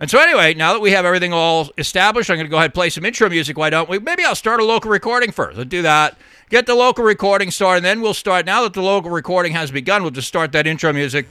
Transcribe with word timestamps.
And 0.00 0.10
so, 0.10 0.18
anyway, 0.18 0.54
now 0.54 0.72
that 0.72 0.80
we 0.80 0.92
have 0.92 1.04
everything 1.04 1.34
all 1.34 1.68
established, 1.76 2.30
I'm 2.30 2.36
going 2.36 2.46
to 2.46 2.50
go 2.50 2.56
ahead 2.56 2.70
and 2.70 2.74
play 2.74 2.88
some 2.88 3.04
intro 3.04 3.28
music. 3.28 3.58
Why 3.58 3.68
don't 3.68 3.88
we? 3.88 3.98
Maybe 3.98 4.24
I'll 4.24 4.34
start 4.34 4.58
a 4.58 4.64
local 4.64 4.90
recording 4.90 5.30
first. 5.30 5.58
I'll 5.58 5.64
do 5.66 5.82
that. 5.82 6.16
Get 6.48 6.64
the 6.64 6.74
local 6.74 7.04
recording 7.04 7.50
started, 7.50 7.78
and 7.78 7.84
then 7.84 8.00
we'll 8.00 8.14
start. 8.14 8.46
Now 8.46 8.62
that 8.62 8.72
the 8.72 8.82
local 8.82 9.10
recording 9.10 9.52
has 9.52 9.70
begun, 9.70 10.02
we'll 10.02 10.10
just 10.10 10.26
start 10.26 10.52
that 10.52 10.66
intro 10.66 10.92
music 10.94 11.28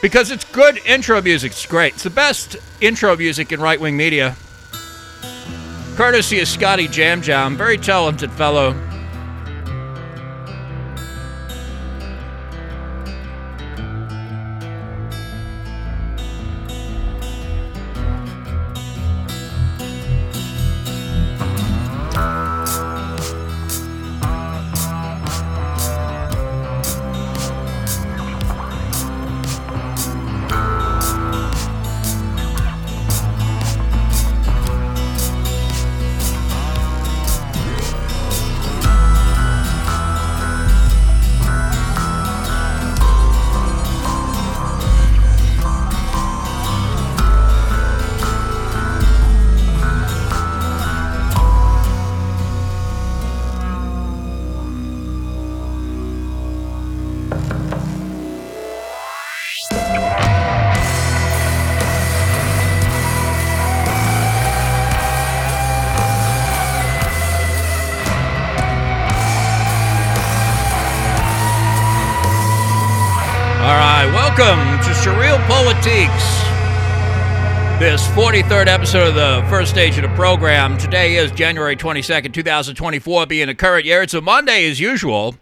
because 0.00 0.30
it's 0.30 0.44
good 0.44 0.78
intro 0.86 1.20
music. 1.20 1.50
It's 1.50 1.66
great. 1.66 1.94
It's 1.94 2.04
the 2.04 2.10
best 2.10 2.56
intro 2.80 3.16
music 3.16 3.50
in 3.50 3.60
right 3.60 3.80
wing 3.80 3.96
media. 3.96 4.36
Courtesy 5.96 6.40
of 6.40 6.48
Scotty 6.48 6.86
Jam 6.88 7.22
Jam, 7.22 7.56
very 7.56 7.76
talented 7.76 8.30
fellow. 8.32 8.91
43rd 78.32 78.66
episode 78.66 79.08
of 79.08 79.14
the 79.14 79.46
first 79.50 79.70
stage 79.70 79.98
of 79.98 80.08
the 80.08 80.16
program. 80.16 80.78
Today 80.78 81.16
is 81.16 81.30
January 81.32 81.76
22nd, 81.76 82.32
2024, 82.32 83.26
being 83.26 83.48
the 83.48 83.54
current 83.54 83.84
year. 83.84 84.00
It's 84.00 84.14
a 84.14 84.22
Monday 84.22 84.70
as 84.70 84.80
usual. 84.80 85.34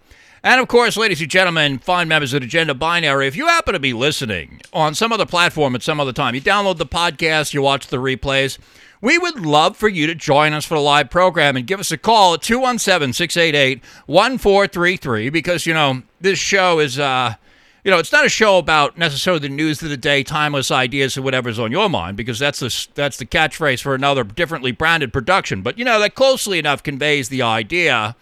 And 0.42 0.60
of 0.60 0.66
course, 0.66 0.96
ladies 0.96 1.20
and 1.20 1.30
gentlemen, 1.30 1.78
fine 1.78 2.08
members 2.08 2.34
of 2.34 2.40
the 2.40 2.46
Agenda 2.46 2.74
Binary, 2.74 3.28
if 3.28 3.36
you 3.36 3.46
happen 3.46 3.74
to 3.74 3.78
be 3.78 3.92
listening 3.92 4.60
on 4.72 4.96
some 4.96 5.12
other 5.12 5.24
platform 5.24 5.76
at 5.76 5.84
some 5.84 6.00
other 6.00 6.12
time, 6.12 6.34
you 6.34 6.40
download 6.40 6.78
the 6.78 6.84
podcast, 6.84 7.54
you 7.54 7.62
watch 7.62 7.86
the 7.86 7.98
replays, 7.98 8.58
we 9.00 9.18
would 9.18 9.46
love 9.46 9.76
for 9.76 9.88
you 9.88 10.08
to 10.08 10.14
join 10.16 10.52
us 10.52 10.64
for 10.64 10.74
the 10.74 10.80
live 10.80 11.10
program 11.10 11.56
and 11.56 11.68
give 11.68 11.78
us 11.78 11.92
a 11.92 11.96
call 11.96 12.34
at 12.34 12.42
217 12.42 13.12
688 13.12 13.84
1433 14.06 15.30
because, 15.30 15.64
you 15.64 15.74
know, 15.74 16.02
this 16.20 16.40
show 16.40 16.80
is, 16.80 16.98
uh, 16.98 17.34
you 17.84 17.90
know, 17.90 17.98
it's 17.98 18.12
not 18.12 18.26
a 18.26 18.28
show 18.28 18.58
about 18.58 18.98
necessarily 18.98 19.40
the 19.40 19.48
news 19.48 19.82
of 19.82 19.88
the 19.88 19.96
day, 19.96 20.22
timeless 20.22 20.70
ideas, 20.70 21.16
or 21.16 21.22
whatever's 21.22 21.58
on 21.58 21.72
your 21.72 21.88
mind, 21.88 22.16
because 22.16 22.38
that's 22.38 22.60
the 22.60 22.88
that's 22.94 23.16
the 23.16 23.26
catchphrase 23.26 23.80
for 23.80 23.94
another 23.94 24.24
differently 24.24 24.72
branded 24.72 25.12
production. 25.12 25.62
But 25.62 25.78
you 25.78 25.84
know, 25.84 25.98
that 26.00 26.14
closely 26.14 26.58
enough 26.58 26.82
conveys 26.82 27.28
the 27.28 27.42
idea. 27.42 28.16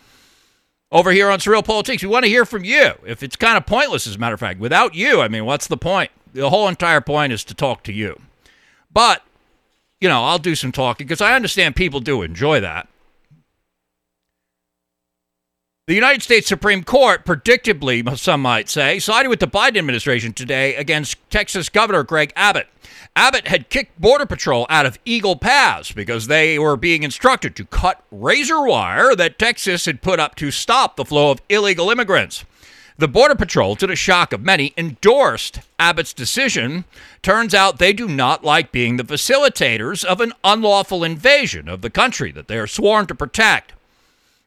Over 0.91 1.12
here 1.12 1.28
on 1.28 1.39
SurrealPolitiks, 1.39 2.03
we 2.03 2.09
want 2.09 2.25
to 2.25 2.31
hear 2.31 2.47
from 2.47 2.65
you. 2.65 2.93
If 3.05 3.22
it's 3.22 3.37
kind 3.37 3.59
of 3.59 3.66
pointless, 3.66 4.06
as 4.06 4.15
a 4.15 4.19
matter 4.19 4.32
of 4.32 4.41
fact, 4.41 4.59
without 4.59 4.94
you, 4.94 5.21
I 5.21 5.28
mean, 5.28 5.44
what's 5.44 5.66
the 5.66 5.77
point? 5.77 6.11
The 6.32 6.49
whole 6.49 6.66
entire 6.66 7.03
point 7.03 7.31
is 7.31 7.44
to 7.44 7.55
talk 7.55 7.82
to 7.84 7.93
you. 7.93 8.19
But 8.91 9.22
you 10.00 10.09
know, 10.09 10.25
I'll 10.25 10.38
do 10.38 10.55
some 10.55 10.72
talking 10.72 11.06
because 11.06 11.21
I 11.21 11.34
understand 11.34 11.77
people 11.77 12.00
do 12.00 12.22
enjoy 12.22 12.61
that. 12.61 12.88
The 15.88 15.94
United 15.94 16.22
States 16.22 16.47
Supreme 16.47 16.84
Court, 16.84 17.25
predictably, 17.25 18.19
some 18.19 18.43
might 18.43 18.69
say, 18.69 18.99
sided 18.99 19.31
with 19.31 19.41
the 19.41 19.47
Biden 19.47 19.78
administration 19.78 20.34
today 20.34 20.75
against 20.75 21.16
Texas 21.31 21.71
Governor 21.71 22.03
Greg 22.03 22.31
Abbott. 22.37 22.69
Abbott 23.16 23.49
had 23.49 23.71
kicked 23.71 23.99
Border 23.99 24.26
Patrol 24.26 24.66
out 24.69 24.84
of 24.84 24.99
Eagle 25.06 25.37
Pass 25.37 25.91
because 25.91 26.26
they 26.26 26.59
were 26.59 26.76
being 26.76 27.04
instructed 27.04 27.56
to 27.56 27.65
cut 27.65 28.04
razor 28.10 28.60
wire 28.66 29.16
that 29.16 29.38
Texas 29.38 29.87
had 29.87 30.03
put 30.03 30.21
up 30.21 30.34
to 30.34 30.50
stop 30.50 30.97
the 30.97 31.06
flow 31.06 31.31
of 31.31 31.41
illegal 31.49 31.88
immigrants. 31.88 32.44
The 32.99 33.09
Border 33.09 33.34
Patrol, 33.34 33.75
to 33.76 33.87
the 33.87 33.97
shock 33.97 34.34
of 34.34 34.43
many, 34.43 34.75
endorsed 34.76 35.60
Abbott's 35.78 36.12
decision. 36.12 36.84
Turns 37.22 37.55
out 37.55 37.78
they 37.78 37.94
do 37.94 38.09
not 38.09 38.44
like 38.44 38.72
being 38.72 38.99
the 38.99 39.05
facilitators 39.05 40.05
of 40.05 40.20
an 40.20 40.34
unlawful 40.44 41.03
invasion 41.03 41.66
of 41.66 41.81
the 41.81 41.88
country 41.88 42.31
that 42.32 42.47
they 42.47 42.59
are 42.59 42.66
sworn 42.66 43.06
to 43.06 43.15
protect. 43.15 43.72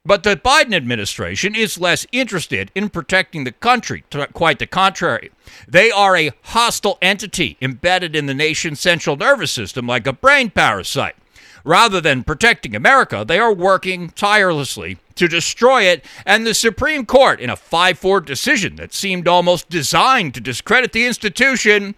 But 0.04 0.24
the 0.24 0.36
Biden 0.36 0.74
administration 0.74 1.54
is 1.54 1.80
less 1.80 2.08
interested 2.12 2.72
in 2.74 2.90
protecting 2.90 3.44
the 3.44 3.52
country, 3.52 4.04
quite 4.34 4.58
the 4.58 4.66
contrary. 4.66 5.30
They 5.68 5.92
are 5.92 6.18
a 6.18 6.32
hostile 6.42 6.98
entity 7.04 7.56
embedded 7.62 8.16
in 8.16 8.26
the 8.26 8.34
nation's 8.34 8.80
central 8.80 9.16
nervous 9.16 9.52
system 9.52 9.86
like 9.86 10.08
a 10.08 10.14
brain 10.14 10.50
parasite. 10.50 11.16
Rather 11.64 12.02
than 12.02 12.24
protecting 12.24 12.76
America, 12.76 13.24
they 13.28 13.38
are 13.38 13.54
working 13.54 14.10
tirelessly 14.10 14.98
to 15.14 15.28
destroy 15.28 15.84
it, 15.84 16.04
and 16.26 16.48
the 16.48 16.56
Supreme 16.56 17.06
Court, 17.06 17.40
in 17.40 17.52
a 17.52 17.56
5 17.56 18.00
4 18.00 18.22
decision 18.22 18.78
that 18.78 18.96
seemed 18.96 19.28
almost 19.28 19.70
designed 19.70 20.34
to 20.34 20.42
discredit 20.42 20.94
the 20.94 21.06
institution, 21.06 21.94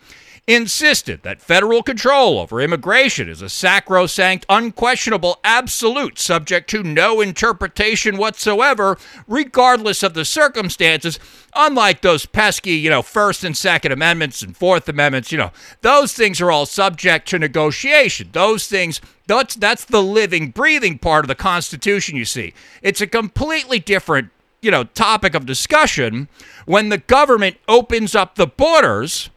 insisted 0.46 1.24
that 1.24 1.42
federal 1.42 1.82
control 1.82 2.38
over 2.38 2.60
immigration 2.60 3.30
is 3.30 3.42
a 3.42 3.48
sacrosanct, 3.48 4.46
unquestionable 4.50 5.40
absolute 5.44 6.20
subject 6.20 6.70
to 6.70 6.84
no 6.84 7.22
interpretation 7.22 8.18
whatsoever, 8.18 8.98
regardless 9.26 10.04
of 10.04 10.14
the 10.14 10.26
circumstances. 10.26 11.18
Unlike 11.56 12.02
those 12.02 12.26
pesky, 12.26 12.74
you 12.74 12.90
know, 12.90 13.02
First 13.02 13.46
and 13.46 13.56
Second 13.56 13.94
Amendments 13.94 14.42
and 14.42 14.56
Fourth 14.56 14.90
Amendments, 14.90 15.32
you 15.32 15.38
know, 15.38 15.52
those 15.82 16.12
things 16.12 16.42
are 16.42 16.52
all 16.52 16.66
subject 16.66 17.28
to 17.30 17.40
negotiation. 17.40 18.30
Those 18.34 18.68
things, 18.68 19.00
that's, 19.28 19.56
that's 19.56 19.86
the 19.86 20.04
living, 20.04 20.50
breathing 20.50 21.00
part 21.00 21.24
of 21.24 21.30
the 21.30 21.36
Constitution, 21.36 22.18
you 22.18 22.26
see. 22.26 22.54
It's 22.82 23.00
a 23.00 23.08
completely 23.08 23.80
different, 23.80 24.30
you 24.62 24.72
know, 24.72 24.84
topic 24.84 25.36
of 25.36 25.46
discussion 25.46 26.28
when 26.66 26.90
the 26.90 26.98
government 26.98 27.56
opens 27.70 28.14
up 28.14 28.36
the 28.36 28.48
borders 28.48 29.30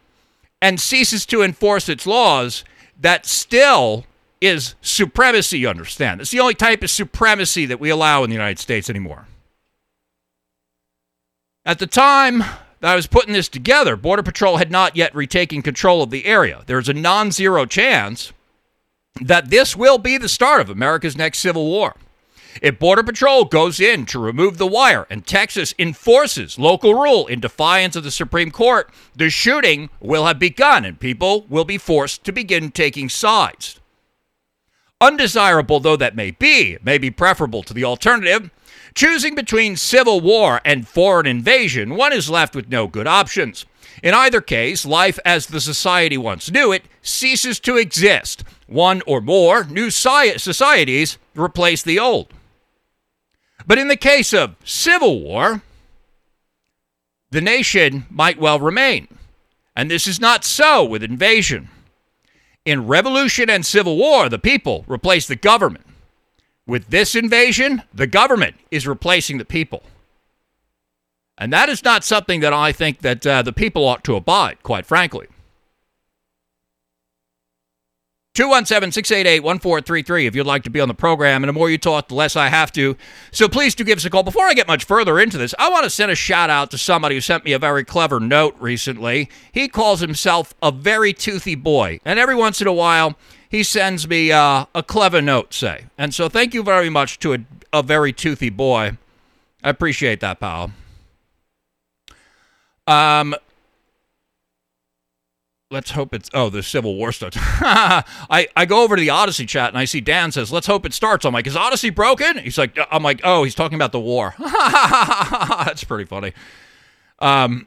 and 0.66 0.80
ceases 0.80 1.24
to 1.24 1.42
enforce 1.42 1.88
its 1.88 2.08
laws, 2.08 2.64
that 3.00 3.24
still 3.24 4.04
is 4.40 4.74
supremacy, 4.80 5.60
you 5.60 5.68
understand. 5.68 6.20
It's 6.20 6.32
the 6.32 6.40
only 6.40 6.54
type 6.54 6.82
of 6.82 6.90
supremacy 6.90 7.66
that 7.66 7.78
we 7.78 7.88
allow 7.88 8.24
in 8.24 8.30
the 8.30 8.34
United 8.34 8.58
States 8.58 8.90
anymore. 8.90 9.28
At 11.64 11.78
the 11.78 11.86
time 11.86 12.38
that 12.80 12.92
I 12.92 12.96
was 12.96 13.06
putting 13.06 13.32
this 13.32 13.48
together, 13.48 13.94
Border 13.94 14.24
Patrol 14.24 14.56
had 14.56 14.72
not 14.72 14.96
yet 14.96 15.14
retaken 15.14 15.62
control 15.62 16.02
of 16.02 16.10
the 16.10 16.26
area. 16.26 16.64
There's 16.66 16.88
a 16.88 16.94
non 16.94 17.30
zero 17.30 17.64
chance 17.64 18.32
that 19.20 19.50
this 19.50 19.76
will 19.76 19.98
be 19.98 20.18
the 20.18 20.28
start 20.28 20.60
of 20.60 20.68
America's 20.68 21.16
next 21.16 21.38
civil 21.38 21.66
war. 21.66 21.94
If 22.62 22.78
Border 22.78 23.02
Patrol 23.02 23.44
goes 23.44 23.80
in 23.80 24.06
to 24.06 24.18
remove 24.18 24.58
the 24.58 24.66
wire 24.66 25.06
and 25.10 25.26
Texas 25.26 25.74
enforces 25.78 26.58
local 26.58 26.94
rule 26.94 27.26
in 27.26 27.40
defiance 27.40 27.96
of 27.96 28.04
the 28.04 28.10
Supreme 28.10 28.50
Court, 28.50 28.90
the 29.14 29.30
shooting 29.30 29.90
will 30.00 30.26
have 30.26 30.38
begun 30.38 30.84
and 30.84 30.98
people 30.98 31.46
will 31.48 31.64
be 31.64 31.78
forced 31.78 32.24
to 32.24 32.32
begin 32.32 32.70
taking 32.70 33.08
sides. 33.08 33.80
Undesirable 35.00 35.80
though 35.80 35.96
that 35.96 36.16
may 36.16 36.30
be, 36.30 36.72
it 36.72 36.84
may 36.84 36.98
be 36.98 37.10
preferable 37.10 37.62
to 37.62 37.74
the 37.74 37.84
alternative. 37.84 38.50
Choosing 38.94 39.34
between 39.34 39.76
civil 39.76 40.20
war 40.20 40.62
and 40.64 40.88
foreign 40.88 41.26
invasion, 41.26 41.96
one 41.96 42.14
is 42.14 42.30
left 42.30 42.54
with 42.54 42.70
no 42.70 42.86
good 42.86 43.06
options. 43.06 43.66
In 44.02 44.14
either 44.14 44.40
case, 44.40 44.86
life 44.86 45.18
as 45.24 45.46
the 45.46 45.60
society 45.60 46.16
once 46.16 46.50
knew 46.50 46.72
it 46.72 46.84
ceases 47.02 47.60
to 47.60 47.76
exist. 47.76 48.44
One 48.66 49.02
or 49.06 49.20
more 49.20 49.64
new 49.64 49.90
societies 49.90 51.18
replace 51.34 51.82
the 51.82 51.98
old. 51.98 52.32
But 53.66 53.78
in 53.78 53.88
the 53.88 53.96
case 53.96 54.32
of 54.32 54.56
civil 54.64 55.20
war, 55.20 55.62
the 57.30 57.40
nation 57.40 58.06
might 58.08 58.38
well 58.38 58.60
remain. 58.60 59.08
And 59.74 59.90
this 59.90 60.06
is 60.06 60.20
not 60.20 60.44
so 60.44 60.84
with 60.84 61.02
invasion. 61.02 61.68
In 62.64 62.86
revolution 62.86 63.50
and 63.50 63.66
civil 63.66 63.96
war, 63.96 64.28
the 64.28 64.38
people 64.38 64.84
replace 64.88 65.26
the 65.26 65.36
government. 65.36 65.84
With 66.66 66.88
this 66.88 67.14
invasion, 67.14 67.82
the 67.92 68.06
government 68.06 68.56
is 68.70 68.86
replacing 68.86 69.38
the 69.38 69.44
people. 69.44 69.82
And 71.38 71.52
that 71.52 71.68
is 71.68 71.84
not 71.84 72.04
something 72.04 72.40
that 72.40 72.52
I 72.52 72.72
think 72.72 73.02
that 73.02 73.26
uh, 73.26 73.42
the 73.42 73.52
people 73.52 73.84
ought 73.84 74.02
to 74.04 74.16
abide, 74.16 74.62
quite 74.62 74.86
frankly. 74.86 75.26
217 78.36 78.92
688 78.92 79.42
1433 79.42 80.26
if 80.26 80.36
you'd 80.36 80.46
like 80.46 80.62
to 80.62 80.70
be 80.70 80.78
on 80.78 80.88
the 80.88 80.94
program. 80.94 81.42
And 81.42 81.48
the 81.48 81.54
more 81.54 81.70
you 81.70 81.78
talk, 81.78 82.08
the 82.08 82.14
less 82.14 82.36
I 82.36 82.48
have 82.48 82.70
to. 82.72 82.94
So 83.32 83.48
please 83.48 83.74
do 83.74 83.82
give 83.82 83.96
us 83.96 84.04
a 84.04 84.10
call. 84.10 84.22
Before 84.22 84.44
I 84.44 84.52
get 84.52 84.68
much 84.68 84.84
further 84.84 85.18
into 85.18 85.38
this, 85.38 85.54
I 85.58 85.70
want 85.70 85.84
to 85.84 85.90
send 85.90 86.10
a 86.10 86.14
shout 86.14 86.50
out 86.50 86.70
to 86.72 86.78
somebody 86.78 87.14
who 87.14 87.22
sent 87.22 87.46
me 87.46 87.54
a 87.54 87.58
very 87.58 87.82
clever 87.82 88.20
note 88.20 88.54
recently. 88.60 89.30
He 89.50 89.68
calls 89.68 90.00
himself 90.00 90.52
a 90.62 90.70
very 90.70 91.14
toothy 91.14 91.54
boy. 91.54 91.98
And 92.04 92.18
every 92.18 92.34
once 92.34 92.60
in 92.60 92.66
a 92.66 92.74
while, 92.74 93.16
he 93.48 93.62
sends 93.62 94.06
me 94.06 94.30
uh, 94.32 94.66
a 94.74 94.82
clever 94.82 95.22
note, 95.22 95.54
say. 95.54 95.86
And 95.96 96.12
so 96.12 96.28
thank 96.28 96.52
you 96.52 96.62
very 96.62 96.90
much 96.90 97.18
to 97.20 97.32
a, 97.32 97.38
a 97.72 97.82
very 97.82 98.12
toothy 98.12 98.50
boy. 98.50 98.98
I 99.64 99.70
appreciate 99.70 100.20
that, 100.20 100.40
pal. 100.40 100.72
Um, 102.86 103.34
let's 105.70 105.90
hope 105.90 106.14
it's 106.14 106.30
oh 106.32 106.48
the 106.48 106.62
civil 106.62 106.94
war 106.94 107.12
starts. 107.12 107.36
I 107.40 108.48
i 108.54 108.66
go 108.66 108.82
over 108.82 108.96
to 108.96 109.00
the 109.00 109.10
Odysee 109.10 109.46
chat 109.46 109.68
and 109.68 109.78
i 109.78 109.84
see 109.84 110.00
dan 110.00 110.32
says 110.32 110.52
let's 110.52 110.66
hope 110.66 110.86
it 110.86 110.92
starts. 110.92 111.24
I'm 111.24 111.34
like 111.34 111.46
is 111.46 111.56
Odysee 111.56 111.90
broken? 111.90 112.38
He's 112.38 112.58
like 112.58 112.78
i'm 112.90 113.02
like 113.02 113.20
oh 113.24 113.44
he's 113.44 113.54
talking 113.54 113.76
about 113.76 113.92
the 113.92 114.00
war. 114.00 114.34
That's 114.38 115.84
pretty 115.84 116.04
funny. 116.04 116.32
Um 117.18 117.66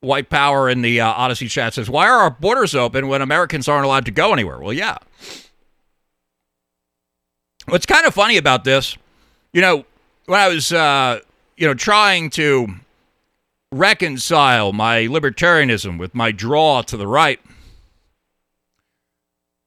white 0.00 0.28
power 0.30 0.68
in 0.68 0.82
the 0.82 1.00
uh, 1.00 1.12
odysee 1.16 1.48
chat 1.48 1.74
says 1.74 1.90
why 1.90 2.06
are 2.06 2.18
our 2.18 2.30
borders 2.30 2.76
open 2.76 3.08
when 3.08 3.22
americans 3.22 3.66
aren't 3.66 3.84
allowed 3.84 4.04
to 4.06 4.10
go 4.10 4.32
anywhere? 4.32 4.58
Well 4.58 4.72
yeah. 4.72 4.98
What's 7.68 7.86
kind 7.86 8.06
of 8.06 8.14
funny 8.14 8.36
about 8.36 8.64
this 8.64 8.96
you 9.52 9.60
know 9.60 9.84
when 10.26 10.40
i 10.40 10.48
was 10.48 10.72
uh 10.72 11.20
you 11.56 11.66
know 11.66 11.74
trying 11.74 12.30
to 12.30 12.68
reconcile 13.72 14.72
my 14.72 15.02
libertarianism 15.02 15.98
with 15.98 16.14
my 16.14 16.32
draw 16.32 16.82
to 16.82 16.96
the 16.96 17.06
right. 17.06 17.40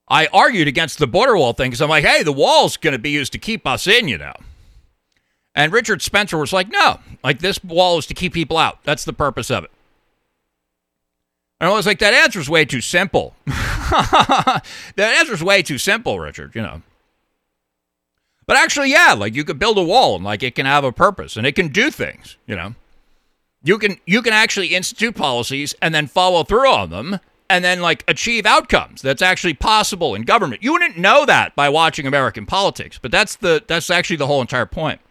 I 0.07 0.27
argued 0.27 0.67
against 0.67 0.97
the 0.97 1.07
border 1.07 1.37
wall 1.37 1.53
thing 1.53 1.69
because 1.69 1.81
I'm 1.81 1.89
like, 1.89 2.03
hey, 2.03 2.23
the 2.23 2.33
wall's 2.33 2.77
going 2.77 2.93
to 2.93 2.99
be 2.99 3.11
used 3.11 3.31
to 3.33 3.37
keep 3.37 3.67
us 3.67 3.85
in, 3.85 4.07
you 4.07 4.17
know. 4.17 4.33
And 5.53 5.71
Richard 5.71 6.01
Spencer 6.01 6.37
was 6.37 6.53
like, 6.53 6.69
no, 6.69 6.99
like 7.23 7.39
this 7.39 7.63
wall 7.63 7.97
is 7.97 8.05
to 8.07 8.13
keep 8.13 8.33
people 8.33 8.57
out. 8.57 8.83
That's 8.83 9.05
the 9.05 9.13
purpose 9.13 9.51
of 9.51 9.63
it. 9.65 9.71
And 11.59 11.69
I 11.69 11.73
was 11.73 11.85
like, 11.85 11.99
that 11.99 12.13
answer's 12.13 12.49
way 12.49 12.65
too 12.65 12.81
simple. 12.81 13.35
that 13.45 14.63
answer's 14.97 15.43
way 15.43 15.61
too 15.61 15.77
simple, 15.77 16.19
Richard, 16.19 16.55
you 16.55 16.61
know. 16.61 16.81
But 18.47 18.57
actually, 18.57 18.91
yeah, 18.91 19.13
like 19.13 19.35
you 19.35 19.43
could 19.43 19.59
build 19.59 19.77
a 19.77 19.83
wall 19.83 20.15
and 20.15 20.23
like 20.23 20.41
it 20.41 20.55
can 20.55 20.65
have 20.65 20.83
a 20.83 20.91
purpose 20.91 21.35
and 21.35 21.45
it 21.45 21.51
can 21.53 21.67
do 21.67 21.91
things, 21.91 22.37
you 22.47 22.55
know. 22.55 22.73
You 23.63 23.77
can 23.77 23.97
you 24.05 24.21
can 24.21 24.33
actually 24.33 24.67
institute 24.67 25.15
policies 25.15 25.75
and 25.81 25.93
then 25.93 26.07
follow 26.07 26.43
through 26.43 26.69
on 26.69 26.89
them 26.89 27.19
and 27.49 27.65
then 27.65 27.81
like 27.81 28.03
achieve 28.07 28.45
outcomes 28.45 29.01
that's 29.01 29.21
actually 29.21 29.55
possible 29.55 30.15
in 30.15 30.21
government. 30.21 30.63
You 30.63 30.73
wouldn't 30.73 30.97
know 30.97 31.25
that 31.25 31.55
by 31.55 31.67
watching 31.67 32.05
American 32.05 32.45
politics, 32.45 32.99
but 33.01 33.11
that's 33.11 33.35
the 33.35 33.63
that's 33.67 33.89
actually 33.89 34.17
the 34.17 34.27
whole 34.27 34.41
entire 34.41 34.65
point. 34.65 35.01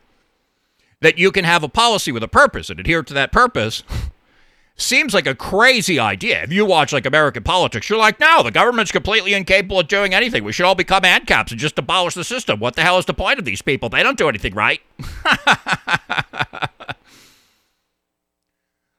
That 1.00 1.18
you 1.18 1.30
can 1.30 1.44
have 1.44 1.62
a 1.62 1.68
policy 1.68 2.10
with 2.10 2.22
a 2.22 2.28
purpose 2.28 2.70
and 2.70 2.80
adhere 2.80 3.02
to 3.02 3.14
that 3.14 3.32
purpose 3.32 3.82
seems 4.76 5.12
like 5.12 5.26
a 5.26 5.34
crazy 5.34 5.98
idea. 5.98 6.42
If 6.42 6.52
you 6.52 6.64
watch 6.64 6.92
like 6.92 7.06
American 7.06 7.42
politics, 7.42 7.88
you're 7.90 7.98
like, 7.98 8.18
no, 8.18 8.42
the 8.42 8.50
government's 8.50 8.92
completely 8.92 9.34
incapable 9.34 9.80
of 9.80 9.88
doing 9.88 10.14
anything. 10.14 10.42
We 10.42 10.52
should 10.52 10.64
all 10.64 10.74
become 10.74 11.02
ANCAPs 11.02 11.50
and 11.50 11.60
just 11.60 11.78
abolish 11.78 12.14
the 12.14 12.24
system. 12.24 12.60
What 12.60 12.76
the 12.76 12.82
hell 12.82 12.98
is 12.98 13.04
the 13.04 13.14
point 13.14 13.38
of 13.38 13.44
these 13.44 13.62
people? 13.62 13.88
They 13.88 14.02
don't 14.02 14.18
do 14.18 14.28
anything 14.28 14.54
right. 14.54 14.80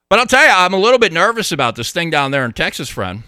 But 0.09 0.19
I'll 0.19 0.25
tell 0.25 0.43
you, 0.43 0.51
I'm 0.51 0.73
a 0.73 0.79
little 0.79 0.97
bit 0.97 1.13
nervous 1.13 1.51
about 1.51 1.75
this 1.75 1.91
thing 1.91 2.09
down 2.09 2.31
there 2.31 2.43
in 2.43 2.53
Texas, 2.53 2.89
friend. 2.89 3.23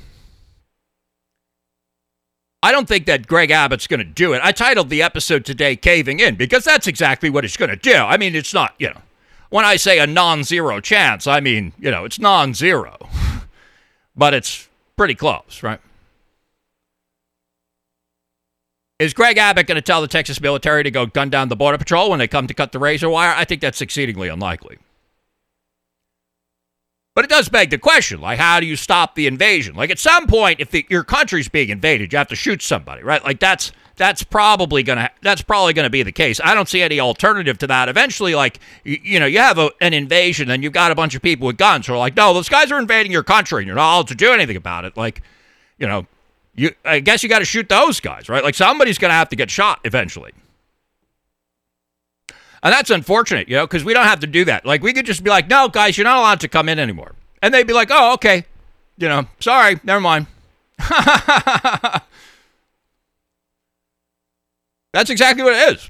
I 2.63 2.71
don't 2.71 2.87
think 2.87 3.05
that 3.05 3.27
Greg 3.27 3.51
Abbott's 3.51 3.87
going 3.87 3.99
to 3.99 4.03
do 4.03 4.33
it. 4.33 4.41
I 4.43 4.51
titled 4.51 4.89
the 4.89 5.01
episode 5.01 5.45
today 5.45 5.75
Caving 5.75 6.19
In 6.19 6.35
because 6.35 6.63
that's 6.63 6.87
exactly 6.87 7.29
what 7.29 7.43
he's 7.43 7.57
going 7.57 7.69
to 7.69 7.75
do. 7.75 7.93
I 7.93 8.17
mean, 8.17 8.35
it's 8.35 8.53
not, 8.53 8.75
you 8.77 8.89
know, 8.89 9.01
when 9.49 9.65
I 9.65 9.75
say 9.75 9.99
a 9.99 10.07
non 10.07 10.43
zero 10.43 10.79
chance, 10.79 11.27
I 11.27 11.39
mean, 11.39 11.73
you 11.79 11.91
know, 11.91 12.05
it's 12.05 12.19
non 12.19 12.53
zero, 12.53 12.97
but 14.15 14.33
it's 14.33 14.67
pretty 14.95 15.15
close, 15.15 15.63
right? 15.63 15.79
Is 18.99 19.15
Greg 19.15 19.39
Abbott 19.39 19.65
going 19.65 19.77
to 19.77 19.81
tell 19.81 20.01
the 20.01 20.07
Texas 20.07 20.39
military 20.39 20.83
to 20.83 20.91
go 20.91 21.07
gun 21.07 21.31
down 21.31 21.49
the 21.49 21.55
Border 21.55 21.79
Patrol 21.79 22.11
when 22.11 22.19
they 22.19 22.27
come 22.27 22.45
to 22.45 22.53
cut 22.53 22.71
the 22.71 22.77
razor 22.77 23.09
wire? 23.09 23.33
I 23.35 23.45
think 23.45 23.59
that's 23.61 23.81
exceedingly 23.81 24.27
unlikely. 24.27 24.77
But 27.13 27.25
it 27.25 27.29
does 27.29 27.49
beg 27.49 27.71
the 27.71 27.77
question, 27.77 28.21
like, 28.21 28.39
how 28.39 28.61
do 28.61 28.65
you 28.65 28.77
stop 28.77 29.15
the 29.15 29.27
invasion? 29.27 29.75
Like, 29.75 29.89
at 29.89 29.99
some 29.99 30.27
point, 30.27 30.61
if 30.61 30.71
the, 30.71 30.85
your 30.89 31.03
country's 31.03 31.49
being 31.49 31.69
invaded, 31.69 32.13
you 32.13 32.17
have 32.17 32.29
to 32.29 32.37
shoot 32.37 32.61
somebody, 32.61 33.03
right? 33.03 33.23
Like, 33.23 33.39
that's 33.39 33.73
that's 33.97 34.23
probably 34.23 34.81
gonna 34.81 35.11
that's 35.21 35.41
probably 35.41 35.73
gonna 35.73 35.89
be 35.89 36.01
the 36.03 36.13
case. 36.13 36.39
I 36.41 36.55
don't 36.55 36.69
see 36.69 36.81
any 36.81 37.01
alternative 37.01 37.57
to 37.59 37.67
that. 37.67 37.89
Eventually, 37.89 38.33
like, 38.33 38.59
you, 38.85 38.97
you 39.03 39.19
know, 39.19 39.25
you 39.25 39.39
have 39.39 39.57
a, 39.57 39.71
an 39.81 39.93
invasion, 39.93 40.49
and 40.49 40.63
you've 40.63 40.71
got 40.71 40.91
a 40.91 40.95
bunch 40.95 41.13
of 41.13 41.21
people 41.21 41.47
with 41.47 41.57
guns 41.57 41.85
who 41.85 41.93
are 41.93 41.97
like, 41.97 42.15
no, 42.15 42.33
those 42.33 42.47
guys 42.47 42.71
are 42.71 42.79
invading 42.79 43.11
your 43.11 43.23
country, 43.23 43.59
and 43.59 43.67
you're 43.67 43.75
not 43.75 43.93
allowed 43.93 44.07
to 44.07 44.15
do 44.15 44.31
anything 44.31 44.55
about 44.55 44.85
it. 44.85 44.95
Like, 44.95 45.21
you 45.77 45.87
know, 45.87 46.07
you 46.55 46.71
I 46.85 47.01
guess 47.01 47.23
you 47.23 47.29
got 47.29 47.39
to 47.39 47.45
shoot 47.45 47.67
those 47.67 47.99
guys, 47.99 48.29
right? 48.29 48.43
Like, 48.43 48.55
somebody's 48.55 48.97
gonna 48.97 49.13
have 49.13 49.27
to 49.29 49.35
get 49.35 49.51
shot 49.51 49.81
eventually. 49.83 50.31
And 52.63 52.71
that's 52.71 52.89
unfortunate, 52.91 53.49
you 53.49 53.55
know, 53.55 53.65
because 53.65 53.83
we 53.83 53.93
don't 53.93 54.05
have 54.05 54.19
to 54.19 54.27
do 54.27 54.45
that. 54.45 54.65
Like, 54.65 54.83
we 54.83 54.93
could 54.93 55.05
just 55.05 55.23
be 55.23 55.29
like, 55.29 55.49
no, 55.49 55.67
guys, 55.67 55.97
you're 55.97 56.05
not 56.05 56.17
allowed 56.17 56.39
to 56.41 56.47
come 56.47 56.69
in 56.69 56.77
anymore. 56.77 57.13
And 57.41 57.53
they'd 57.53 57.65
be 57.65 57.73
like, 57.73 57.89
oh, 57.91 58.13
okay. 58.13 58.45
You 58.97 59.09
know, 59.09 59.25
sorry, 59.39 59.79
never 59.83 59.99
mind. 59.99 60.27
that's 64.93 65.09
exactly 65.09 65.43
what 65.43 65.53
it 65.53 65.75
is. 65.75 65.89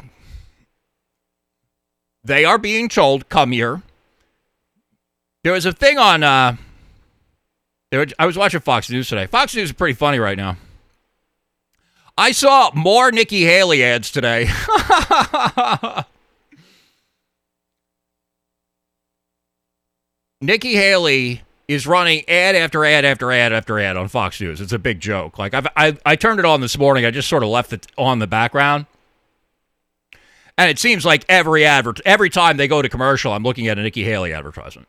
They 2.24 2.46
are 2.46 2.58
being 2.58 2.88
told, 2.88 3.28
come 3.28 3.52
here. 3.52 3.82
There 5.44 5.54
was 5.54 5.66
a 5.66 5.74
thing 5.74 5.98
on, 5.98 6.24
uh, 6.24 6.56
I 8.18 8.26
was 8.26 8.38
watching 8.38 8.62
Fox 8.62 8.90
News 8.90 9.10
today. 9.10 9.28
Fox 9.28 9.54
News 9.56 9.70
is 9.70 9.74
pretty 9.74 9.96
funny 9.96 10.20
right 10.20 10.38
now. 10.38 10.56
I 12.18 12.32
saw 12.32 12.72
more 12.74 13.12
Nikki 13.12 13.44
Haley 13.44 13.84
ads 13.84 14.12
today. 14.12 14.48
Nikki 20.42 20.74
Haley 20.74 21.44
is 21.68 21.86
running 21.86 22.28
ad 22.28 22.56
after 22.56 22.84
ad 22.84 23.06
after 23.06 23.32
ad 23.32 23.54
after 23.54 23.80
ad 23.80 23.96
on 23.96 24.08
Fox 24.08 24.42
News. 24.42 24.60
It's 24.60 24.74
a 24.74 24.80
big 24.80 25.00
joke. 25.00 25.38
Like 25.38 25.54
I've, 25.54 25.68
I, 25.78 25.96
I 26.06 26.16
turned 26.16 26.40
it 26.40 26.46
on 26.46 26.62
this 26.62 26.78
morning. 26.78 27.06
I 27.06 27.12
just 27.12 27.30
sort 27.30 27.44
of 27.44 27.50
left 27.50 27.72
it 27.72 27.88
on 27.98 28.20
the 28.20 28.28
background, 28.28 28.88
and 30.58 30.70
it 30.70 30.80
seems 30.80 31.06
like 31.06 31.24
every 31.30 31.64
advert, 31.64 32.02
every 32.04 32.30
time 32.30 32.58
they 32.58 32.68
go 32.68 32.82
to 32.82 32.90
commercial, 32.90 33.32
I'm 33.32 33.44
looking 33.44 33.68
at 33.68 33.78
a 33.78 33.84
Nikki 33.84 34.04
Haley 34.04 34.34
advertisement. 34.34 34.88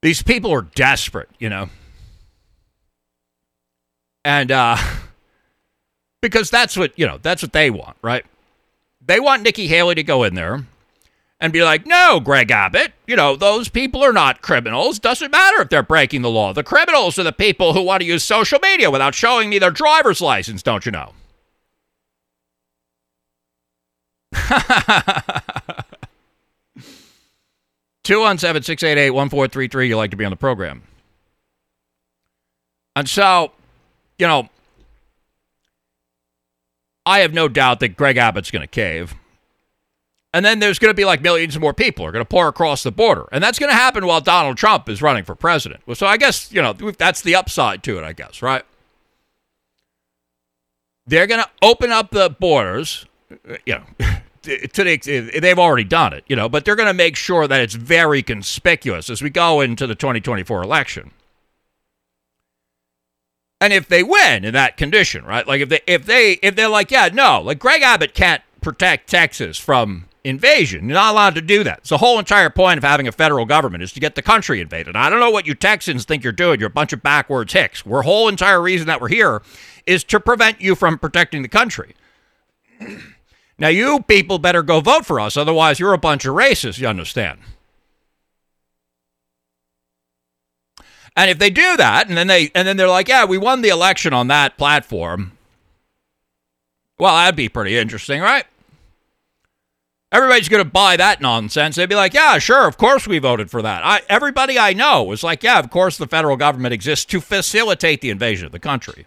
These 0.00 0.22
people 0.22 0.50
are 0.52 0.62
desperate, 0.62 1.28
you 1.38 1.50
know, 1.50 1.68
and 4.24 4.50
uh, 4.50 4.76
because 6.22 6.48
that's 6.48 6.74
what 6.76 6.98
you 6.98 7.06
know, 7.06 7.18
that's 7.18 7.42
what 7.42 7.52
they 7.52 7.70
want, 7.70 7.98
right? 8.00 8.24
They 9.06 9.20
want 9.20 9.42
Nikki 9.42 9.66
Haley 9.66 9.94
to 9.96 10.02
go 10.02 10.24
in 10.24 10.34
there 10.34 10.64
and 11.44 11.52
be 11.52 11.62
like, 11.62 11.86
no, 11.86 12.20
Greg 12.20 12.50
Abbott, 12.50 12.94
you 13.06 13.16
know, 13.16 13.36
those 13.36 13.68
people 13.68 14.02
are 14.02 14.14
not 14.14 14.40
criminals. 14.40 14.98
Doesn't 14.98 15.30
matter 15.30 15.60
if 15.60 15.68
they're 15.68 15.82
breaking 15.82 16.22
the 16.22 16.30
law. 16.30 16.54
The 16.54 16.62
criminals 16.62 17.18
are 17.18 17.22
the 17.22 17.32
people 17.32 17.74
who 17.74 17.82
want 17.82 18.00
to 18.00 18.06
use 18.06 18.24
social 18.24 18.58
media 18.60 18.90
without 18.90 19.14
showing 19.14 19.50
me 19.50 19.58
their 19.58 19.70
driver's 19.70 20.22
license, 20.22 20.62
don't 20.62 20.86
you 20.86 20.92
know? 20.92 21.12
Two 28.04 28.20
one 28.20 28.38
seven 28.38 28.62
six 28.62 28.82
eight 28.82 28.96
eight 28.96 29.10
one 29.10 29.28
four 29.28 29.46
three 29.46 29.68
three. 29.68 29.88
You 29.88 29.98
like 29.98 30.12
to 30.12 30.16
be 30.16 30.24
on 30.24 30.30
the 30.30 30.36
program, 30.36 30.80
and 32.96 33.06
so, 33.06 33.52
you 34.18 34.26
know, 34.26 34.48
I 37.04 37.18
have 37.18 37.34
no 37.34 37.48
doubt 37.48 37.80
that 37.80 37.98
Greg 37.98 38.16
Abbott's 38.16 38.50
going 38.50 38.62
to 38.62 38.66
cave. 38.66 39.14
And 40.34 40.44
then 40.44 40.58
there's 40.58 40.80
going 40.80 40.90
to 40.90 40.96
be 40.96 41.04
like 41.04 41.22
millions 41.22 41.56
more 41.60 41.72
people 41.72 42.04
are 42.04 42.10
going 42.10 42.24
to 42.24 42.28
pour 42.28 42.48
across 42.48 42.82
the 42.82 42.90
border. 42.90 43.28
And 43.30 43.42
that's 43.42 43.56
going 43.56 43.70
to 43.70 43.76
happen 43.76 44.04
while 44.04 44.20
Donald 44.20 44.56
Trump 44.56 44.88
is 44.88 45.00
running 45.00 45.22
for 45.22 45.36
president. 45.36 45.82
So 45.96 46.08
I 46.08 46.16
guess, 46.16 46.50
you 46.50 46.60
know, 46.60 46.72
that's 46.72 47.20
the 47.22 47.36
upside 47.36 47.84
to 47.84 47.98
it, 47.98 48.04
I 48.04 48.14
guess, 48.14 48.42
right? 48.42 48.64
They're 51.06 51.28
going 51.28 51.40
to 51.40 51.48
open 51.62 51.92
up 51.92 52.10
the 52.10 52.30
borders, 52.30 53.06
you 53.64 53.76
know, 53.76 53.84
to 54.42 54.82
the, 54.82 55.38
they've 55.40 55.58
already 55.58 55.84
done 55.84 56.12
it, 56.12 56.24
you 56.26 56.34
know, 56.34 56.48
but 56.48 56.64
they're 56.64 56.74
going 56.74 56.88
to 56.88 56.94
make 56.94 57.14
sure 57.14 57.46
that 57.46 57.60
it's 57.60 57.74
very 57.74 58.20
conspicuous 58.20 59.08
as 59.10 59.22
we 59.22 59.30
go 59.30 59.60
into 59.60 59.86
the 59.86 59.94
2024 59.94 60.64
election. 60.64 61.12
And 63.60 63.72
if 63.72 63.86
they 63.86 64.02
win 64.02 64.44
in 64.44 64.52
that 64.54 64.76
condition, 64.76 65.24
right? 65.24 65.46
Like 65.46 65.60
if 65.60 65.68
they 65.68 65.80
if 65.86 66.06
they 66.06 66.32
if 66.42 66.56
they're 66.56 66.68
like, 66.68 66.90
yeah, 66.90 67.08
no, 67.12 67.40
like 67.40 67.60
Greg 67.60 67.82
Abbott 67.82 68.14
can't 68.14 68.42
protect 68.60 69.08
Texas 69.08 69.58
from 69.58 70.06
invasion. 70.24 70.88
You're 70.88 70.94
not 70.94 71.12
allowed 71.12 71.34
to 71.34 71.42
do 71.42 71.62
that. 71.64 71.78
It's 71.78 71.90
the 71.90 71.98
whole 71.98 72.18
entire 72.18 72.50
point 72.50 72.78
of 72.78 72.84
having 72.84 73.06
a 73.06 73.12
federal 73.12 73.44
government 73.44 73.82
is 73.82 73.92
to 73.92 74.00
get 74.00 74.14
the 74.14 74.22
country 74.22 74.60
invaded. 74.60 74.96
I 74.96 75.10
don't 75.10 75.20
know 75.20 75.30
what 75.30 75.46
you 75.46 75.54
Texans 75.54 76.04
think 76.04 76.24
you're 76.24 76.32
doing. 76.32 76.58
You're 76.58 76.68
a 76.68 76.72
bunch 76.72 76.92
of 76.92 77.02
backwards 77.02 77.52
hicks. 77.52 77.86
Our 77.86 78.02
whole 78.02 78.28
entire 78.28 78.60
reason 78.60 78.86
that 78.86 79.00
we're 79.00 79.08
here 79.08 79.42
is 79.86 80.02
to 80.04 80.18
prevent 80.18 80.60
you 80.60 80.74
from 80.74 80.98
protecting 80.98 81.42
the 81.42 81.48
country. 81.48 81.94
now, 83.58 83.68
you 83.68 84.02
people 84.02 84.38
better 84.38 84.62
go 84.62 84.80
vote 84.80 85.04
for 85.04 85.20
us, 85.20 85.36
otherwise, 85.36 85.78
you're 85.78 85.92
a 85.92 85.98
bunch 85.98 86.24
of 86.24 86.34
racists, 86.34 86.78
you 86.78 86.88
understand? 86.88 87.38
And 91.16 91.30
if 91.30 91.38
they 91.38 91.50
do 91.50 91.76
that, 91.76 92.08
and 92.08 92.16
then 92.16 92.26
they 92.26 92.50
and 92.56 92.66
then 92.66 92.76
they're 92.76 92.88
like, 92.88 93.06
yeah, 93.06 93.24
we 93.24 93.38
won 93.38 93.62
the 93.62 93.68
election 93.68 94.12
on 94.12 94.26
that 94.28 94.58
platform. 94.58 95.32
Well, 96.98 97.14
that'd 97.14 97.36
be 97.36 97.48
pretty 97.48 97.76
interesting, 97.76 98.20
right? 98.20 98.46
Everybody's 100.14 100.48
going 100.48 100.62
to 100.62 100.70
buy 100.70 100.96
that 100.96 101.20
nonsense. 101.20 101.74
They'd 101.74 101.88
be 101.88 101.96
like, 101.96 102.14
yeah, 102.14 102.38
sure, 102.38 102.68
of 102.68 102.78
course 102.78 103.08
we 103.08 103.18
voted 103.18 103.50
for 103.50 103.62
that. 103.62 103.84
I, 103.84 104.00
everybody 104.08 104.56
I 104.56 104.72
know 104.72 105.02
was 105.02 105.24
like, 105.24 105.42
yeah, 105.42 105.58
of 105.58 105.70
course 105.70 105.98
the 105.98 106.06
federal 106.06 106.36
government 106.36 106.72
exists 106.72 107.04
to 107.06 107.20
facilitate 107.20 108.00
the 108.00 108.10
invasion 108.10 108.46
of 108.46 108.52
the 108.52 108.60
country. 108.60 109.06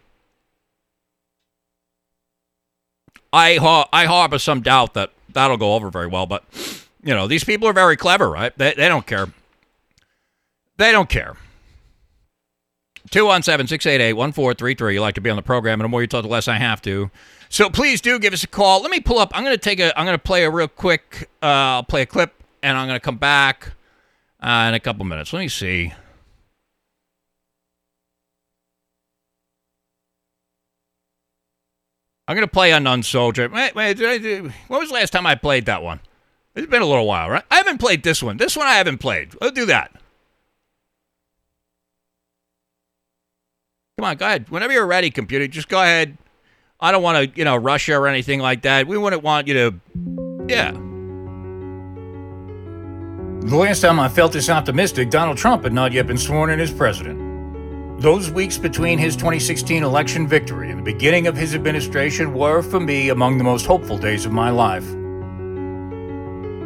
I, 3.32 3.58
I 3.94 4.06
harbor 4.06 4.38
some 4.38 4.60
doubt 4.60 4.96
that 4.96 5.12
that'll 5.32 5.56
go 5.56 5.76
over 5.76 5.90
very 5.90 6.08
well, 6.08 6.26
but, 6.26 6.44
you 7.02 7.14
know, 7.14 7.26
these 7.26 7.46
people 7.46 7.70
are 7.70 7.74
very 7.74 7.96
clever, 7.96 8.30
right? 8.30 8.52
They, 8.58 8.74
they 8.74 8.90
don't 8.90 9.08
care. 9.08 9.28
They 10.76 10.92
don't 10.92 11.08
care. 11.08 11.38
217 13.12 13.68
688 13.68 14.12
1433. 14.12 14.94
You 14.94 15.00
like 15.00 15.16
to 15.16 15.22
be 15.22 15.30
on 15.30 15.38
the 15.38 15.42
program, 15.42 15.80
and 15.80 15.86
the 15.86 15.90
more 15.90 16.02
you 16.02 16.08
talk, 16.08 16.24
the 16.24 16.28
less 16.28 16.50
I 16.50 16.58
have 16.58 16.82
to. 16.82 17.10
So 17.50 17.70
please 17.70 18.01
do 18.01 18.20
give 18.20 18.34
us 18.34 18.44
a 18.44 18.48
call. 18.48 18.82
Let 18.82 18.92
me 18.92 19.00
pull 19.00 19.20
up. 19.20 19.32
I'm 19.34 19.44
going 19.44 19.56
to 19.56 19.62
take 19.62 19.80
a. 19.80 19.98
I'm 19.98 20.06
going 20.06 20.18
to 20.18 20.24
play 20.24 20.44
a 20.44 20.50
real 20.50 20.68
quick. 20.68 21.30
Uh, 21.42 21.46
I'll 21.46 21.84
play 21.84 22.01
a 22.01 22.06
clip, 22.06 22.34
and 22.62 22.77
I'm 22.77 22.88
going 22.88 23.00
to 23.00 23.04
come 23.04 23.18
back 23.18 23.74
uh, 24.42 24.66
in 24.70 24.74
a 24.74 24.80
couple 24.80 25.06
minutes. 25.06 25.34
Let 25.34 25.39
me 25.39 25.48
see. 25.48 25.94
I'm 32.27 32.36
going 32.36 32.46
to 32.46 32.51
play 32.51 32.74
Unknown 32.74 33.04
Soldier. 33.04 33.48
Wait, 33.48 33.74
wait, 33.74 34.00
when 34.00 34.54
was 34.68 34.89
the 34.89 34.96
last 34.96 35.12
time 35.12 35.25
I 35.25 35.36
played 35.36 35.66
that 35.68 35.82
one? 35.82 36.01
It's 36.56 36.68
been 36.68 36.82
a 36.82 36.86
little 36.86 37.08
while, 37.08 37.30
right? 37.30 37.44
I 37.50 37.56
haven't 37.56 37.77
played 37.77 38.04
this 38.04 38.22
one. 38.22 38.36
This 38.36 38.58
one 38.58 38.68
I 38.68 38.74
haven't 38.74 38.98
played. 38.98 39.34
Let's 39.39 39.54
do 39.54 39.66
that. 39.68 39.92
Come 43.98 44.06
on, 44.06 44.18
go 44.18 44.25
ahead. 44.25 44.50
Whenever 44.50 44.74
you're 44.74 44.86
ready, 44.86 45.10
computer, 45.10 45.48
just 45.48 45.70
go 45.70 45.82
ahead. 45.82 46.18
I 46.80 46.92
don't 46.92 47.02
want 47.02 47.34
to, 47.34 47.38
you 47.38 47.44
know, 47.44 47.56
Russia 47.56 47.98
or 47.98 48.08
anything 48.08 48.40
like 48.40 48.62
that. 48.62 48.88
We 48.88 48.98
wouldn't 48.98 49.24
want 49.24 49.48
you 49.48 49.54
to, 49.56 49.74
yeah. 50.48 50.72
The 53.42 53.56
last 53.56 53.82
time 53.82 54.00
I 54.00 54.10
felt 54.10 54.34
this 54.34 54.50
optimistic, 54.50 55.10
Donald 55.10 55.38
Trump 55.38 55.64
had 55.64 55.74
not 55.74 55.92
yet 55.92 56.06
been 56.06 56.18
sworn 56.18 56.52
in 56.52 56.60
as 56.60 56.72
president. 56.72 58.02
Those 58.02 58.30
weeks 58.30 58.60
between 58.60 59.00
his 59.00 59.16
2016 59.16 59.84
election 59.84 60.28
victory 60.28 60.70
and 60.70 60.78
the 60.80 60.84
beginning 60.84 61.26
of 61.26 61.36
his 61.36 61.56
administration 61.56 62.36
were, 62.36 62.62
for 62.62 62.80
me, 62.80 63.10
among 63.10 63.40
the 63.40 63.44
most 63.44 63.66
hopeful 63.66 63.98
days 63.98 64.26
of 64.26 64.32
my 64.32 64.52
life. 64.52 64.86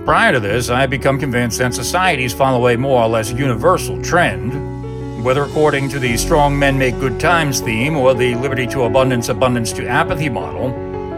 Prior 0.04 0.34
to 0.34 0.42
this, 0.42 0.70
I 0.70 0.82
had 0.82 0.90
become 0.90 1.20
convinced 1.20 1.60
that 1.60 1.74
societies 1.74 2.34
follow 2.34 2.68
a 2.68 2.76
more 2.76 3.02
or 3.04 3.08
less 3.08 3.32
universal 3.32 4.02
trend 4.02 4.81
whether 5.24 5.44
according 5.44 5.88
to 5.90 6.00
the 6.00 6.18
strong 6.18 6.58
men 6.58 6.78
make 6.78 7.00
good 7.00 7.20
times 7.20 7.60
theme 7.60 7.96
or 7.96 8.14
the 8.14 8.34
liberty 8.36 8.66
to 8.68 8.84
abundance, 8.84 9.30
abundance 9.30 9.72
to 9.74 9.88
apathy 9.88 10.30
model, 10.30 10.74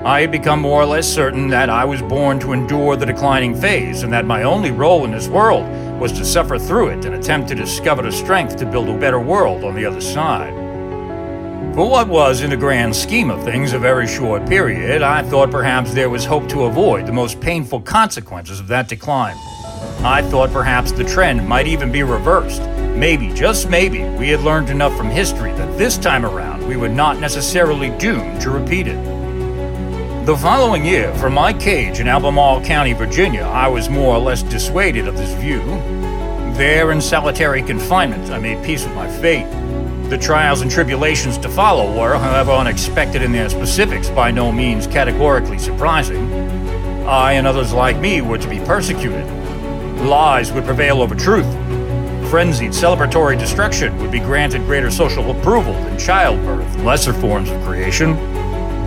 I 0.05 0.19
had 0.19 0.31
become 0.31 0.60
more 0.60 0.81
or 0.81 0.86
less 0.86 1.07
certain 1.07 1.48
that 1.50 1.69
I 1.69 1.86
was 1.86 2.01
born 2.01 2.38
to 2.41 2.51
endure 2.51 2.98
the 2.98 3.05
declining 3.05 3.55
phase 3.55 4.03
and 4.03 4.12
that 4.12 4.25
my 4.25 4.43
only 4.43 4.72
role 4.72 5.05
in 5.05 5.12
this 5.12 5.29
world 5.29 5.65
was 6.00 6.12
to 6.13 6.25
suffer 6.25 6.60
through 6.60 6.89
it 6.89 7.05
and 7.05 7.15
attempt 7.15 7.48
to 7.50 7.55
discover 7.55 8.01
the 8.01 8.12
strength 8.12 8.57
to 8.57 8.65
build 8.65 8.89
a 8.89 8.98
better 8.98 9.19
world 9.19 9.63
on 9.63 9.75
the 9.75 9.86
other 9.86 10.01
side. 10.01 10.53
For 11.74 11.89
what 11.89 12.10
was, 12.10 12.41
in 12.41 12.50
the 12.50 12.57
grand 12.57 12.93
scheme 12.93 13.31
of 13.31 13.43
things, 13.43 13.72
a 13.72 13.79
very 13.79 14.05
short 14.05 14.45
period, 14.45 15.01
I 15.01 15.24
thought 15.24 15.50
perhaps 15.50 15.93
there 15.93 16.10
was 16.10 16.25
hope 16.25 16.50
to 16.50 16.65
avoid 16.65 17.07
the 17.07 17.13
most 17.13 17.39
painful 17.39 17.79
consequences 17.81 18.60
of 18.60 18.67
that 18.67 18.89
decline. 18.89 19.38
I 20.03 20.22
thought 20.29 20.51
perhaps 20.51 20.91
the 20.91 21.05
trend 21.05 21.48
might 21.48 21.65
even 21.65 21.91
be 21.91 22.03
reversed. 22.03 22.62
Maybe, 22.96 23.34
just 23.34 23.70
maybe, 23.70 24.04
we 24.04 24.30
had 24.30 24.42
learned 24.42 24.70
enough 24.70 24.96
from 24.96 25.10
history 25.10 25.52
that 25.54 25.78
this 25.78 25.98
time 25.98 26.26
around 26.26 26.66
we 26.68 26.78
would 26.78 26.92
not 26.92 27.20
necessarily 27.20 27.90
doom 27.98 28.38
to 28.40 28.52
repeat 28.52 28.88
it. 28.88 30.26
The 30.26 30.38
following 30.38 30.86
year, 30.86 31.14
from 31.16 31.34
my 31.34 31.54
cage 31.54 32.00
in 32.00 32.08
Albemarle 32.08 32.64
County, 32.64 32.94
Virginia, 32.94 33.42
I 33.42 33.68
was 33.68 33.90
more 33.90 34.16
or 34.16 34.20
less 34.20 34.44
dissuaded 34.44 35.08
of 35.08 35.18
this 35.18 35.34
view. 35.42 35.60
There, 36.54 36.92
in 36.92 37.02
solitary 37.02 37.64
confinement, 37.64 38.30
I 38.30 38.38
made 38.38 38.64
peace 38.64 38.86
with 38.86 38.94
my 38.94 39.10
fate. 39.20 39.50
The 40.10 40.18
trials 40.18 40.62
and 40.62 40.70
tribulations 40.70 41.40
to 41.40 41.50
follow 41.50 42.00
were, 42.00 42.18
however 42.18 42.52
unexpected 42.52 43.24
in 43.24 43.32
their 43.32 43.50
specifics, 43.50 44.10
by 44.10 44.30
no 44.30 44.52
means 44.52 44.86
categorically 44.86 45.58
surprising. 45.58 46.32
I 47.08 47.34
and 47.34 47.48
others 47.48 47.74
like 47.74 47.98
me 47.98 48.22
were 48.22 48.38
to 48.38 48.48
be 48.48 48.60
persecuted, 48.60 49.26
Lies 50.04 50.52
would 50.52 50.66
prevail 50.66 51.02
over 51.02 51.16
truth. 51.16 51.46
Frenzied 52.34 52.72
celebratory 52.72 53.38
destruction 53.38 53.96
would 54.00 54.12
be 54.12 54.18
granted 54.18 54.63
greater 54.63 54.90
social 54.90 55.30
approval 55.30 55.74
than 55.74 56.00
childbirth, 56.00 56.80
lesser 56.80 57.13
forms 57.13 57.52
of 57.52 57.63
creation. 57.63 58.16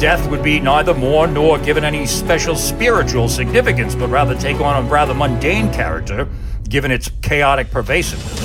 Death 0.01 0.29
would 0.29 0.43
be 0.43 0.59
neither 0.59 0.93
more 0.93 1.29
nor 1.29 1.57
given 1.57 1.85
any 1.85 2.07
special 2.07 2.57
spiritual 2.57 3.29
significance, 3.29 3.95
but 3.95 4.09
rather 4.09 4.35
take 4.35 4.59
on 4.59 4.85
a 4.85 4.89
rather 4.89 5.15
mundane 5.15 5.73
character, 5.73 6.27
given 6.69 6.91
its 6.91 7.09
chaotic 7.23 7.71
pervasiveness. 7.71 8.37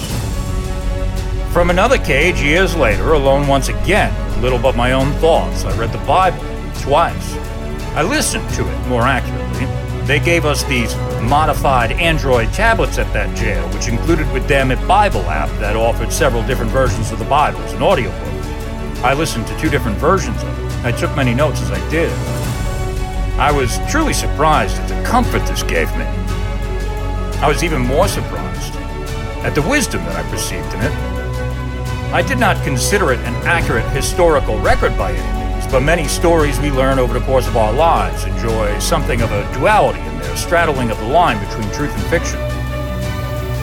From 1.51 1.71
another 1.71 1.97
cage 1.97 2.39
years 2.39 2.75
later, 2.75 3.13
alone 3.13 3.47
once 3.47 3.69
again, 3.69 4.13
little 4.39 4.59
but 4.59 4.75
my 4.75 4.91
own 4.91 5.11
thoughts, 5.13 5.65
I 5.65 5.75
read 5.79 5.91
the 5.91 6.05
Bible 6.05 6.45
twice. 6.79 7.33
I 7.95 8.03
listened 8.03 8.47
to 8.51 8.71
it, 8.71 8.87
more 8.87 9.01
accurately. 9.01 9.40
They 10.11 10.19
gave 10.19 10.43
us 10.43 10.65
these 10.65 10.93
modified 11.21 11.93
Android 11.93 12.51
tablets 12.51 12.97
at 12.97 13.13
that 13.13 13.33
jail, 13.33 13.65
which 13.69 13.87
included 13.87 14.29
with 14.33 14.45
them 14.45 14.69
a 14.69 14.75
Bible 14.85 15.21
app 15.21 15.47
that 15.61 15.77
offered 15.77 16.11
several 16.11 16.45
different 16.45 16.69
versions 16.69 17.13
of 17.13 17.19
the 17.19 17.23
Bible 17.23 17.61
as 17.61 17.71
an 17.71 17.81
audiobook. 17.81 18.19
I 19.05 19.13
listened 19.13 19.47
to 19.47 19.57
two 19.57 19.69
different 19.69 19.97
versions 19.99 20.35
of 20.43 20.49
it. 20.49 20.85
I 20.85 20.91
took 20.91 21.15
many 21.15 21.33
notes 21.33 21.61
as 21.61 21.71
I 21.71 21.89
did. 21.89 22.11
I 23.39 23.53
was 23.53 23.79
truly 23.89 24.11
surprised 24.11 24.75
at 24.81 24.89
the 24.89 25.01
comfort 25.07 25.47
this 25.47 25.63
gave 25.63 25.87
me. 25.95 26.03
I 27.39 27.47
was 27.47 27.63
even 27.63 27.79
more 27.81 28.09
surprised 28.09 28.75
at 29.45 29.55
the 29.55 29.61
wisdom 29.61 30.03
that 30.03 30.17
I 30.17 30.29
perceived 30.29 30.73
in 30.73 30.81
it. 30.81 32.13
I 32.13 32.21
did 32.21 32.37
not 32.37 32.61
consider 32.65 33.13
it 33.13 33.19
an 33.19 33.35
accurate 33.47 33.89
historical 33.91 34.59
record 34.59 34.97
by 34.97 35.13
any 35.13 35.40
but 35.71 35.81
many 35.81 36.05
stories 36.05 36.59
we 36.59 36.69
learn 36.69 36.99
over 36.99 37.17
the 37.17 37.25
course 37.25 37.47
of 37.47 37.55
our 37.55 37.71
lives 37.71 38.25
enjoy 38.25 38.77
something 38.79 39.21
of 39.21 39.31
a 39.31 39.53
duality 39.53 40.01
in 40.01 40.19
their 40.19 40.35
straddling 40.35 40.91
of 40.91 40.97
the 40.99 41.07
line 41.07 41.39
between 41.45 41.71
truth 41.71 41.93
and 41.93 42.03
fiction. 42.07 42.37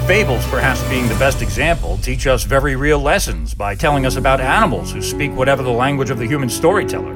Fables, 0.06 0.46
perhaps 0.46 0.82
being 0.88 1.06
the 1.06 1.14
best 1.16 1.42
example, 1.42 1.98
teach 1.98 2.26
us 2.26 2.44
very 2.44 2.76
real 2.76 2.98
lessons 2.98 3.52
by 3.52 3.74
telling 3.74 4.06
us 4.06 4.16
about 4.16 4.40
animals 4.40 4.90
who 4.90 5.02
speak 5.02 5.30
whatever 5.32 5.62
the 5.62 5.70
language 5.70 6.08
of 6.08 6.18
the 6.18 6.26
human 6.26 6.48
storyteller. 6.48 7.12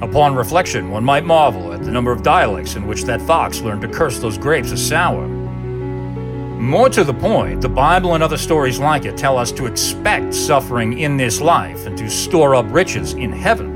Upon 0.00 0.34
reflection, 0.34 0.90
one 0.90 1.04
might 1.04 1.26
marvel 1.26 1.74
at 1.74 1.82
the 1.82 1.90
number 1.90 2.10
of 2.10 2.22
dialects 2.22 2.76
in 2.76 2.86
which 2.86 3.04
that 3.04 3.20
fox 3.20 3.60
learned 3.60 3.82
to 3.82 3.88
curse 3.88 4.20
those 4.20 4.38
grapes 4.38 4.72
as 4.72 4.88
sour. 4.88 5.28
More 5.28 6.88
to 6.88 7.04
the 7.04 7.12
point, 7.12 7.60
the 7.60 7.68
Bible 7.68 8.14
and 8.14 8.22
other 8.22 8.38
stories 8.38 8.78
like 8.78 9.04
it 9.04 9.18
tell 9.18 9.36
us 9.36 9.52
to 9.52 9.66
expect 9.66 10.32
suffering 10.32 10.98
in 10.98 11.18
this 11.18 11.42
life 11.42 11.84
and 11.84 11.98
to 11.98 12.08
store 12.08 12.54
up 12.54 12.64
riches 12.72 13.12
in 13.12 13.32
heaven. 13.32 13.69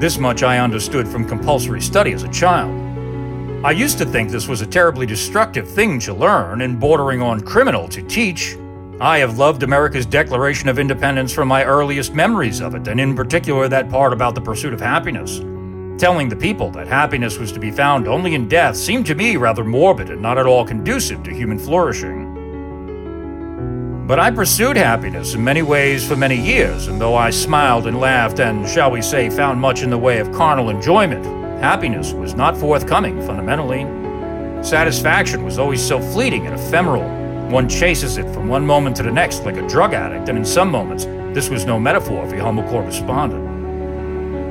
This 0.00 0.18
much 0.18 0.42
I 0.42 0.58
understood 0.58 1.06
from 1.06 1.26
compulsory 1.26 1.80
study 1.80 2.12
as 2.12 2.24
a 2.24 2.28
child. 2.28 2.74
I 3.64 3.70
used 3.70 3.96
to 3.98 4.04
think 4.04 4.28
this 4.28 4.48
was 4.48 4.60
a 4.60 4.66
terribly 4.66 5.06
destructive 5.06 5.70
thing 5.70 6.00
to 6.00 6.12
learn 6.12 6.62
and 6.62 6.80
bordering 6.80 7.22
on 7.22 7.40
criminal 7.40 7.88
to 7.88 8.02
teach. 8.02 8.56
I 9.00 9.18
have 9.18 9.38
loved 9.38 9.62
America's 9.62 10.04
Declaration 10.04 10.68
of 10.68 10.80
Independence 10.80 11.32
from 11.32 11.46
my 11.46 11.64
earliest 11.64 12.12
memories 12.12 12.60
of 12.60 12.74
it, 12.74 12.88
and 12.88 13.00
in 13.00 13.14
particular 13.14 13.68
that 13.68 13.88
part 13.88 14.12
about 14.12 14.34
the 14.34 14.40
pursuit 14.40 14.74
of 14.74 14.80
happiness. 14.80 15.38
Telling 15.96 16.28
the 16.28 16.36
people 16.36 16.70
that 16.72 16.88
happiness 16.88 17.38
was 17.38 17.52
to 17.52 17.60
be 17.60 17.70
found 17.70 18.08
only 18.08 18.34
in 18.34 18.48
death 18.48 18.76
seemed 18.76 19.06
to 19.06 19.14
me 19.14 19.36
rather 19.36 19.64
morbid 19.64 20.10
and 20.10 20.20
not 20.20 20.38
at 20.38 20.46
all 20.46 20.66
conducive 20.66 21.22
to 21.22 21.32
human 21.32 21.58
flourishing. 21.58 22.23
But 24.06 24.18
I 24.18 24.30
pursued 24.30 24.76
happiness 24.76 25.32
in 25.32 25.42
many 25.42 25.62
ways 25.62 26.06
for 26.06 26.14
many 26.14 26.36
years, 26.36 26.88
and 26.88 27.00
though 27.00 27.14
I 27.14 27.30
smiled 27.30 27.86
and 27.86 27.98
laughed 27.98 28.38
and, 28.38 28.68
shall 28.68 28.90
we 28.90 29.00
say, 29.00 29.30
found 29.30 29.58
much 29.58 29.82
in 29.82 29.88
the 29.88 29.96
way 29.96 30.18
of 30.18 30.30
carnal 30.30 30.68
enjoyment, 30.68 31.24
happiness 31.62 32.12
was 32.12 32.34
not 32.34 32.54
forthcoming 32.54 33.18
fundamentally. 33.22 33.84
Satisfaction 34.62 35.42
was 35.42 35.58
always 35.58 35.82
so 35.82 36.00
fleeting 36.00 36.46
and 36.46 36.54
ephemeral. 36.54 37.02
One 37.48 37.66
chases 37.66 38.18
it 38.18 38.28
from 38.34 38.46
one 38.46 38.66
moment 38.66 38.94
to 38.96 39.02
the 39.02 39.10
next 39.10 39.44
like 39.44 39.56
a 39.56 39.66
drug 39.66 39.94
addict, 39.94 40.28
and 40.28 40.36
in 40.36 40.44
some 40.44 40.70
moments, 40.70 41.06
this 41.34 41.48
was 41.48 41.64
no 41.64 41.80
metaphor 41.80 42.28
for 42.28 42.36
the 42.36 42.42
humble 42.42 42.64
correspondent. 42.64 43.42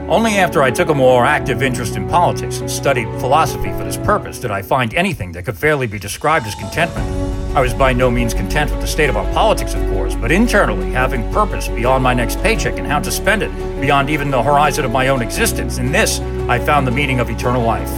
Only 0.10 0.38
after 0.38 0.64
I 0.64 0.72
took 0.72 0.90
a 0.90 0.96
more 0.96 1.26
active 1.26 1.62
interest 1.62 1.96
in 1.96 2.10
politics 2.10 2.58
and 2.58 2.70
studied 2.70 3.08
philosophy 3.20 3.72
for 3.74 3.84
this 3.84 3.98
purpose 3.98 4.40
did 4.40 4.50
I 4.50 4.64
find 4.64 4.96
anything 4.96 5.32
that 5.34 5.46
could 5.46 5.60
fairly 5.60 5.86
be 5.86 6.00
described 6.00 6.48
as 6.48 6.56
contentment. 6.56 7.43
I 7.56 7.62
was 7.62 7.72
by 7.72 7.94
no 7.94 8.10
means 8.10 8.34
content 8.34 8.72
with 8.72 8.82
the 8.82 8.88
state 8.88 9.12
of 9.12 9.16
our 9.16 9.32
politics, 9.32 9.76
of 9.76 9.88
course, 9.92 10.16
but 10.16 10.32
internally 10.32 10.92
having 10.92 11.32
purpose 11.32 11.68
beyond 11.68 12.04
my 12.04 12.12
next 12.12 12.42
paycheck 12.42 12.80
and 12.80 12.88
how 12.88 13.00
to 13.00 13.12
spend 13.12 13.44
it, 13.44 13.52
beyond 13.80 14.10
even 14.10 14.32
the 14.32 14.42
horizon 14.42 14.86
of 14.86 14.92
my 14.92 15.10
own 15.10 15.22
existence. 15.22 15.78
In 15.78 15.92
this, 15.92 16.20
I 16.50 16.58
found 16.58 16.88
the 16.88 16.92
meaning 16.92 17.20
of 17.20 17.30
eternal 17.30 17.62
life. 17.62 17.92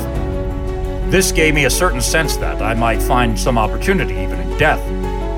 This 1.09 1.31
gave 1.31 1.53
me 1.53 1.63
a 1.63 1.69
certain 1.69 2.01
sense 2.01 2.35
that 2.35 2.61
I 2.61 2.73
might 2.73 3.01
find 3.01 3.39
some 3.39 3.57
opportunity 3.57 4.15
even 4.15 4.41
in 4.41 4.57
death. 4.57 4.81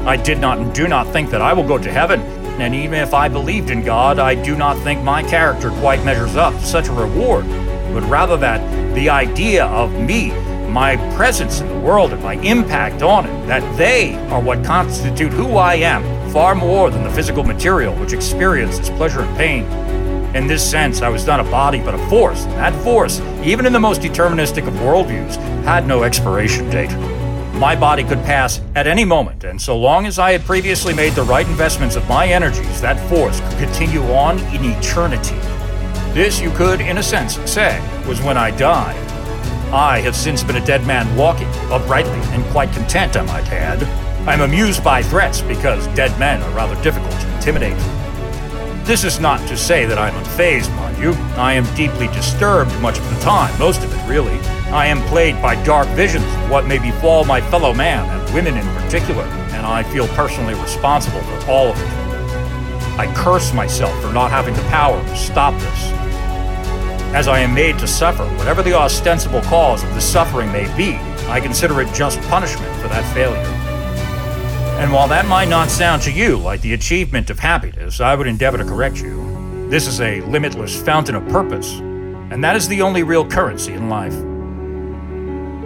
I 0.07 0.17
did 0.17 0.39
not 0.39 0.57
and 0.57 0.74
do 0.74 0.88
not 0.88 1.05
think 1.13 1.29
that 1.29 1.43
I 1.43 1.53
will 1.53 1.67
go 1.67 1.77
to 1.77 1.91
heaven, 1.91 2.21
and 2.59 2.74
even 2.74 2.97
if 2.97 3.13
I 3.13 3.29
believed 3.29 3.69
in 3.69 3.83
God, 3.83 4.17
I 4.17 4.33
do 4.33 4.55
not 4.55 4.77
think 4.79 5.03
my 5.03 5.21
character 5.21 5.69
quite 5.69 6.03
measures 6.03 6.36
up 6.36 6.55
to 6.55 6.65
such 6.65 6.88
a 6.88 6.91
reward, 6.91 7.45
but 7.93 8.01
rather 8.09 8.36
that 8.38 8.95
the 8.95 9.09
idea 9.09 9.65
of 9.65 9.93
me, 9.93 10.31
my 10.69 10.95
presence 11.15 11.62
in 11.62 11.67
the 11.67 11.79
world, 11.79 12.13
and 12.13 12.21
my 12.21 12.33
impact 12.36 13.01
on 13.01 13.25
it, 13.25 13.47
that 13.47 13.77
they 13.77 14.15
are 14.29 14.41
what 14.41 14.63
constitute 14.63 15.31
who 15.33 15.57
I 15.57 15.75
am, 15.75 16.03
far 16.31 16.55
more 16.55 16.89
than 16.89 17.03
the 17.03 17.12
physical 17.12 17.43
material 17.43 17.95
which 17.95 18.13
experiences 18.13 18.89
pleasure 18.91 19.21
and 19.21 19.38
pain. 19.38 19.65
In 20.36 20.45
this 20.45 20.69
sense, 20.69 21.01
I 21.01 21.09
was 21.09 21.25
not 21.25 21.39
a 21.39 21.43
body 21.45 21.79
but 21.79 21.95
a 21.95 22.09
force, 22.09 22.43
and 22.45 22.53
that 22.53 22.83
force, 22.83 23.21
even 23.43 23.65
in 23.65 23.74
the 23.74 23.79
most 23.79 24.01
deterministic 24.01 24.67
of 24.67 24.74
worldviews, 24.75 25.36
had 25.63 25.88
no 25.88 26.03
expiration 26.03 26.69
date. 26.69 26.91
My 27.55 27.75
body 27.75 28.03
could 28.03 28.19
pass 28.19 28.62
at 28.75 28.86
any 28.86 29.03
moment, 29.03 29.43
and 29.43 29.59
so 29.59 29.75
long 29.75 30.05
as 30.05 30.19
I 30.19 30.33
had 30.33 30.41
previously 30.41 30.93
made 30.93 31.13
the 31.13 31.24
right 31.24 31.47
investments 31.47 31.95
of 31.95 32.07
my 32.07 32.27
energies, 32.27 32.81
that 32.81 33.00
force 33.09 33.39
could 33.39 33.57
continue 33.57 34.03
on 34.12 34.38
in 34.53 34.63
eternity. 34.63 35.38
This, 36.13 36.39
you 36.39 36.51
could, 36.51 36.81
in 36.81 37.00
a 37.00 37.03
sense, 37.03 37.39
say, 37.50 37.81
was 38.07 38.21
when 38.21 38.38
I 38.38 38.51
died. 38.51 39.07
I 39.74 40.00
have 40.00 40.15
since 40.15 40.43
been 40.43 40.55
a 40.55 40.65
dead 40.65 40.88
man 40.88 41.13
walking, 41.17 41.47
uprightly, 41.71 42.19
and 42.33 42.43
quite 42.51 42.71
content, 42.71 43.17
I 43.17 43.24
might 43.24 43.51
add. 43.51 43.83
I 44.25 44.33
am 44.33 44.41
amused 44.41 44.81
by 44.81 45.03
threats 45.03 45.41
because 45.41 45.88
dead 45.88 46.17
men 46.17 46.41
are 46.41 46.55
rather 46.55 46.81
difficult 46.81 47.12
to 47.12 47.36
intimidate. 47.36 47.77
This 48.86 49.03
is 49.03 49.19
not 49.19 49.45
to 49.50 49.57
say 49.57 49.86
that 49.86 49.97
I'm 49.97 50.13
unfazed, 50.13 50.74
mind 50.77 50.97
you. 50.97 51.12
I 51.36 51.51
am 51.51 51.65
deeply 51.75 52.07
disturbed 52.07 52.71
much 52.79 52.97
of 52.97 53.09
the 53.09 53.19
time, 53.19 53.57
most 53.59 53.83
of 53.83 53.93
it, 53.93 54.09
really. 54.09 54.39
I 54.71 54.86
am 54.88 55.01
plagued 55.09 55.41
by 55.41 55.62
dark 55.65 55.89
visions 55.89 56.24
of 56.24 56.50
what 56.50 56.65
may 56.65 56.79
befall 56.79 57.25
my 57.25 57.41
fellow 57.41 57.74
man, 57.74 58.07
and 58.09 58.33
women 58.33 58.55
in 58.55 58.65
particular, 58.81 59.24
and 59.51 59.65
I 59.65 59.83
feel 59.83 60.07
personally 60.09 60.53
responsible 60.53 61.21
for 61.21 61.51
all 61.51 61.71
of 61.71 61.77
it. 61.77 61.88
I 62.97 63.13
curse 63.15 63.53
myself 63.53 63.93
for 64.01 64.13
not 64.13 64.31
having 64.31 64.53
the 64.53 64.63
power 64.63 65.01
to 65.03 65.15
stop 65.17 65.53
this. 65.59 65.97
As 67.14 67.28
I 67.28 67.40
am 67.40 67.54
made 67.54 67.80
to 67.80 67.88
suffer, 67.88 68.26
whatever 68.36 68.62
the 68.62 68.74
ostensible 68.74 69.42
cause 69.42 69.84
of 69.84 69.94
the 69.94 70.02
suffering 70.02 70.52
may 70.52 70.66
be, 70.76 70.96
I 71.30 71.40
consider 71.40 71.82
it 71.82 71.94
just 71.94 72.22
punishment 72.24 72.74
for 72.82 72.90
that 72.90 73.14
failure. 73.14 73.38
And 74.80 74.92
while 74.92 75.08
that 75.08 75.26
might 75.26 75.48
not 75.48 75.70
sound 75.70 76.02
to 76.04 76.12
you 76.12 76.38
like 76.38 76.62
the 76.62 76.74
achievement 76.74 77.30
of 77.30 77.40
happiness, 77.40 78.00
I 78.00 78.14
would 78.14 78.28
endeavor 78.28 78.58
to 78.58 78.66
correct 78.66 79.02
you. 79.02 79.68
This 79.70 79.88
is 79.88 80.00
a 80.02 80.22
limitless 80.22 80.80
fountain 80.80 81.16
of 81.16 81.28
purpose, 81.30 81.80
and 81.80 82.44
that 82.44 82.56
is 82.56 82.68
the 82.68 82.82
only 82.82 83.04
real 83.04 83.28
currency 83.28 83.74
in 83.74 83.90
life. 83.90 84.14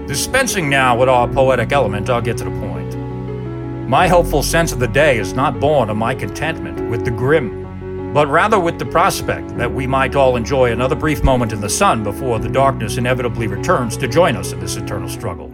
Dispensing 0.08 0.70
now 0.70 0.98
with 0.98 1.10
our 1.10 1.28
poetic 1.28 1.72
element, 1.72 2.10
I'll 2.10 2.22
get 2.22 2.38
to 2.38 2.46
the 2.46 2.52
point. 2.52 2.98
My 3.90 4.08
hopeful 4.08 4.44
sense 4.44 4.72
of 4.72 4.80
the 4.80 4.88
day 4.88 5.18
is 5.18 5.34
not 5.34 5.60
born 5.60 5.90
of 5.90 5.98
my 5.98 6.16
contentment 6.16 6.90
with 6.90 7.04
the 7.04 7.12
grim, 7.12 7.61
but 8.13 8.27
rather 8.27 8.60
with 8.60 8.77
the 8.77 8.86
prospect 8.86 9.58
that 9.58 9.72
we 9.72 9.88
might 9.88 10.15
all 10.15 10.36
enjoy 10.36 10.72
another 10.72 10.96
brief 10.96 11.24
moment 11.24 11.53
in 11.53 11.62
the 11.62 11.70
sun 11.70 12.03
before 12.03 12.39
the 12.39 12.50
darkness 12.50 12.98
inevitably 12.98 13.48
returns 13.48 13.96
to 13.98 14.08
join 14.08 14.36
us 14.36 14.51
in 14.51 14.60
this 14.60 14.75
eternal 14.75 15.08
struggle. 15.08 15.51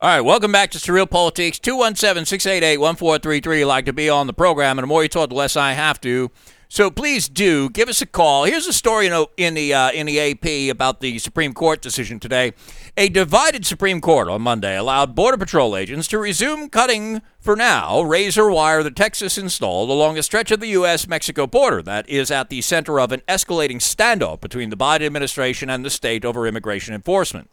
All 0.00 0.10
right, 0.10 0.20
welcome 0.20 0.52
back 0.52 0.70
to 0.72 0.78
SurrealPolitiks. 0.78 1.60
217 1.60 2.26
688 2.26 2.78
1433. 2.78 3.64
Like 3.64 3.86
to 3.86 3.92
be 3.92 4.10
on 4.10 4.26
the 4.26 4.34
program, 4.34 4.78
and 4.78 4.82
the 4.82 4.86
more 4.86 5.02
you 5.02 5.08
talk, 5.08 5.30
the 5.30 5.34
less 5.34 5.56
I 5.56 5.72
have 5.72 6.00
to. 6.02 6.30
So 6.74 6.90
please 6.90 7.28
do 7.28 7.70
give 7.70 7.88
us 7.88 8.02
a 8.02 8.06
call. 8.06 8.46
Here's 8.46 8.66
a 8.66 8.72
story 8.72 9.06
in 9.06 9.54
the 9.54 9.72
uh, 9.72 9.92
in 9.92 10.06
the 10.06 10.18
AP 10.18 10.74
about 10.74 10.98
the 10.98 11.20
Supreme 11.20 11.54
Court 11.54 11.80
decision 11.80 12.18
today. 12.18 12.52
A 12.96 13.08
divided 13.08 13.64
Supreme 13.64 14.00
Court 14.00 14.26
on 14.26 14.42
Monday 14.42 14.76
allowed 14.76 15.14
Border 15.14 15.36
Patrol 15.36 15.76
agents 15.76 16.08
to 16.08 16.18
resume 16.18 16.68
cutting, 16.68 17.22
for 17.38 17.54
now, 17.54 18.02
razor 18.02 18.50
wire 18.50 18.82
that 18.82 18.96
Texas 18.96 19.38
installed 19.38 19.88
along 19.88 20.18
a 20.18 20.22
stretch 20.24 20.50
of 20.50 20.58
the 20.58 20.66
U.S. 20.70 21.06
Mexico 21.06 21.46
border 21.46 21.80
that 21.80 22.08
is 22.08 22.32
at 22.32 22.50
the 22.50 22.60
center 22.60 22.98
of 22.98 23.12
an 23.12 23.22
escalating 23.28 23.76
standoff 23.76 24.40
between 24.40 24.70
the 24.70 24.76
Biden 24.76 25.06
administration 25.06 25.70
and 25.70 25.84
the 25.84 25.90
state 25.90 26.24
over 26.24 26.44
immigration 26.44 26.92
enforcement. 26.92 27.50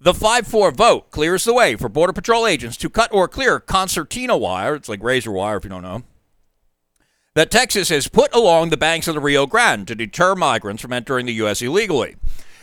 The 0.00 0.12
5 0.12 0.48
4 0.48 0.72
vote 0.72 1.12
clears 1.12 1.44
the 1.44 1.54
way 1.54 1.76
for 1.76 1.88
Border 1.88 2.12
Patrol 2.12 2.48
agents 2.48 2.76
to 2.78 2.90
cut 2.90 3.14
or 3.14 3.28
clear 3.28 3.60
concertina 3.60 4.36
wire. 4.36 4.74
It's 4.74 4.88
like 4.88 5.04
razor 5.04 5.30
wire 5.30 5.58
if 5.58 5.62
you 5.62 5.70
don't 5.70 5.82
know 5.82 6.02
that 7.34 7.50
Texas 7.50 7.88
has 7.88 8.08
put 8.08 8.34
along 8.34 8.68
the 8.68 8.76
banks 8.76 9.08
of 9.08 9.14
the 9.14 9.20
Rio 9.20 9.46
Grande 9.46 9.86
to 9.88 9.94
deter 9.94 10.34
migrants 10.34 10.82
from 10.82 10.92
entering 10.92 11.26
the 11.26 11.32
U.S. 11.34 11.62
illegally. 11.62 12.16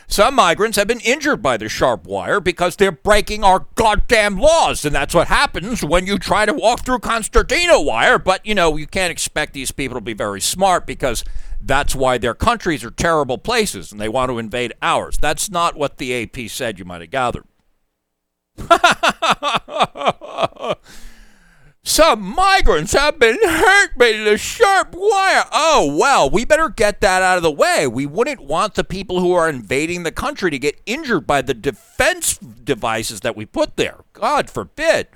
Some 0.07 0.33
migrants 0.33 0.75
have 0.77 0.87
been 0.87 1.01
injured 1.01 1.43
by 1.43 1.57
the 1.57 1.69
sharp 1.69 2.07
wire 2.07 2.39
because 2.39 2.75
they're 2.75 2.91
breaking 2.91 3.43
our 3.43 3.67
goddamn 3.75 4.39
laws. 4.39 4.83
And 4.83 4.93
that's 4.93 5.13
what 5.13 5.27
happens 5.27 5.83
when 5.83 6.07
you 6.07 6.17
try 6.17 6.47
to 6.47 6.53
walk 6.53 6.83
through 6.83 6.99
concertina 6.99 7.79
wire. 7.79 8.17
But, 8.17 8.43
you 8.43 8.55
know, 8.55 8.75
you 8.75 8.87
can't 8.87 9.11
expect 9.11 9.53
these 9.53 9.71
people 9.71 9.97
to 9.97 10.01
be 10.01 10.13
very 10.13 10.41
smart 10.41 10.87
because 10.87 11.23
that's 11.61 11.93
why 11.93 12.17
their 12.17 12.33
countries 12.33 12.83
are 12.83 12.89
terrible 12.89 13.37
places 13.37 13.91
and 13.91 14.01
they 14.01 14.09
want 14.09 14.31
to 14.31 14.39
invade 14.39 14.73
ours. 14.81 15.19
That's 15.19 15.51
not 15.51 15.75
what 15.75 15.97
the 15.97 16.23
AP 16.23 16.49
said, 16.49 16.79
you 16.79 16.85
might 16.85 17.01
have 17.01 17.11
gathered. 17.11 17.45
Some 21.89 22.21
migrants 22.21 22.93
have 22.93 23.17
been 23.17 23.39
hurt 23.43 23.97
by 23.97 24.11
the 24.11 24.37
sharp 24.37 24.93
wire. 24.95 25.45
Oh, 25.51 25.97
well, 25.99 26.29
we 26.29 26.45
better 26.45 26.69
get 26.69 27.01
that 27.01 27.23
out 27.23 27.37
of 27.37 27.41
the 27.41 27.51
way. 27.51 27.87
We 27.87 28.05
wouldn't 28.05 28.41
want 28.41 28.75
the 28.75 28.83
people 28.83 29.21
who 29.21 29.33
are 29.33 29.49
invading 29.49 30.03
the 30.03 30.11
country 30.11 30.51
to 30.51 30.59
get 30.59 30.79
injured 30.85 31.25
by 31.25 31.41
the 31.41 31.55
defense 31.55 32.37
devices 32.37 33.21
that 33.21 33.35
we 33.35 33.47
put 33.47 33.75
there. 33.75 34.01
God 34.13 34.51
forbid. 34.51 35.07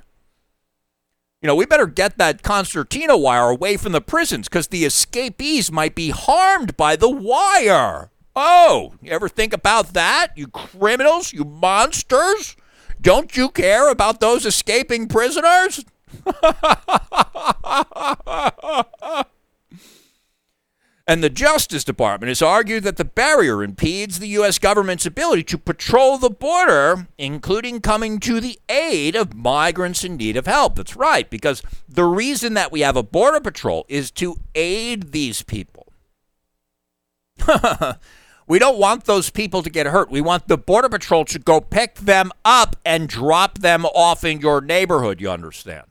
You 1.40 1.46
know, 1.46 1.54
we 1.54 1.64
better 1.64 1.86
get 1.86 2.18
that 2.18 2.42
concertina 2.42 3.16
wire 3.16 3.50
away 3.50 3.76
from 3.76 3.92
the 3.92 4.00
prisons 4.00 4.48
because 4.48 4.66
the 4.66 4.84
escapees 4.84 5.70
might 5.70 5.94
be 5.94 6.10
harmed 6.10 6.76
by 6.76 6.96
the 6.96 7.08
wire. 7.08 8.10
Oh, 8.34 8.94
you 9.00 9.12
ever 9.12 9.28
think 9.28 9.52
about 9.52 9.92
that? 9.92 10.32
You 10.34 10.48
criminals, 10.48 11.32
you 11.32 11.44
monsters? 11.44 12.56
Don't 13.00 13.36
you 13.36 13.48
care 13.50 13.90
about 13.90 14.18
those 14.18 14.44
escaping 14.44 15.06
prisoners? 15.06 15.84
And 21.06 21.22
the 21.22 21.30
Justice 21.30 21.84
Department 21.84 22.28
has 22.28 22.40
argued 22.40 22.84
that 22.84 22.96
the 22.96 23.04
barrier 23.04 23.62
impedes 23.62 24.18
the 24.18 24.28
U.S. 24.28 24.58
government's 24.58 25.06
ability 25.06 25.44
to 25.44 25.58
patrol 25.58 26.16
the 26.18 26.30
border, 26.30 27.06
including 27.18 27.80
coming 27.80 28.18
to 28.20 28.40
the 28.40 28.58
aid 28.68 29.14
of 29.14 29.34
migrants 29.34 30.04
in 30.04 30.16
need 30.16 30.36
of 30.36 30.46
help. 30.46 30.76
That's 30.76 30.96
right, 30.96 31.28
because 31.28 31.62
the 31.88 32.04
reason 32.04 32.54
that 32.54 32.72
we 32.72 32.80
have 32.80 32.96
a 32.96 33.02
border 33.02 33.40
patrol 33.40 33.84
is 33.88 34.10
to 34.12 34.36
aid 34.54 35.12
these 35.12 35.42
people. 35.42 35.84
we 38.46 38.58
don't 38.58 38.78
want 38.78 39.04
those 39.04 39.30
people 39.30 39.62
to 39.62 39.70
get 39.70 39.86
hurt. 39.86 40.10
We 40.10 40.20
want 40.20 40.48
the 40.48 40.58
Border 40.58 40.88
Patrol 40.88 41.24
to 41.26 41.38
go 41.38 41.60
pick 41.60 41.96
them 41.96 42.30
up 42.44 42.76
and 42.84 43.08
drop 43.08 43.58
them 43.58 43.84
off 43.86 44.24
in 44.24 44.40
your 44.40 44.60
neighborhood, 44.60 45.20
you 45.20 45.30
understand? 45.30 45.84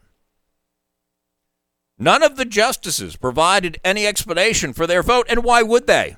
None 1.99 2.23
of 2.23 2.37
the 2.37 2.45
justices 2.45 3.15
provided 3.15 3.79
any 3.83 4.07
explanation 4.07 4.73
for 4.73 4.87
their 4.87 5.03
vote, 5.03 5.27
and 5.29 5.43
why 5.43 5.61
would 5.61 5.87
they? 5.87 6.17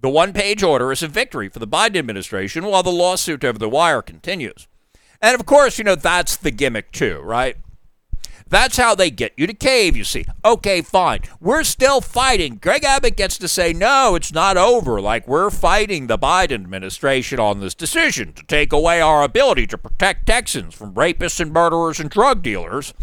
The 0.00 0.10
one 0.10 0.32
page 0.32 0.62
order 0.62 0.92
is 0.92 1.02
a 1.02 1.08
victory 1.08 1.48
for 1.48 1.58
the 1.58 1.66
Biden 1.66 1.96
administration 1.96 2.66
while 2.66 2.82
the 2.82 2.90
lawsuit 2.90 3.44
over 3.44 3.58
the 3.58 3.68
wire 3.68 4.02
continues. 4.02 4.66
And 5.22 5.34
of 5.34 5.46
course, 5.46 5.78
you 5.78 5.84
know, 5.84 5.94
that's 5.94 6.36
the 6.36 6.50
gimmick 6.50 6.92
too, 6.92 7.20
right? 7.20 7.56
That's 8.48 8.76
how 8.76 8.94
they 8.94 9.10
get 9.10 9.32
you 9.36 9.48
to 9.48 9.54
cave, 9.54 9.96
you 9.96 10.04
see. 10.04 10.24
Okay, 10.44 10.80
fine. 10.80 11.22
We're 11.40 11.64
still 11.64 12.00
fighting. 12.00 12.58
Greg 12.62 12.84
Abbott 12.84 13.16
gets 13.16 13.38
to 13.38 13.48
say, 13.48 13.72
no, 13.72 14.14
it's 14.14 14.32
not 14.32 14.56
over. 14.56 15.00
Like, 15.00 15.26
we're 15.26 15.50
fighting 15.50 16.06
the 16.06 16.18
Biden 16.18 16.52
administration 16.52 17.40
on 17.40 17.58
this 17.58 17.74
decision 17.74 18.32
to 18.34 18.44
take 18.44 18.72
away 18.72 19.00
our 19.00 19.24
ability 19.24 19.66
to 19.68 19.78
protect 19.78 20.26
Texans 20.26 20.74
from 20.74 20.94
rapists 20.94 21.40
and 21.40 21.52
murderers 21.52 21.98
and 21.98 22.08
drug 22.08 22.42
dealers. 22.42 22.94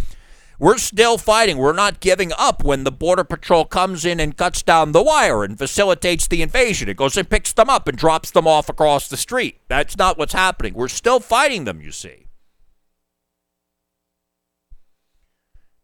We're 0.59 0.77
still 0.77 1.17
fighting. 1.17 1.57
We're 1.57 1.73
not 1.73 1.99
giving 1.99 2.31
up 2.37 2.63
when 2.63 2.83
the 2.83 2.91
Border 2.91 3.23
Patrol 3.23 3.65
comes 3.65 4.05
in 4.05 4.19
and 4.19 4.37
cuts 4.37 4.61
down 4.61 4.91
the 4.91 5.03
wire 5.03 5.43
and 5.43 5.57
facilitates 5.57 6.27
the 6.27 6.41
invasion. 6.41 6.89
It 6.89 6.97
goes 6.97 7.17
and 7.17 7.29
picks 7.29 7.53
them 7.53 7.69
up 7.69 7.87
and 7.87 7.97
drops 7.97 8.31
them 8.31 8.47
off 8.47 8.69
across 8.69 9.07
the 9.07 9.17
street. 9.17 9.59
That's 9.67 9.97
not 9.97 10.17
what's 10.17 10.33
happening. 10.33 10.73
We're 10.73 10.87
still 10.87 11.19
fighting 11.19 11.65
them, 11.65 11.81
you 11.81 11.91
see. 11.91 12.27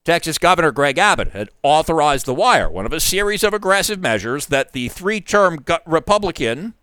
Texas 0.05 0.37
Governor 0.37 0.71
Greg 0.71 0.97
Abbott 0.97 1.33
had 1.33 1.49
authorized 1.61 2.25
the 2.25 2.33
wire, 2.33 2.69
one 2.69 2.85
of 2.85 2.93
a 2.93 2.99
series 2.99 3.43
of 3.43 3.53
aggressive 3.53 3.99
measures 3.99 4.47
that 4.47 4.71
the 4.71 4.87
three 4.89 5.21
term 5.21 5.63
Republican 5.85 6.73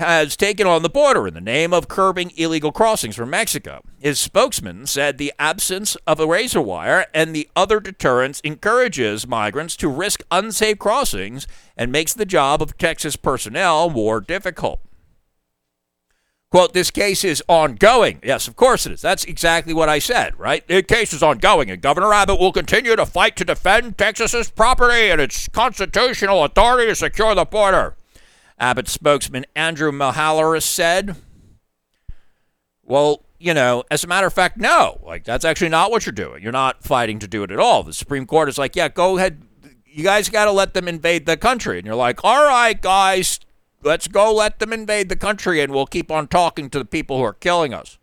has 0.00 0.36
taken 0.36 0.66
on 0.66 0.82
the 0.82 0.90
border 0.90 1.28
in 1.28 1.34
the 1.34 1.40
name 1.40 1.72
of 1.72 1.88
curbing 1.88 2.32
illegal 2.36 2.72
crossings 2.72 3.14
from 3.14 3.30
Mexico. 3.30 3.82
His 4.00 4.18
spokesman 4.18 4.86
said 4.86 5.16
the 5.16 5.32
absence 5.38 5.96
of 6.06 6.18
a 6.18 6.26
razor 6.26 6.60
wire 6.60 7.06
and 7.14 7.34
the 7.34 7.48
other 7.54 7.78
deterrents 7.78 8.40
encourages 8.40 9.26
migrants 9.26 9.76
to 9.76 9.88
risk 9.88 10.22
unsafe 10.30 10.78
crossings 10.78 11.46
and 11.76 11.92
makes 11.92 12.12
the 12.12 12.26
job 12.26 12.60
of 12.60 12.76
Texas 12.76 13.14
personnel 13.16 13.88
more 13.90 14.20
difficult. 14.20 14.80
Quote, 16.50 16.72
this 16.72 16.90
case 16.90 17.22
is 17.22 17.44
ongoing. 17.46 18.18
Yes, 18.24 18.48
of 18.48 18.56
course 18.56 18.84
it 18.84 18.92
is. 18.92 19.00
That's 19.00 19.24
exactly 19.24 19.72
what 19.72 19.88
I 19.88 20.00
said, 20.00 20.36
right? 20.36 20.66
The 20.66 20.82
case 20.82 21.12
is 21.12 21.22
ongoing, 21.22 21.70
and 21.70 21.80
Governor 21.80 22.12
Abbott 22.12 22.40
will 22.40 22.50
continue 22.50 22.96
to 22.96 23.06
fight 23.06 23.36
to 23.36 23.44
defend 23.44 23.96
Texas's 23.96 24.50
property 24.50 25.10
and 25.10 25.20
its 25.20 25.48
constitutional 25.48 26.42
authority 26.42 26.88
to 26.88 26.96
secure 26.96 27.36
the 27.36 27.44
border. 27.44 27.94
Abbott 28.60 28.88
spokesman 28.88 29.46
Andrew 29.56 29.90
Mahaleris 29.90 30.62
said, 30.62 31.16
Well, 32.82 33.24
you 33.38 33.54
know, 33.54 33.84
as 33.90 34.04
a 34.04 34.06
matter 34.06 34.26
of 34.26 34.34
fact, 34.34 34.58
no. 34.58 35.00
Like, 35.02 35.24
that's 35.24 35.46
actually 35.46 35.70
not 35.70 35.90
what 35.90 36.04
you're 36.04 36.12
doing. 36.12 36.42
You're 36.42 36.52
not 36.52 36.84
fighting 36.84 37.18
to 37.20 37.26
do 37.26 37.42
it 37.42 37.50
at 37.50 37.58
all. 37.58 37.82
The 37.82 37.94
Supreme 37.94 38.26
Court 38.26 38.50
is 38.50 38.58
like, 38.58 38.76
yeah, 38.76 38.88
go 38.88 39.16
ahead. 39.16 39.42
You 39.86 40.04
guys 40.04 40.28
got 40.28 40.44
to 40.44 40.52
let 40.52 40.74
them 40.74 40.86
invade 40.86 41.24
the 41.24 41.38
country. 41.38 41.78
And 41.78 41.86
you're 41.86 41.96
like, 41.96 42.22
all 42.22 42.44
right, 42.44 42.80
guys, 42.80 43.40
let's 43.82 44.08
go 44.08 44.32
let 44.32 44.58
them 44.58 44.74
invade 44.74 45.08
the 45.08 45.16
country 45.16 45.62
and 45.62 45.72
we'll 45.72 45.86
keep 45.86 46.10
on 46.10 46.28
talking 46.28 46.68
to 46.70 46.78
the 46.78 46.84
people 46.84 47.16
who 47.16 47.24
are 47.24 47.32
killing 47.32 47.72
us. 47.72 47.98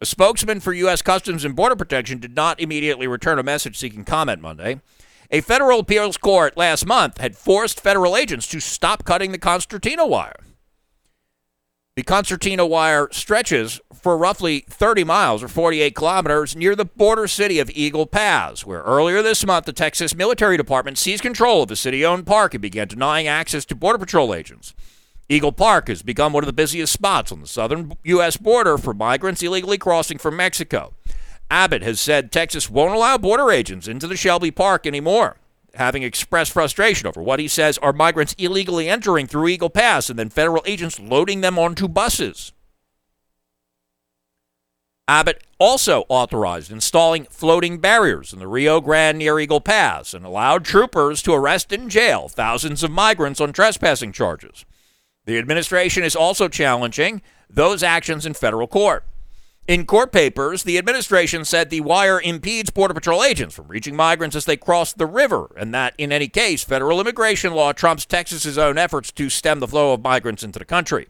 A 0.00 0.06
spokesman 0.06 0.58
for 0.60 0.72
U.S. 0.72 1.02
Customs 1.02 1.44
and 1.44 1.54
Border 1.54 1.76
Protection 1.76 2.18
did 2.18 2.34
not 2.34 2.58
immediately 2.58 3.06
return 3.06 3.38
a 3.38 3.44
message 3.44 3.78
seeking 3.78 4.04
comment 4.04 4.40
Monday. 4.40 4.80
A 5.34 5.40
federal 5.40 5.80
appeals 5.80 6.18
court 6.18 6.58
last 6.58 6.84
month 6.84 7.16
had 7.16 7.38
forced 7.38 7.80
federal 7.80 8.18
agents 8.18 8.46
to 8.48 8.60
stop 8.60 9.02
cutting 9.06 9.32
the 9.32 9.38
concertina 9.38 10.06
wire. 10.06 10.44
The 11.96 12.02
concertina 12.02 12.66
wire 12.66 13.08
stretches 13.12 13.80
for 13.94 14.18
roughly 14.18 14.66
30 14.68 15.04
miles 15.04 15.42
or 15.42 15.48
48 15.48 15.94
kilometers 15.94 16.54
near 16.54 16.76
the 16.76 16.84
border 16.84 17.26
city 17.26 17.58
of 17.58 17.70
Eagle 17.70 18.04
Pass, 18.04 18.66
where 18.66 18.82
earlier 18.82 19.22
this 19.22 19.46
month 19.46 19.64
the 19.64 19.72
Texas 19.72 20.14
Military 20.14 20.58
Department 20.58 20.98
seized 20.98 21.22
control 21.22 21.62
of 21.62 21.70
a 21.70 21.76
city 21.76 22.04
owned 22.04 22.26
park 22.26 22.52
and 22.52 22.60
began 22.60 22.88
denying 22.88 23.26
access 23.26 23.64
to 23.64 23.74
Border 23.74 23.98
Patrol 23.98 24.34
agents. 24.34 24.74
Eagle 25.30 25.52
Pass 25.52 25.88
has 25.88 26.02
become 26.02 26.34
one 26.34 26.42
of 26.42 26.46
the 26.46 26.52
busiest 26.52 26.92
spots 26.92 27.32
on 27.32 27.40
the 27.40 27.46
southern 27.46 27.94
U.S. 28.04 28.36
border 28.36 28.76
for 28.76 28.92
migrants 28.92 29.42
illegally 29.42 29.78
crossing 29.78 30.18
from 30.18 30.36
Mexico. 30.36 30.92
Abbott 31.52 31.82
has 31.82 32.00
said 32.00 32.32
Texas 32.32 32.70
won't 32.70 32.94
allow 32.94 33.18
border 33.18 33.50
agents 33.50 33.86
into 33.86 34.06
the 34.06 34.16
Shelby 34.16 34.50
Park 34.50 34.86
anymore, 34.86 35.36
having 35.74 36.02
expressed 36.02 36.50
frustration 36.50 37.06
over 37.06 37.22
what 37.22 37.40
he 37.40 37.46
says 37.46 37.76
are 37.78 37.92
migrants 37.92 38.34
illegally 38.38 38.88
entering 38.88 39.26
through 39.26 39.48
Eagle 39.48 39.68
Pass 39.68 40.08
and 40.08 40.18
then 40.18 40.30
federal 40.30 40.62
agents 40.64 40.98
loading 40.98 41.42
them 41.42 41.58
onto 41.58 41.88
buses. 41.88 42.54
Abbott 45.06 45.44
also 45.58 46.06
authorized 46.08 46.72
installing 46.72 47.24
floating 47.24 47.76
barriers 47.80 48.32
in 48.32 48.38
the 48.38 48.48
Rio 48.48 48.80
Grande 48.80 49.18
near 49.18 49.38
Eagle 49.38 49.60
Pass 49.60 50.14
and 50.14 50.24
allowed 50.24 50.64
troopers 50.64 51.20
to 51.20 51.34
arrest 51.34 51.70
and 51.70 51.90
jail 51.90 52.28
thousands 52.30 52.82
of 52.82 52.90
migrants 52.90 53.42
on 53.42 53.52
trespassing 53.52 54.12
charges. 54.12 54.64
The 55.26 55.36
administration 55.36 56.02
is 56.02 56.16
also 56.16 56.48
challenging 56.48 57.20
those 57.50 57.82
actions 57.82 58.24
in 58.24 58.32
federal 58.32 58.66
court. 58.66 59.04
In 59.68 59.86
court 59.86 60.10
papers, 60.10 60.64
the 60.64 60.76
administration 60.76 61.44
said 61.44 61.70
the 61.70 61.82
wire 61.82 62.20
impedes 62.20 62.70
Border 62.70 62.94
Patrol 62.94 63.22
agents 63.22 63.54
from 63.54 63.68
reaching 63.68 63.94
migrants 63.94 64.34
as 64.34 64.44
they 64.44 64.56
cross 64.56 64.92
the 64.92 65.06
river, 65.06 65.52
and 65.56 65.72
that 65.72 65.94
in 65.98 66.10
any 66.10 66.26
case, 66.26 66.64
federal 66.64 67.00
immigration 67.00 67.54
law 67.54 67.72
trumps 67.72 68.04
Texas's 68.04 68.58
own 68.58 68.76
efforts 68.76 69.12
to 69.12 69.30
stem 69.30 69.60
the 69.60 69.68
flow 69.68 69.92
of 69.92 70.02
migrants 70.02 70.42
into 70.42 70.58
the 70.58 70.64
country. 70.64 71.06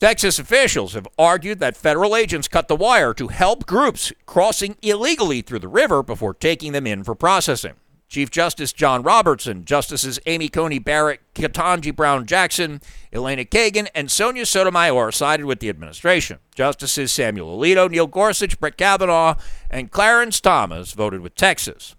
Texas 0.00 0.38
officials 0.38 0.92
have 0.92 1.08
argued 1.18 1.60
that 1.60 1.78
federal 1.78 2.14
agents 2.14 2.46
cut 2.46 2.68
the 2.68 2.76
wire 2.76 3.14
to 3.14 3.28
help 3.28 3.64
groups 3.64 4.12
crossing 4.26 4.76
illegally 4.82 5.40
through 5.40 5.58
the 5.60 5.66
river 5.66 6.02
before 6.02 6.34
taking 6.34 6.72
them 6.72 6.86
in 6.86 7.02
for 7.02 7.14
processing. 7.14 7.74
Chief 8.08 8.30
Justice 8.30 8.72
John 8.72 9.02
Robertson, 9.02 9.66
Justices 9.66 10.18
Amy 10.24 10.48
Coney 10.48 10.78
Barrett, 10.78 11.20
Ketanji 11.34 11.94
Brown 11.94 12.26
Jackson, 12.26 12.80
Elena 13.12 13.44
Kagan, 13.44 13.88
and 13.94 14.10
Sonia 14.10 14.46
Sotomayor 14.46 15.12
sided 15.12 15.44
with 15.44 15.60
the 15.60 15.68
administration. 15.68 16.38
Justices 16.54 17.12
Samuel 17.12 17.58
Alito, 17.58 17.90
Neil 17.90 18.06
Gorsuch, 18.06 18.58
Brett 18.58 18.78
Kavanaugh, 18.78 19.34
and 19.70 19.90
Clarence 19.90 20.40
Thomas 20.40 20.92
voted 20.92 21.20
with 21.20 21.34
Texas. 21.34 21.94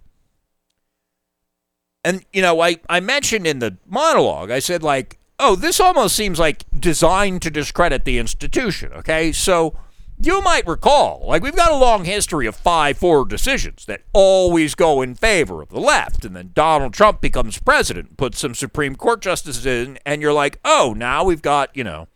And, 2.04 2.26
you 2.34 2.42
know, 2.42 2.60
I, 2.60 2.78
I 2.90 3.02
mentioned 3.02 3.46
in 3.46 3.60
the 3.60 3.78
monologue, 3.86 4.50
I 4.50 4.60
said, 4.60 4.82
like, 4.82 5.20
oh, 5.38 5.56
this 5.56 5.80
almost 5.80 6.16
seems 6.16 6.40
like 6.40 6.66
designed 6.78 7.42
to 7.44 7.52
discredit 7.52 8.06
the 8.06 8.18
institution, 8.18 8.92
okay? 8.94 9.32
So 9.32 9.76
you 10.22 10.42
might 10.42 10.68
recall, 10.68 11.24
like 11.26 11.42
we've 11.42 11.56
got 11.56 11.72
a 11.72 11.78
long 11.78 12.04
history 12.04 12.46
of 12.46 12.56
5 12.56 12.98
4 12.98 13.26
decisions 13.26 13.86
that 13.86 14.02
always 14.14 14.76
go 14.76 15.02
in 15.02 15.16
favor 15.16 15.62
of 15.62 15.70
the 15.70 15.80
left. 15.80 16.26
And 16.26 16.36
then 16.36 16.52
Donald 16.54 16.94
Trump 16.94 17.22
becomes 17.22 17.58
president, 17.58 18.18
puts 18.18 18.40
some 18.40 18.54
Supreme 18.54 18.96
Court 18.96 19.22
justices 19.22 19.66
in, 19.66 19.98
and 20.06 20.22
you're 20.22 20.34
like, 20.34 20.60
oh, 20.66 20.94
now 20.96 21.24
we've 21.24 21.42
got, 21.42 21.76
you 21.76 21.84
know, 21.84 22.08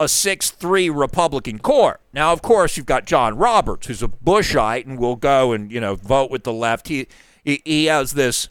a 0.00 0.08
6 0.08 0.50
3 0.50 0.90
Republican 0.90 1.60
court. 1.60 2.00
Now, 2.12 2.32
of 2.32 2.42
course, 2.42 2.76
you've 2.76 2.86
got 2.86 3.06
John 3.06 3.36
Roberts, 3.36 3.86
who's 3.86 4.02
a 4.02 4.08
Bushite 4.08 4.86
and 4.86 4.98
will 4.98 5.16
go 5.16 5.52
and, 5.52 5.70
you 5.70 5.80
know, 5.80 5.94
vote 5.94 6.30
with 6.30 6.42
the 6.42 6.52
left. 6.52 6.88
He, 6.88 7.06
he, 7.44 7.62
he 7.64 7.84
has 7.86 8.12
this 8.12 8.48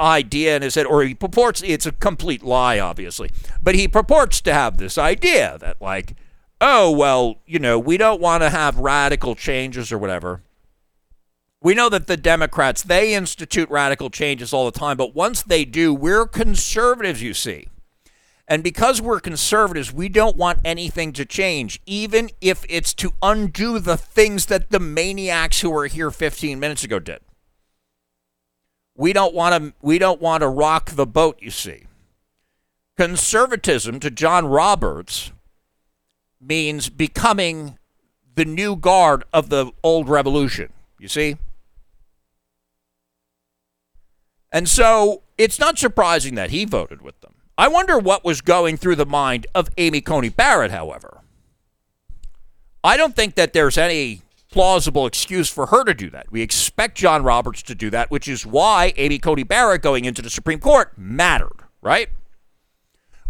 idea 0.00 0.56
in 0.56 0.62
his 0.62 0.76
head, 0.76 0.86
or 0.86 1.02
he 1.02 1.14
purports, 1.14 1.62
it's 1.62 1.84
a 1.84 1.92
complete 1.92 2.42
lie, 2.42 2.78
obviously, 2.78 3.30
but 3.62 3.74
he 3.74 3.86
purports 3.88 4.40
to 4.40 4.54
have 4.54 4.78
this 4.78 4.96
idea 4.96 5.58
that, 5.60 5.76
like, 5.82 6.14
oh, 6.60 6.90
well, 6.90 7.38
you 7.46 7.58
know, 7.58 7.78
we 7.78 7.96
don't 7.96 8.20
want 8.20 8.42
to 8.42 8.50
have 8.50 8.78
radical 8.78 9.34
changes 9.34 9.92
or 9.92 9.98
whatever. 9.98 10.42
We 11.60 11.74
know 11.74 11.88
that 11.88 12.06
the 12.06 12.16
Democrats, 12.16 12.82
they 12.82 13.14
institute 13.14 13.68
radical 13.68 14.10
changes 14.10 14.52
all 14.52 14.70
the 14.70 14.78
time, 14.78 14.96
but 14.96 15.14
once 15.14 15.42
they 15.42 15.64
do, 15.64 15.92
we're 15.92 16.26
conservatives, 16.26 17.22
you 17.22 17.34
see. 17.34 17.68
And 18.46 18.62
because 18.62 19.02
we're 19.02 19.20
conservatives, 19.20 19.92
we 19.92 20.08
don't 20.08 20.36
want 20.36 20.60
anything 20.64 21.12
to 21.14 21.26
change, 21.26 21.82
even 21.84 22.30
if 22.40 22.64
it's 22.68 22.94
to 22.94 23.12
undo 23.20 23.78
the 23.78 23.96
things 23.96 24.46
that 24.46 24.70
the 24.70 24.80
maniacs 24.80 25.60
who 25.60 25.70
were 25.70 25.86
here 25.86 26.10
15 26.10 26.58
minutes 26.58 26.84
ago 26.84 26.98
did. 26.98 27.20
We 28.96 29.12
don't 29.12 29.34
want 29.34 29.62
to 29.62 29.74
we 29.80 29.98
don't 29.98 30.20
want 30.20 30.40
to 30.40 30.48
rock 30.48 30.90
the 30.92 31.06
boat, 31.06 31.38
you 31.40 31.50
see. 31.50 31.84
Conservatism 32.96 34.00
to 34.00 34.10
John 34.10 34.46
Roberts 34.46 35.30
means 36.40 36.88
becoming 36.88 37.78
the 38.34 38.44
new 38.44 38.76
guard 38.76 39.24
of 39.32 39.48
the 39.48 39.72
old 39.82 40.08
revolution, 40.08 40.72
you 40.98 41.08
see? 41.08 41.36
And 44.52 44.68
so 44.68 45.22
it's 45.36 45.58
not 45.58 45.78
surprising 45.78 46.34
that 46.36 46.50
he 46.50 46.64
voted 46.64 47.02
with 47.02 47.20
them. 47.20 47.34
I 47.56 47.68
wonder 47.68 47.98
what 47.98 48.24
was 48.24 48.40
going 48.40 48.76
through 48.76 48.96
the 48.96 49.06
mind 49.06 49.46
of 49.54 49.68
Amy 49.76 50.00
Coney 50.00 50.28
Barrett, 50.28 50.70
however. 50.70 51.22
I 52.84 52.96
don't 52.96 53.16
think 53.16 53.34
that 53.34 53.52
there's 53.52 53.76
any 53.76 54.22
plausible 54.50 55.06
excuse 55.06 55.50
for 55.50 55.66
her 55.66 55.84
to 55.84 55.92
do 55.92 56.08
that. 56.10 56.30
We 56.30 56.40
expect 56.40 56.96
John 56.96 57.22
Roberts 57.22 57.62
to 57.64 57.74
do 57.74 57.90
that, 57.90 58.10
which 58.10 58.28
is 58.28 58.46
why 58.46 58.92
Amy 58.96 59.18
Coney 59.18 59.42
Barrett 59.42 59.82
going 59.82 60.04
into 60.04 60.22
the 60.22 60.30
Supreme 60.30 60.60
Court 60.60 60.92
mattered, 60.96 61.64
right? 61.82 62.08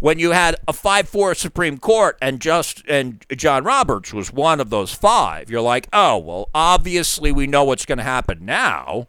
When 0.01 0.19
you 0.19 0.31
had 0.31 0.57
a 0.67 0.73
5-4 0.73 1.37
Supreme 1.37 1.79
Court 1.79 2.17
and 2.23 2.41
just 2.41 2.83
and 2.89 3.25
John 3.37 3.65
Roberts 3.65 4.13
was 4.13 4.33
one 4.33 4.61
of 4.61 4.71
those 4.71 4.93
five, 4.93 5.51
you're 5.51 5.61
like, 5.61 5.89
"Oh, 5.93 6.19
well, 6.19 6.51
obviously 6.55 7.33
we 7.33 7.47
know 7.47 7.65
what's 7.65 7.87
going 7.87 7.99
to 7.99 8.05
happen 8.05 8.45
now. 8.45 9.09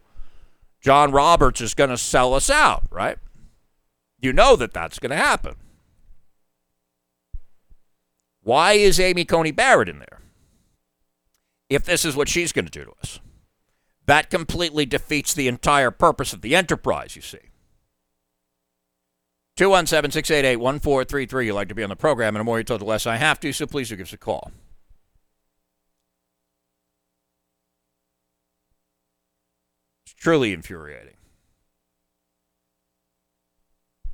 John 0.82 1.12
Roberts 1.12 1.62
is 1.62 1.73
going 1.73 1.89
to 1.89 1.97
sell 1.97 2.34
us 2.34 2.49
out, 2.49 2.84
right? 2.89 3.17
You 4.21 4.34
know 4.34 4.56
that 4.56 4.73
that's 4.73 4.99
going 4.99 5.12
to 5.12 5.15
happen. 5.15 5.56
Why 8.41 8.73
is 8.73 8.99
Amy 8.99 9.25
Coney 9.25 9.52
Barrett 9.52 9.89
in 9.89 9.99
there? 9.99 10.21
If 11.69 11.84
this 11.84 12.04
is 12.04 12.15
what 12.15 12.30
she's 12.30 12.52
going 12.52 12.65
to 12.65 12.71
do 12.71 12.86
to 12.86 12.93
us. 13.02 13.19
That 14.06 14.32
completely 14.32 14.88
defeats 14.88 15.34
the 15.34 15.47
entire 15.47 15.91
purpose 15.91 16.34
of 16.34 16.41
the 16.41 16.56
enterprise, 16.56 17.15
you 17.15 17.21
see. 17.21 17.49
217 19.60 20.12
688 20.12 20.56
1433. 20.56 21.45
You'd 21.48 21.54
like 21.54 21.67
to 21.67 21.76
be 21.76 21.84
on 21.84 21.89
the 21.89 21.95
program, 21.98 22.34
and 22.34 22.39
the 22.39 22.45
more 22.45 22.60
you 22.60 22.63
told, 22.63 22.80
the 22.80 22.86
less 22.86 23.06
I 23.06 23.17
have 23.17 23.41
to, 23.41 23.52
so 23.52 23.67
please 23.67 23.89
do 23.89 23.98
give 23.98 24.08
us 24.08 24.13
a 24.13 24.17
call. 24.17 24.54
It's 30.06 30.13
truly 30.13 30.54
infuriating. 30.54 31.15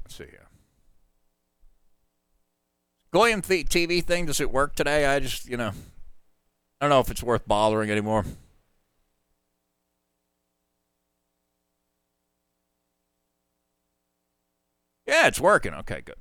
Let's 0.04 0.16
see 0.16 0.24
here. 0.24 0.48
Goyim 3.14 3.44
TV 3.44 4.04
thing, 4.04 4.26
does 4.26 4.42
it 4.42 4.50
work 4.52 4.74
today? 4.74 5.06
I 5.06 5.20
just, 5.20 5.48
you 5.48 5.58
know, 5.58 5.74
I 6.82 6.86
don't 6.86 6.90
know 6.90 7.02
if 7.02 7.12
it's 7.12 7.22
worth 7.22 7.48
bothering 7.48 7.92
anymore. 7.92 8.26
Yeah, 15.06 15.28
it's 15.28 15.40
working. 15.40 15.74
Okay, 15.74 16.02
good. 16.02 16.16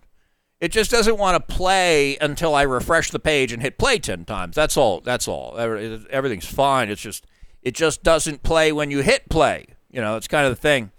It 0.61 0.73
just 0.73 0.91
doesn't 0.91 1.19
want 1.19 1.47
to 1.47 1.55
play 1.55 2.17
until 2.21 2.55
I 2.55 2.63
refresh 2.63 3.11
the 3.11 3.19
page 3.19 3.53
and 3.53 3.61
hit 3.61 3.77
play 3.77 3.99
10 3.99 4.25
times. 4.25 4.55
That's 4.57 4.77
all. 4.77 5.01
That's 5.01 5.29
all. 5.29 5.59
Everything's 5.59 6.47
fine. 6.47 6.91
It's 6.91 7.03
just 7.03 7.27
it 7.63 7.75
just 7.75 8.03
doesn't 8.03 8.43
play 8.43 8.73
when 8.73 8.91
you 8.91 9.01
hit 9.01 9.29
play. 9.29 9.67
You 9.91 10.01
know, 10.01 10.17
it's 10.17 10.29
kind 10.29 10.47
of 10.47 10.53
the 10.53 10.61
thing. 10.61 10.91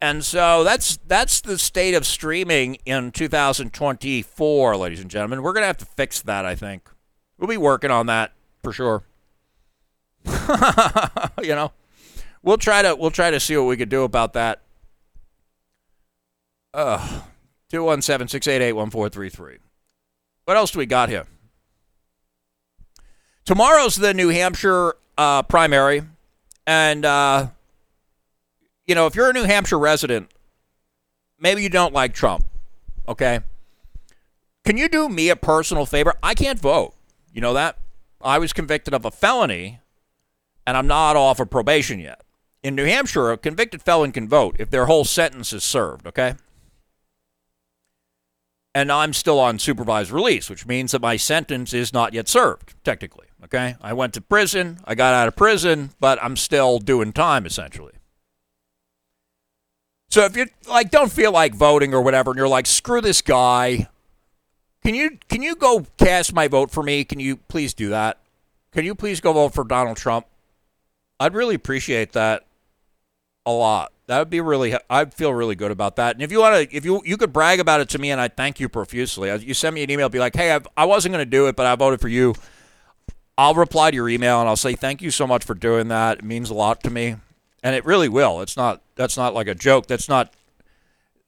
And 0.00 0.24
so 0.24 0.62
that's 0.62 0.98
that's 1.06 1.40
the 1.40 1.58
state 1.58 1.94
of 1.94 2.06
streaming 2.06 2.76
in 2.84 3.12
2024, 3.12 4.76
ladies 4.76 5.00
and 5.00 5.10
gentlemen. 5.10 5.42
We're 5.42 5.52
going 5.52 5.62
to 5.62 5.68
have 5.68 5.78
to 5.78 5.86
fix 5.86 6.20
that, 6.22 6.44
I 6.44 6.54
think. 6.54 6.90
We'll 7.38 7.48
be 7.48 7.56
working 7.56 7.90
on 7.90 8.06
that 8.06 8.32
for 8.62 8.72
sure. 8.72 9.04
you 11.42 11.54
know, 11.54 11.72
we'll 12.42 12.58
try 12.58 12.82
to 12.82 12.94
we'll 12.94 13.10
try 13.10 13.30
to 13.30 13.40
see 13.40 13.56
what 13.56 13.66
we 13.66 13.76
could 13.76 13.88
do 13.88 14.02
about 14.02 14.32
that. 14.34 14.62
Uh, 16.76 16.98
217 17.70 18.28
688 18.28 18.72
1433. 18.74 19.56
What 20.44 20.58
else 20.58 20.72
do 20.72 20.78
we 20.78 20.84
got 20.84 21.08
here? 21.08 21.24
Tomorrow's 23.46 23.96
the 23.96 24.12
New 24.12 24.28
Hampshire 24.28 24.94
uh, 25.16 25.42
primary. 25.44 26.02
And, 26.66 27.06
uh, 27.06 27.46
you 28.86 28.94
know, 28.94 29.06
if 29.06 29.14
you're 29.14 29.30
a 29.30 29.32
New 29.32 29.44
Hampshire 29.44 29.78
resident, 29.78 30.30
maybe 31.40 31.62
you 31.62 31.70
don't 31.70 31.94
like 31.94 32.12
Trump, 32.12 32.44
okay? 33.08 33.40
Can 34.66 34.76
you 34.76 34.90
do 34.90 35.08
me 35.08 35.30
a 35.30 35.36
personal 35.36 35.86
favor? 35.86 36.12
I 36.22 36.34
can't 36.34 36.60
vote. 36.60 36.92
You 37.32 37.40
know 37.40 37.54
that? 37.54 37.78
I 38.20 38.38
was 38.38 38.52
convicted 38.52 38.92
of 38.92 39.06
a 39.06 39.10
felony, 39.10 39.80
and 40.66 40.76
I'm 40.76 40.86
not 40.86 41.16
off 41.16 41.40
of 41.40 41.48
probation 41.48 42.00
yet. 42.00 42.20
In 42.62 42.74
New 42.74 42.84
Hampshire, 42.84 43.30
a 43.30 43.38
convicted 43.38 43.80
felon 43.80 44.12
can 44.12 44.28
vote 44.28 44.56
if 44.58 44.68
their 44.68 44.84
whole 44.84 45.04
sentence 45.04 45.54
is 45.54 45.64
served, 45.64 46.06
okay? 46.06 46.34
And 48.76 48.92
I'm 48.92 49.14
still 49.14 49.40
on 49.40 49.58
supervised 49.58 50.10
release, 50.10 50.50
which 50.50 50.66
means 50.66 50.92
that 50.92 51.00
my 51.00 51.16
sentence 51.16 51.72
is 51.72 51.94
not 51.94 52.12
yet 52.12 52.28
served, 52.28 52.74
technically. 52.84 53.28
Okay? 53.42 53.74
I 53.80 53.94
went 53.94 54.12
to 54.12 54.20
prison, 54.20 54.80
I 54.84 54.94
got 54.94 55.14
out 55.14 55.28
of 55.28 55.34
prison, 55.34 55.92
but 55.98 56.22
I'm 56.22 56.36
still 56.36 56.78
doing 56.78 57.14
time 57.14 57.46
essentially. 57.46 57.94
So 60.10 60.26
if 60.26 60.36
you 60.36 60.48
like 60.68 60.90
don't 60.90 61.10
feel 61.10 61.32
like 61.32 61.54
voting 61.54 61.94
or 61.94 62.02
whatever 62.02 62.32
and 62.32 62.36
you're 62.36 62.48
like 62.48 62.66
screw 62.66 63.00
this 63.00 63.22
guy, 63.22 63.88
can 64.84 64.94
you 64.94 65.20
can 65.30 65.40
you 65.40 65.56
go 65.56 65.86
cast 65.96 66.34
my 66.34 66.46
vote 66.46 66.70
for 66.70 66.82
me? 66.82 67.02
Can 67.04 67.18
you 67.18 67.36
please 67.48 67.72
do 67.72 67.88
that? 67.88 68.18
Can 68.72 68.84
you 68.84 68.94
please 68.94 69.22
go 69.22 69.32
vote 69.32 69.54
for 69.54 69.64
Donald 69.64 69.96
Trump? 69.96 70.26
I'd 71.18 71.32
really 71.32 71.54
appreciate 71.54 72.12
that 72.12 72.44
a 73.46 73.52
lot. 73.52 73.90
That 74.08 74.20
would 74.20 74.30
be 74.30 74.40
really. 74.40 74.76
I'd 74.88 75.12
feel 75.12 75.34
really 75.34 75.56
good 75.56 75.72
about 75.72 75.96
that. 75.96 76.14
And 76.14 76.22
if 76.22 76.30
you 76.30 76.40
want 76.40 76.70
to, 76.70 76.76
if 76.76 76.84
you 76.84 77.02
you 77.04 77.16
could 77.16 77.32
brag 77.32 77.58
about 77.58 77.80
it 77.80 77.88
to 77.90 77.98
me, 77.98 78.10
and 78.10 78.20
I 78.20 78.28
thank 78.28 78.60
you 78.60 78.68
profusely. 78.68 79.36
You 79.44 79.52
send 79.52 79.74
me 79.74 79.82
an 79.82 79.90
email, 79.90 80.08
be 80.08 80.20
like, 80.20 80.36
"Hey, 80.36 80.52
I've, 80.52 80.66
I 80.76 80.84
was 80.84 81.04
not 81.04 81.12
going 81.12 81.24
to 81.24 81.30
do 81.30 81.48
it, 81.48 81.56
but 81.56 81.66
I 81.66 81.74
voted 81.74 82.00
for 82.00 82.08
you." 82.08 82.34
I'll 83.38 83.54
reply 83.54 83.90
to 83.90 83.94
your 83.94 84.08
email 84.08 84.40
and 84.40 84.48
I'll 84.48 84.56
say 84.56 84.74
thank 84.74 85.02
you 85.02 85.10
so 85.10 85.26
much 85.26 85.44
for 85.44 85.54
doing 85.54 85.88
that. 85.88 86.20
It 86.20 86.24
means 86.24 86.48
a 86.48 86.54
lot 86.54 86.82
to 86.84 86.90
me, 86.90 87.16
and 87.62 87.76
it 87.76 87.84
really 87.84 88.08
will. 88.08 88.40
It's 88.40 88.56
not. 88.56 88.80
That's 88.94 89.16
not 89.16 89.34
like 89.34 89.46
a 89.46 89.54
joke. 89.54 89.86
That's 89.86 90.08
not. 90.08 90.32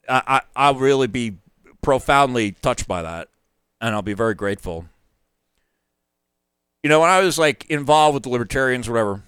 I, 0.09 0.23
I 0.27 0.41
I'll 0.57 0.75
really 0.75 1.07
be 1.07 1.37
profoundly 1.83 2.53
touched 2.53 2.89
by 2.89 3.03
that, 3.03 3.29
and 3.81 3.95
I'll 3.95 4.03
be 4.03 4.15
very 4.15 4.35
grateful. 4.35 4.87
You 6.83 6.89
know, 6.89 7.01
when 7.01 7.11
I 7.11 7.21
was 7.21 7.39
like 7.39 7.67
involved 7.69 8.15
with 8.15 8.23
the 8.23 8.31
libertarians, 8.31 8.89
whatever, 8.89 9.23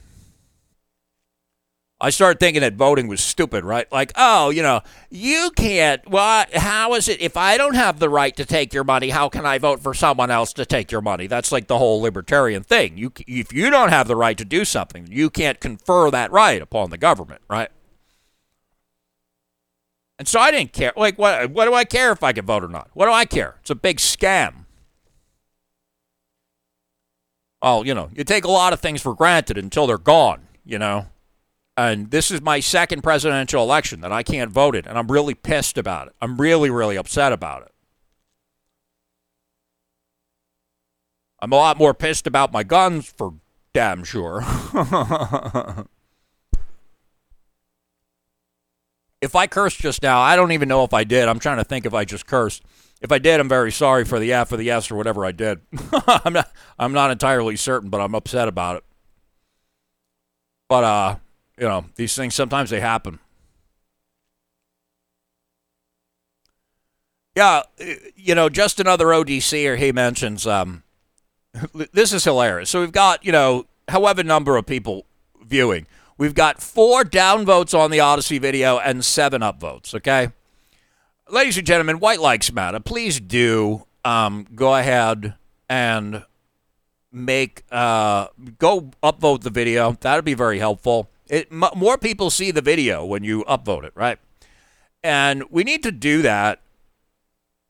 I 2.02 2.08
started 2.08 2.40
thinking 2.40 2.62
that 2.62 2.74
voting 2.74 3.08
was 3.08 3.20
stupid, 3.20 3.62
right? 3.62 3.90
Like, 3.92 4.12
oh, 4.16 4.48
you 4.48 4.62
know, 4.62 4.80
you 5.10 5.50
can't. 5.54 6.08
Well, 6.08 6.46
how 6.54 6.94
is 6.94 7.08
it 7.08 7.20
if 7.20 7.36
I 7.36 7.58
don't 7.58 7.74
have 7.74 7.98
the 7.98 8.08
right 8.08 8.34
to 8.36 8.46
take 8.46 8.72
your 8.72 8.84
money? 8.84 9.10
How 9.10 9.28
can 9.28 9.44
I 9.44 9.58
vote 9.58 9.80
for 9.80 9.92
someone 9.92 10.30
else 10.30 10.54
to 10.54 10.64
take 10.64 10.90
your 10.90 11.02
money? 11.02 11.26
That's 11.26 11.52
like 11.52 11.66
the 11.66 11.76
whole 11.76 12.00
libertarian 12.00 12.62
thing. 12.62 12.96
You, 12.96 13.12
if 13.26 13.52
you 13.52 13.68
don't 13.68 13.90
have 13.90 14.08
the 14.08 14.16
right 14.16 14.38
to 14.38 14.46
do 14.46 14.64
something, 14.64 15.08
you 15.10 15.28
can't 15.28 15.60
confer 15.60 16.10
that 16.10 16.32
right 16.32 16.62
upon 16.62 16.88
the 16.88 16.96
government, 16.96 17.42
right? 17.50 17.68
And 20.18 20.26
so 20.26 20.40
I 20.40 20.50
didn't 20.50 20.72
care. 20.72 20.92
Like, 20.96 21.18
what? 21.18 21.50
What 21.50 21.66
do 21.66 21.74
I 21.74 21.84
care 21.84 22.12
if 22.12 22.22
I 22.22 22.32
can 22.32 22.46
vote 22.46 22.64
or 22.64 22.68
not? 22.68 22.88
What 22.94 23.06
do 23.06 23.12
I 23.12 23.26
care? 23.26 23.56
It's 23.60 23.70
a 23.70 23.74
big 23.74 23.98
scam. 23.98 24.64
Oh, 27.60 27.84
you 27.84 27.92
know, 27.92 28.08
you 28.14 28.24
take 28.24 28.44
a 28.44 28.50
lot 28.50 28.72
of 28.72 28.80
things 28.80 29.02
for 29.02 29.14
granted 29.14 29.58
until 29.58 29.86
they're 29.86 29.98
gone. 29.98 30.46
You 30.64 30.78
know 30.78 31.06
and 31.80 32.10
this 32.10 32.30
is 32.30 32.42
my 32.42 32.60
second 32.60 33.00
presidential 33.00 33.62
election 33.62 34.02
that 34.02 34.12
I 34.12 34.22
can't 34.22 34.50
vote 34.50 34.76
in, 34.76 34.86
and 34.86 34.98
I'm 34.98 35.10
really 35.10 35.32
pissed 35.32 35.78
about 35.78 36.08
it. 36.08 36.14
I'm 36.20 36.38
really, 36.38 36.68
really 36.68 36.96
upset 36.96 37.32
about 37.32 37.62
it. 37.62 37.72
I'm 41.40 41.52
a 41.52 41.56
lot 41.56 41.78
more 41.78 41.94
pissed 41.94 42.26
about 42.26 42.52
my 42.52 42.64
guns 42.64 43.10
for 43.16 43.32
damn 43.72 44.04
sure. 44.04 44.42
if 49.22 49.34
I 49.34 49.46
cursed 49.46 49.80
just 49.80 50.02
now, 50.02 50.20
I 50.20 50.36
don't 50.36 50.52
even 50.52 50.68
know 50.68 50.84
if 50.84 50.92
I 50.92 51.04
did. 51.04 51.30
I'm 51.30 51.38
trying 51.38 51.56
to 51.56 51.64
think 51.64 51.86
if 51.86 51.94
I 51.94 52.04
just 52.04 52.26
cursed. 52.26 52.62
If 53.00 53.10
I 53.10 53.18
did, 53.18 53.40
I'm 53.40 53.48
very 53.48 53.72
sorry 53.72 54.04
for 54.04 54.18
the 54.18 54.34
F 54.34 54.52
or 54.52 54.58
the 54.58 54.70
S 54.70 54.90
or 54.90 54.96
whatever 54.96 55.24
I 55.24 55.32
did. 55.32 55.62
I'm 56.06 56.34
not 56.34 56.52
I'm 56.78 56.92
not 56.92 57.10
entirely 57.10 57.56
certain, 57.56 57.88
but 57.88 58.02
I'm 58.02 58.14
upset 58.14 58.48
about 58.48 58.76
it. 58.76 58.84
But 60.68 60.84
uh 60.84 61.16
you 61.60 61.68
know, 61.68 61.84
these 61.96 62.16
things 62.16 62.34
sometimes 62.34 62.70
they 62.70 62.80
happen. 62.80 63.18
Yeah, 67.36 67.62
you 68.16 68.34
know, 68.34 68.48
just 68.48 68.80
another 68.80 69.06
ODC, 69.06 69.66
or 69.68 69.76
he 69.76 69.92
mentions 69.92 70.46
um, 70.46 70.82
this 71.92 72.12
is 72.12 72.24
hilarious. 72.24 72.70
So 72.70 72.80
we've 72.80 72.90
got 72.90 73.24
you 73.24 73.30
know, 73.30 73.66
however 73.88 74.24
number 74.24 74.56
of 74.56 74.66
people 74.66 75.04
viewing, 75.44 75.86
we've 76.16 76.34
got 76.34 76.62
four 76.62 77.04
downvotes 77.04 77.78
on 77.78 77.90
the 77.90 78.00
Odysee 78.00 78.38
video 78.38 78.78
and 78.78 79.04
seven 79.04 79.42
upvotes. 79.42 79.94
Okay, 79.94 80.30
ladies 81.28 81.58
and 81.58 81.66
gentlemen, 81.66 82.00
white 82.00 82.20
likes 82.20 82.50
matter. 82.50 82.80
Please 82.80 83.20
do 83.20 83.84
um, 84.02 84.46
go 84.54 84.74
ahead 84.74 85.34
and 85.68 86.24
make 87.12 87.64
uh, 87.70 88.28
go 88.58 88.90
upvote 89.02 89.42
the 89.42 89.50
video. 89.50 89.92
That'd 90.00 90.24
be 90.24 90.34
very 90.34 90.58
helpful. 90.58 91.09
It, 91.30 91.48
m- 91.50 91.70
more 91.76 91.96
people 91.96 92.28
see 92.28 92.50
the 92.50 92.60
video 92.60 93.04
when 93.04 93.22
you 93.24 93.44
upvote 93.44 93.84
it, 93.84 93.92
right? 93.94 94.18
And 95.02 95.44
we 95.48 95.62
need 95.64 95.82
to 95.84 95.92
do 95.92 96.22
that. 96.22 96.60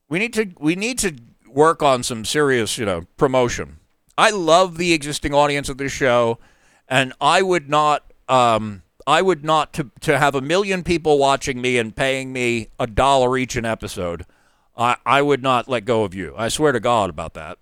We 0.09 0.19
need 0.19 0.33
to 0.33 0.49
we 0.59 0.75
need 0.75 0.99
to 0.99 1.15
work 1.47 1.81
on 1.81 2.03
some 2.03 2.25
serious, 2.25 2.77
you 2.77 2.85
know, 2.85 3.05
promotion. 3.15 3.77
I 4.17 4.31
love 4.31 4.77
the 4.77 4.93
existing 4.93 5.33
audience 5.33 5.69
of 5.69 5.77
this 5.77 5.91
show, 5.91 6.39
and 6.89 7.13
I 7.21 7.41
would 7.41 7.69
not 7.69 8.03
um, 8.27 8.81
I 9.07 9.21
would 9.21 9.45
not 9.45 9.71
to 9.73 9.91
to 10.01 10.17
have 10.17 10.35
a 10.35 10.41
million 10.41 10.83
people 10.83 11.17
watching 11.17 11.61
me 11.61 11.77
and 11.77 11.95
paying 11.95 12.33
me 12.33 12.69
a 12.79 12.87
dollar 12.87 13.37
each 13.37 13.55
an 13.55 13.65
episode. 13.65 14.25
I 14.75 14.97
I 15.05 15.21
would 15.21 15.43
not 15.43 15.69
let 15.69 15.85
go 15.85 16.03
of 16.03 16.13
you. 16.13 16.33
I 16.35 16.49
swear 16.49 16.71
to 16.71 16.79
God 16.79 17.09
about 17.09 17.35
that. 17.35 17.57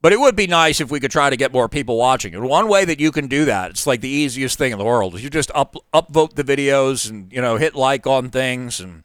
But 0.00 0.12
it 0.12 0.20
would 0.20 0.36
be 0.36 0.46
nice 0.46 0.80
if 0.80 0.90
we 0.90 1.00
could 1.00 1.10
try 1.10 1.28
to 1.28 1.36
get 1.36 1.52
more 1.52 1.68
people 1.68 1.96
watching. 1.96 2.34
And 2.34 2.48
one 2.48 2.68
way 2.68 2.84
that 2.84 3.00
you 3.00 3.10
can 3.10 3.26
do 3.26 3.44
that, 3.46 3.70
it's 3.70 3.86
like 3.86 4.00
the 4.00 4.08
easiest 4.08 4.56
thing 4.56 4.70
in 4.70 4.78
the 4.78 4.84
world, 4.84 5.16
is 5.16 5.24
you 5.24 5.30
just 5.30 5.50
up 5.54 5.74
upvote 5.92 6.34
the 6.34 6.44
videos 6.44 7.10
and 7.10 7.32
you 7.32 7.42
know 7.42 7.56
hit 7.56 7.74
like 7.74 8.06
on 8.06 8.30
things 8.30 8.78
and 8.78 9.02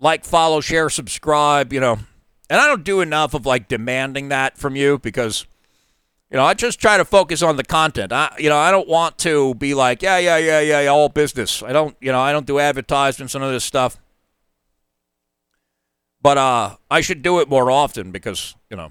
like, 0.00 0.24
follow, 0.24 0.60
share, 0.60 0.90
subscribe. 0.90 1.72
You 1.72 1.80
know, 1.80 1.98
and 2.50 2.60
I 2.60 2.66
don't 2.66 2.82
do 2.82 3.00
enough 3.00 3.32
of 3.34 3.46
like 3.46 3.68
demanding 3.68 4.28
that 4.30 4.58
from 4.58 4.74
you 4.74 4.98
because 4.98 5.46
you 6.32 6.36
know 6.36 6.44
I 6.44 6.54
just 6.54 6.80
try 6.80 6.96
to 6.96 7.04
focus 7.04 7.40
on 7.40 7.56
the 7.56 7.64
content. 7.64 8.12
I 8.12 8.34
you 8.36 8.48
know 8.48 8.58
I 8.58 8.72
don't 8.72 8.88
want 8.88 9.18
to 9.18 9.54
be 9.54 9.72
like 9.74 10.02
yeah 10.02 10.18
yeah 10.18 10.38
yeah 10.38 10.60
yeah 10.60 10.88
all 10.88 11.08
business. 11.08 11.62
I 11.62 11.72
don't 11.72 11.96
you 12.00 12.10
know 12.10 12.20
I 12.20 12.32
don't 12.32 12.46
do 12.46 12.58
advertisements 12.58 13.36
and 13.36 13.44
all 13.44 13.50
this 13.50 13.64
stuff. 13.64 13.98
But 16.20 16.38
uh, 16.38 16.76
I 16.90 17.02
should 17.02 17.22
do 17.22 17.38
it 17.38 17.48
more 17.48 17.70
often 17.70 18.10
because 18.10 18.56
you 18.68 18.76
know 18.76 18.90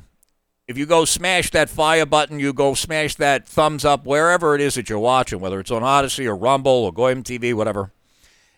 if 0.68 0.78
you 0.78 0.86
go 0.86 1.06
smash 1.06 1.52
that 1.52 1.70
fire 1.70 2.06
button, 2.06 2.40
you 2.40 2.54
go 2.54 2.74
smash 2.74 3.16
that 3.16 3.48
thumbs 3.48 3.84
up 3.84 4.06
wherever 4.06 4.56
it 4.56 4.62
is 4.62 4.76
that 4.76 4.90
you're 4.90 5.00
watching, 5.00 5.40
whether 5.40 5.60
it's 5.60 5.72
on 5.72 5.84
Odysee 5.84 6.26
or 6.26 6.36
Rumble 6.36 6.72
or 6.72 6.94
Goyim 6.94 7.24
TV, 7.24 7.54
whatever. 7.54 7.92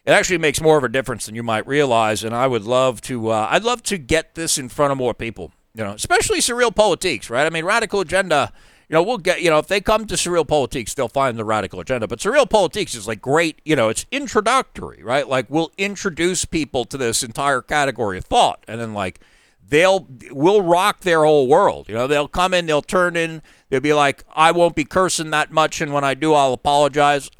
It 0.05 0.11
actually 0.11 0.37
makes 0.37 0.61
more 0.61 0.77
of 0.77 0.83
a 0.83 0.89
difference 0.89 1.25
than 1.25 1.33
you 1.33 1.41
might 1.41 1.65
realize, 1.65 2.23
and 2.23 2.35
I 2.35 2.45
would 2.45 2.63
love 2.63 3.01
to. 3.01 3.29
Uh, 3.29 3.47
I'd 3.49 3.63
love 3.63 3.81
to 3.83 3.97
get 3.97 4.35
this 4.35 4.59
in 4.59 4.69
front 4.69 4.91
of 4.91 4.99
more 4.99 5.15
people. 5.15 5.51
You 5.73 5.83
know, 5.83 5.93
especially 5.93 6.39
surreal 6.39 6.73
politics, 6.73 7.29
right? 7.29 7.45
I 7.45 7.49
mean, 7.49 7.65
radical 7.65 8.01
agenda. 8.01 8.53
You 8.87 8.93
know, 8.93 9.01
we'll 9.01 9.17
get. 9.17 9.41
You 9.41 9.49
know, 9.49 9.57
if 9.57 9.67
they 9.67 9.81
come 9.81 10.05
to 10.05 10.13
surreal 10.13 10.47
politics, 10.47 10.93
they'll 10.93 11.07
find 11.07 11.39
the 11.39 11.43
radical 11.43 11.79
agenda. 11.79 12.07
But 12.07 12.19
surreal 12.19 12.47
politics 12.47 12.93
is 12.93 13.07
like 13.07 13.19
great. 13.19 13.59
You 13.65 13.75
know, 13.75 13.89
it's 13.89 14.05
introductory, 14.11 15.01
right? 15.01 15.27
Like 15.27 15.49
we'll 15.49 15.71
introduce 15.75 16.45
people 16.45 16.85
to 16.85 16.97
this 16.97 17.23
entire 17.23 17.63
category 17.63 18.19
of 18.19 18.25
thought, 18.25 18.63
and 18.67 18.79
then 18.79 18.93
like 18.93 19.19
they'll 19.67 20.07
will 20.31 20.61
rock 20.61 21.01
their 21.01 21.23
whole 21.23 21.47
world. 21.47 21.87
You 21.89 21.95
know, 21.95 22.07
they'll 22.07 22.27
come 22.27 22.53
in, 22.53 22.65
they'll 22.65 22.81
turn 22.81 23.15
in, 23.15 23.41
they'll 23.69 23.79
be 23.79 23.93
like, 23.93 24.23
I 24.35 24.51
won't 24.51 24.75
be 24.75 24.85
cursing 24.85 25.31
that 25.31 25.51
much, 25.51 25.81
and 25.81 25.93
when 25.93 26.03
I 26.03 26.13
do, 26.13 26.33
I'll 26.33 26.53
apologize, 26.53 27.29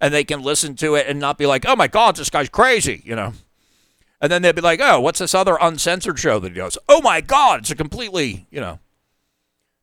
and 0.00 0.14
they 0.14 0.24
can 0.24 0.42
listen 0.42 0.74
to 0.76 0.94
it 0.94 1.06
and 1.06 1.20
not 1.20 1.38
be 1.38 1.46
like, 1.46 1.66
oh 1.66 1.76
my 1.76 1.88
God, 1.88 2.16
this 2.16 2.30
guy's 2.30 2.48
crazy. 2.48 3.02
You 3.04 3.16
know, 3.16 3.32
And 4.20 4.32
then 4.32 4.42
they'd 4.42 4.54
be 4.54 4.60
like, 4.60 4.80
oh, 4.82 5.00
what's 5.00 5.18
this 5.18 5.34
other 5.34 5.58
uncensored 5.60 6.18
show 6.18 6.38
that 6.38 6.52
he 6.52 6.58
does? 6.58 6.78
Oh 6.88 7.00
my 7.02 7.20
God, 7.20 7.60
it's 7.60 7.70
a 7.70 7.76
completely, 7.76 8.46
you 8.50 8.60
know, 8.60 8.78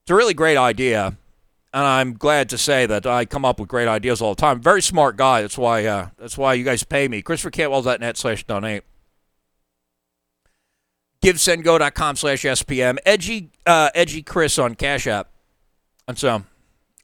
it's 0.04 0.12
a 0.12 0.16
really 0.16 0.34
great 0.34 0.58
idea. 0.58 1.18
And 1.74 1.84
I'm 1.84 2.14
glad 2.14 2.48
to 2.50 2.58
say 2.58 2.86
that 2.86 3.06
I 3.06 3.26
come 3.26 3.44
up 3.44 3.60
with 3.60 3.68
great 3.68 3.90
ideas 3.90 4.22
all 4.22 4.34
the 4.34 4.40
time. 4.40 4.62
Very 4.62 4.82
smart 4.82 5.18
guy. 5.18 5.42
That's 5.42 5.58
why. 5.58 5.86
Uh, 5.86 6.08
that's 6.18 6.38
why 6.38 6.54
you 6.54 6.64
guys 6.64 6.86
pay 6.86 7.10
me. 7.10 7.22
ChristopherCantwell.net 7.22 8.16
slash 8.16 8.46
donate. 8.46 8.84
GiveSendGo.com 11.26 12.16
slash 12.18 12.44
SPM. 12.44 12.98
Edgy, 13.06 13.50
uh, 13.66 13.90
Edgy 13.96 14.22
Chris 14.22 14.60
on 14.60 14.76
Cash 14.76 15.08
App. 15.08 15.30
And 16.08 16.20
so 16.20 16.44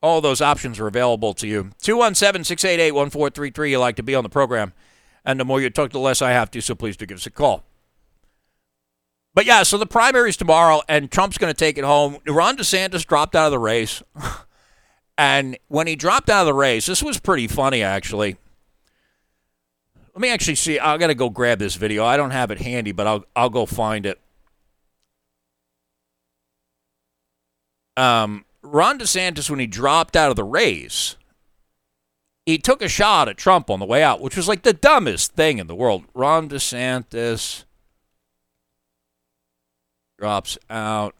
all 0.03 0.21
those 0.21 0.41
options 0.41 0.79
are 0.79 0.85
available 0.85 1.33
to 1.33 1.47
you. 1.47 1.71
217 1.81 2.43
688 2.43 2.91
1433. 2.91 3.71
You 3.71 3.79
like 3.79 3.95
to 3.95 4.03
be 4.03 4.13
on 4.13 4.23
the 4.23 4.29
program. 4.29 4.73
And 5.25 5.39
the 5.39 5.45
more 5.45 5.59
you 5.59 5.69
talk, 5.71 5.91
the 5.91 5.99
less 5.99 6.21
I 6.21 6.31
have 6.31 6.51
to. 6.51 6.61
So 6.61 6.75
please 6.75 6.95
do 6.95 7.05
give 7.05 7.17
us 7.17 7.25
a 7.25 7.31
call. 7.31 7.63
But 9.33 9.45
yeah, 9.45 9.63
so 9.63 9.77
the 9.77 9.87
primaries 9.87 10.37
tomorrow, 10.37 10.81
and 10.87 11.09
Trump's 11.09 11.37
going 11.37 11.51
to 11.51 11.57
take 11.57 11.77
it 11.77 11.83
home. 11.83 12.17
Ron 12.27 12.57
DeSantis 12.57 13.05
dropped 13.05 13.35
out 13.35 13.45
of 13.47 13.51
the 13.51 13.59
race. 13.59 14.03
And 15.17 15.55
when 15.67 15.85
he 15.85 15.95
dropped 15.95 16.31
out 16.31 16.41
of 16.41 16.45
the 16.47 16.53
race, 16.55 16.87
this 16.87 17.03
was 17.03 17.19
pretty 17.19 17.47
funny, 17.47 17.83
actually. 17.83 18.37
Let 20.13 20.21
me 20.21 20.29
actually 20.29 20.55
see. 20.55 20.77
I 20.77 20.97
got 20.97 21.07
to 21.07 21.15
go 21.15 21.29
grab 21.29 21.59
this 21.59 21.75
video. 21.75 22.03
I 22.05 22.17
don't 22.17 22.31
have 22.31 22.51
it 22.51 22.59
handy, 22.59 22.91
but 22.91 23.07
I'll 23.07 23.25
I'll 23.35 23.49
go 23.49 23.65
find 23.65 24.05
it. 24.05 24.19
Um, 27.95 28.45
Ron 28.61 28.99
DeSantis, 28.99 29.49
when 29.49 29.59
he 29.59 29.67
dropped 29.67 30.15
out 30.15 30.29
of 30.29 30.35
the 30.35 30.43
race, 30.43 31.15
he 32.45 32.57
took 32.57 32.81
a 32.81 32.87
shot 32.89 33.29
at 33.29 33.37
Trump 33.37 33.69
on 33.69 33.79
the 33.79 33.85
way 33.85 34.01
out, 34.03 34.21
which 34.21 34.35
was 34.35 34.47
like 34.47 34.63
the 34.63 34.73
dumbest 34.73 35.33
thing 35.33 35.57
in 35.59 35.67
the 35.67 35.75
world. 35.75 36.05
Ron 36.13 36.49
DeSantis 36.49 37.65
drops 40.19 40.57
out. 40.69 41.15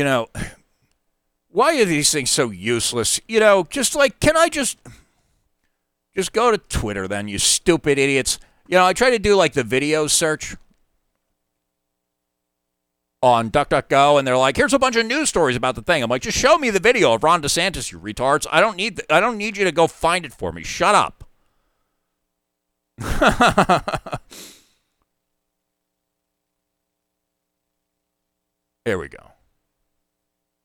You 0.00 0.04
know, 0.04 0.28
why 1.50 1.78
are 1.78 1.84
these 1.84 2.10
things 2.10 2.30
so 2.30 2.48
useless? 2.48 3.20
You 3.28 3.38
know, 3.38 3.66
just 3.68 3.94
like, 3.94 4.18
can 4.18 4.34
I 4.34 4.48
just 4.48 4.78
just 6.16 6.32
go 6.32 6.50
to 6.50 6.56
Twitter 6.56 7.06
then, 7.06 7.28
you 7.28 7.38
stupid 7.38 7.98
idiots? 7.98 8.38
You 8.66 8.78
know, 8.78 8.86
I 8.86 8.94
try 8.94 9.10
to 9.10 9.18
do 9.18 9.34
like 9.34 9.52
the 9.52 9.62
video 9.62 10.06
search 10.06 10.56
on 13.22 13.50
DuckDuckGo, 13.50 14.18
and 14.18 14.26
they're 14.26 14.38
like, 14.38 14.56
"Here's 14.56 14.72
a 14.72 14.78
bunch 14.78 14.96
of 14.96 15.04
news 15.04 15.28
stories 15.28 15.54
about 15.54 15.74
the 15.74 15.82
thing." 15.82 16.02
I'm 16.02 16.08
like, 16.08 16.22
"Just 16.22 16.38
show 16.38 16.56
me 16.56 16.70
the 16.70 16.80
video 16.80 17.12
of 17.12 17.22
Ron 17.22 17.42
DeSantis, 17.42 17.92
you 17.92 18.00
retards. 18.00 18.46
I 18.50 18.62
don't 18.62 18.78
need 18.78 19.02
I 19.10 19.20
don't 19.20 19.36
need 19.36 19.58
you 19.58 19.66
to 19.66 19.72
go 19.72 19.86
find 19.86 20.24
it 20.24 20.32
for 20.32 20.50
me. 20.50 20.62
Shut 20.62 20.94
up." 20.94 21.24
Here 28.86 28.96
we 28.96 29.08
go. 29.08 29.29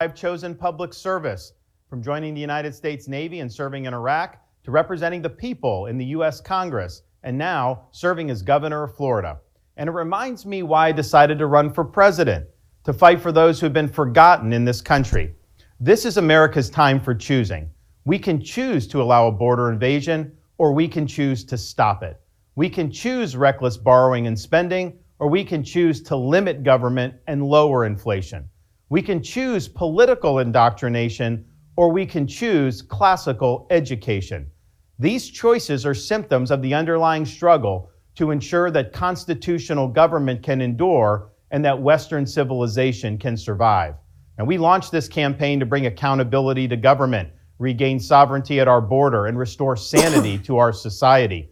I've 0.01 0.13
chosen 0.13 0.55
public 0.55 0.93
service 0.93 1.53
from 1.89 2.03
joining 2.03 2.33
the 2.33 2.41
United 2.41 2.75
States 2.75 3.07
Navy 3.07 3.39
and 3.39 3.49
serving 3.49 3.85
in 3.85 3.93
Iraq 3.93 4.37
to 4.65 4.71
representing 4.71 5.21
the 5.21 5.29
people 5.29 5.85
in 5.85 5.97
the 5.97 6.03
U.S. 6.07 6.41
Congress 6.41 7.03
and 7.23 7.37
now 7.37 7.87
serving 7.91 8.29
as 8.29 8.41
governor 8.41 8.83
of 8.83 8.97
Florida. 8.97 9.39
And 9.77 9.87
it 9.87 9.93
reminds 9.93 10.45
me 10.45 10.63
why 10.63 10.89
I 10.89 10.91
decided 10.91 11.39
to 11.39 11.47
run 11.47 11.71
for 11.71 11.85
president 11.85 12.45
to 12.83 12.91
fight 12.91 13.21
for 13.21 13.31
those 13.31 13.57
who 13.57 13.67
have 13.67 13.73
been 13.73 13.87
forgotten 13.87 14.51
in 14.51 14.65
this 14.65 14.81
country. 14.81 15.33
This 15.79 16.03
is 16.03 16.17
America's 16.17 16.69
time 16.69 16.99
for 16.99 17.15
choosing. 17.15 17.69
We 18.03 18.19
can 18.19 18.43
choose 18.43 18.87
to 18.87 19.01
allow 19.01 19.27
a 19.27 19.31
border 19.31 19.71
invasion, 19.71 20.35
or 20.57 20.73
we 20.73 20.89
can 20.89 21.07
choose 21.07 21.45
to 21.45 21.57
stop 21.57 22.03
it. 22.03 22.19
We 22.55 22.69
can 22.69 22.91
choose 22.91 23.37
reckless 23.37 23.77
borrowing 23.77 24.27
and 24.27 24.37
spending, 24.37 24.99
or 25.19 25.29
we 25.29 25.45
can 25.45 25.63
choose 25.63 26.01
to 26.03 26.17
limit 26.17 26.63
government 26.63 27.13
and 27.27 27.41
lower 27.41 27.85
inflation. 27.85 28.49
We 28.89 29.01
can 29.01 29.23
choose 29.23 29.67
political 29.67 30.39
indoctrination 30.39 31.45
or 31.75 31.91
we 31.91 32.05
can 32.05 32.27
choose 32.27 32.81
classical 32.81 33.67
education. 33.71 34.47
These 34.99 35.29
choices 35.29 35.85
are 35.85 35.93
symptoms 35.93 36.51
of 36.51 36.61
the 36.61 36.73
underlying 36.73 37.25
struggle 37.25 37.89
to 38.15 38.31
ensure 38.31 38.71
that 38.71 38.93
constitutional 38.93 39.87
government 39.87 40.43
can 40.43 40.61
endure 40.61 41.31
and 41.51 41.65
that 41.65 41.81
Western 41.81 42.25
civilization 42.25 43.17
can 43.17 43.35
survive. 43.35 43.95
And 44.37 44.47
we 44.47 44.57
launched 44.57 44.91
this 44.91 45.07
campaign 45.07 45.59
to 45.59 45.65
bring 45.65 45.87
accountability 45.87 46.67
to 46.67 46.77
government, 46.77 47.29
regain 47.59 47.99
sovereignty 47.99 48.59
at 48.59 48.67
our 48.67 48.81
border, 48.81 49.25
and 49.25 49.37
restore 49.37 49.75
sanity 49.75 50.37
to 50.43 50.57
our 50.57 50.71
society. 50.71 51.49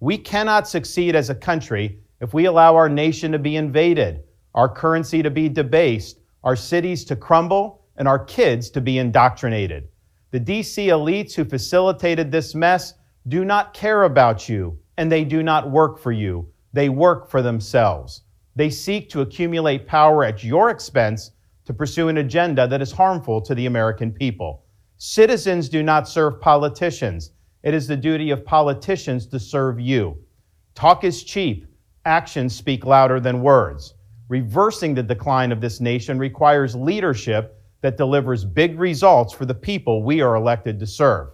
We 0.00 0.18
cannot 0.18 0.68
succeed 0.68 1.16
as 1.16 1.30
a 1.30 1.34
country 1.34 2.00
if 2.20 2.34
we 2.34 2.44
allow 2.44 2.76
our 2.76 2.88
nation 2.88 3.32
to 3.32 3.38
be 3.38 3.56
invaded, 3.56 4.24
our 4.54 4.68
currency 4.68 5.22
to 5.22 5.30
be 5.30 5.48
debased, 5.48 6.20
our 6.44 6.54
cities 6.54 7.04
to 7.06 7.16
crumble, 7.16 7.82
and 7.96 8.06
our 8.06 8.24
kids 8.24 8.70
to 8.70 8.80
be 8.80 8.98
indoctrinated. 8.98 9.88
The 10.30 10.40
DC 10.40 10.86
elites 10.86 11.34
who 11.34 11.44
facilitated 11.44 12.30
this 12.30 12.54
mess 12.54 12.94
do 13.26 13.44
not 13.44 13.72
care 13.72 14.04
about 14.04 14.48
you, 14.48 14.78
and 14.96 15.10
they 15.10 15.24
do 15.24 15.42
not 15.42 15.70
work 15.70 15.98
for 15.98 16.12
you. 16.12 16.48
They 16.72 16.88
work 16.88 17.30
for 17.30 17.40
themselves. 17.40 18.22
They 18.56 18.68
seek 18.68 19.08
to 19.10 19.22
accumulate 19.22 19.86
power 19.86 20.22
at 20.22 20.44
your 20.44 20.70
expense 20.70 21.30
to 21.64 21.72
pursue 21.72 22.08
an 22.08 22.18
agenda 22.18 22.68
that 22.68 22.82
is 22.82 22.92
harmful 22.92 23.40
to 23.40 23.54
the 23.54 23.66
American 23.66 24.12
people. 24.12 24.64
Citizens 24.98 25.68
do 25.68 25.82
not 25.82 26.08
serve 26.08 26.40
politicians. 26.40 27.30
It 27.62 27.74
is 27.74 27.86
the 27.86 27.96
duty 27.96 28.30
of 28.30 28.44
politicians 28.44 29.26
to 29.28 29.40
serve 29.40 29.80
you. 29.80 30.18
Talk 30.74 31.04
is 31.04 31.24
cheap. 31.24 31.66
Actions 32.04 32.54
speak 32.54 32.84
louder 32.84 33.18
than 33.18 33.40
words. 33.40 33.94
Reversing 34.28 34.94
the 34.94 35.02
decline 35.02 35.52
of 35.52 35.60
this 35.60 35.80
nation 35.80 36.18
requires 36.18 36.74
leadership 36.74 37.60
that 37.82 37.98
delivers 37.98 38.42
big 38.42 38.78
results 38.78 39.34
for 39.34 39.44
the 39.44 39.54
people 39.54 40.02
we 40.02 40.22
are 40.22 40.36
elected 40.36 40.78
to 40.80 40.86
serve. 40.86 41.28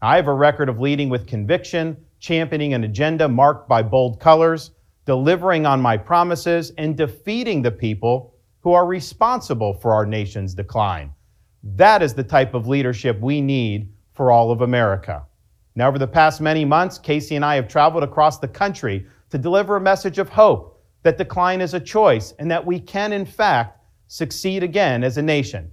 I 0.00 0.16
have 0.16 0.26
a 0.26 0.32
record 0.32 0.70
of 0.70 0.80
leading 0.80 1.10
with 1.10 1.26
conviction, 1.26 1.98
championing 2.18 2.72
an 2.72 2.84
agenda 2.84 3.28
marked 3.28 3.68
by 3.68 3.82
bold 3.82 4.20
colors, 4.20 4.70
delivering 5.04 5.66
on 5.66 5.82
my 5.82 5.98
promises, 5.98 6.72
and 6.78 6.96
defeating 6.96 7.60
the 7.60 7.70
people 7.70 8.34
who 8.60 8.72
are 8.72 8.86
responsible 8.86 9.74
for 9.74 9.92
our 9.92 10.06
nation's 10.06 10.54
decline. 10.54 11.12
That 11.62 12.02
is 12.02 12.14
the 12.14 12.24
type 12.24 12.54
of 12.54 12.66
leadership 12.66 13.20
we 13.20 13.42
need 13.42 13.92
for 14.14 14.30
all 14.30 14.50
of 14.50 14.62
America. 14.62 15.26
Now, 15.74 15.88
over 15.88 15.98
the 15.98 16.06
past 16.06 16.40
many 16.40 16.64
months, 16.64 16.96
Casey 16.96 17.36
and 17.36 17.44
I 17.44 17.56
have 17.56 17.68
traveled 17.68 18.04
across 18.04 18.38
the 18.38 18.48
country 18.48 19.06
to 19.28 19.36
deliver 19.36 19.76
a 19.76 19.80
message 19.80 20.18
of 20.18 20.30
hope 20.30 20.69
that 21.02 21.18
decline 21.18 21.60
is 21.60 21.74
a 21.74 21.80
choice 21.80 22.32
and 22.38 22.50
that 22.50 22.64
we 22.64 22.80
can, 22.80 23.12
in 23.12 23.24
fact, 23.24 23.78
succeed 24.06 24.62
again 24.62 25.04
as 25.04 25.16
a 25.16 25.22
nation. 25.22 25.70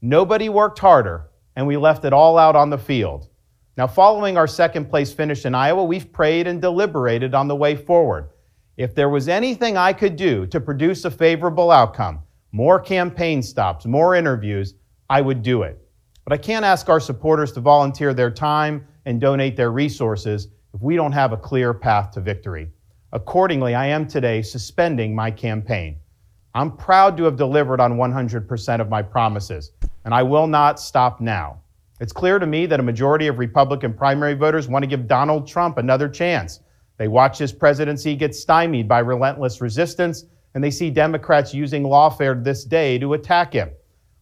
Nobody 0.00 0.48
worked 0.48 0.78
harder, 0.78 1.30
and 1.56 1.66
we 1.66 1.76
left 1.76 2.04
it 2.04 2.12
all 2.12 2.38
out 2.38 2.54
on 2.54 2.70
the 2.70 2.78
field. 2.78 3.28
Now, 3.76 3.86
following 3.86 4.36
our 4.36 4.46
second 4.46 4.90
place 4.90 5.12
finish 5.12 5.44
in 5.44 5.54
Iowa, 5.54 5.84
we've 5.84 6.12
prayed 6.12 6.46
and 6.46 6.60
deliberated 6.60 7.34
on 7.34 7.48
the 7.48 7.56
way 7.56 7.76
forward. 7.76 8.30
If 8.76 8.94
there 8.94 9.08
was 9.08 9.28
anything 9.28 9.76
I 9.76 9.92
could 9.92 10.16
do 10.16 10.46
to 10.46 10.60
produce 10.60 11.04
a 11.04 11.10
favorable 11.10 11.70
outcome, 11.70 12.20
more 12.52 12.78
campaign 12.78 13.42
stops, 13.42 13.86
more 13.86 14.14
interviews, 14.14 14.74
I 15.10 15.20
would 15.20 15.42
do 15.42 15.62
it. 15.62 15.80
But 16.24 16.32
I 16.32 16.36
can't 16.36 16.64
ask 16.64 16.88
our 16.88 17.00
supporters 17.00 17.52
to 17.52 17.60
volunteer 17.60 18.14
their 18.14 18.30
time 18.30 18.86
and 19.04 19.20
donate 19.20 19.56
their 19.56 19.72
resources 19.72 20.48
if 20.74 20.80
we 20.80 20.94
don't 20.94 21.12
have 21.12 21.32
a 21.32 21.36
clear 21.36 21.72
path 21.72 22.12
to 22.12 22.20
victory. 22.20 22.68
Accordingly, 23.12 23.74
I 23.74 23.86
am 23.86 24.06
today 24.06 24.42
suspending 24.42 25.14
my 25.14 25.30
campaign. 25.30 25.96
I'm 26.54 26.76
proud 26.76 27.16
to 27.16 27.24
have 27.24 27.36
delivered 27.36 27.80
on 27.80 27.96
100% 27.96 28.80
of 28.80 28.90
my 28.90 29.00
promises, 29.00 29.72
and 30.04 30.12
I 30.12 30.22
will 30.22 30.46
not 30.46 30.78
stop 30.78 31.18
now. 31.18 31.58
It's 32.00 32.12
clear 32.12 32.38
to 32.38 32.46
me 32.46 32.66
that 32.66 32.80
a 32.80 32.82
majority 32.82 33.26
of 33.26 33.38
Republican 33.38 33.94
primary 33.94 34.34
voters 34.34 34.68
want 34.68 34.82
to 34.82 34.86
give 34.86 35.08
Donald 35.08 35.48
Trump 35.48 35.78
another 35.78 36.06
chance. 36.06 36.60
They 36.98 37.08
watch 37.08 37.38
his 37.38 37.50
presidency 37.50 38.14
get 38.14 38.34
stymied 38.34 38.88
by 38.88 38.98
relentless 38.98 39.62
resistance, 39.62 40.26
and 40.54 40.62
they 40.62 40.70
see 40.70 40.90
Democrats 40.90 41.54
using 41.54 41.84
lawfare 41.84 42.44
this 42.44 42.62
day 42.64 42.98
to 42.98 43.14
attack 43.14 43.54
him. 43.54 43.70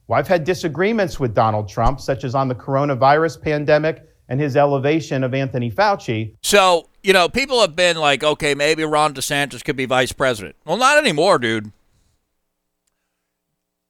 Well, 0.07 0.21
I've 0.21 0.29
had 0.29 0.45
disagreements 0.45 1.19
with 1.19 1.35
Donald 1.35 1.69
Trump, 1.69 2.01
such 2.01 2.23
as 2.23 2.37
on 2.37 2.47
the 2.47 2.55
coronavirus 2.55 3.43
pandemic 3.43 4.09
and 4.29 4.41
his 4.41 4.57
elevation 4.57 5.25
of 5.25 5.35
Anthony 5.35 5.71
Fauci. 5.71 6.35
So, 6.43 6.89
you 7.07 7.13
know, 7.13 7.29
people 7.29 7.61
have 7.61 7.77
been 7.77 7.97
like, 7.97 8.25
okay, 8.25 8.57
maybe 8.57 8.83
Ron 8.83 9.15
DeSantis 9.15 9.65
could 9.65 9.77
be 9.77 9.87
vice 9.87 10.11
president. 10.11 10.57
Well, 10.65 10.77
not 10.77 10.99
anymore, 10.99 11.39
dude. 11.39 11.71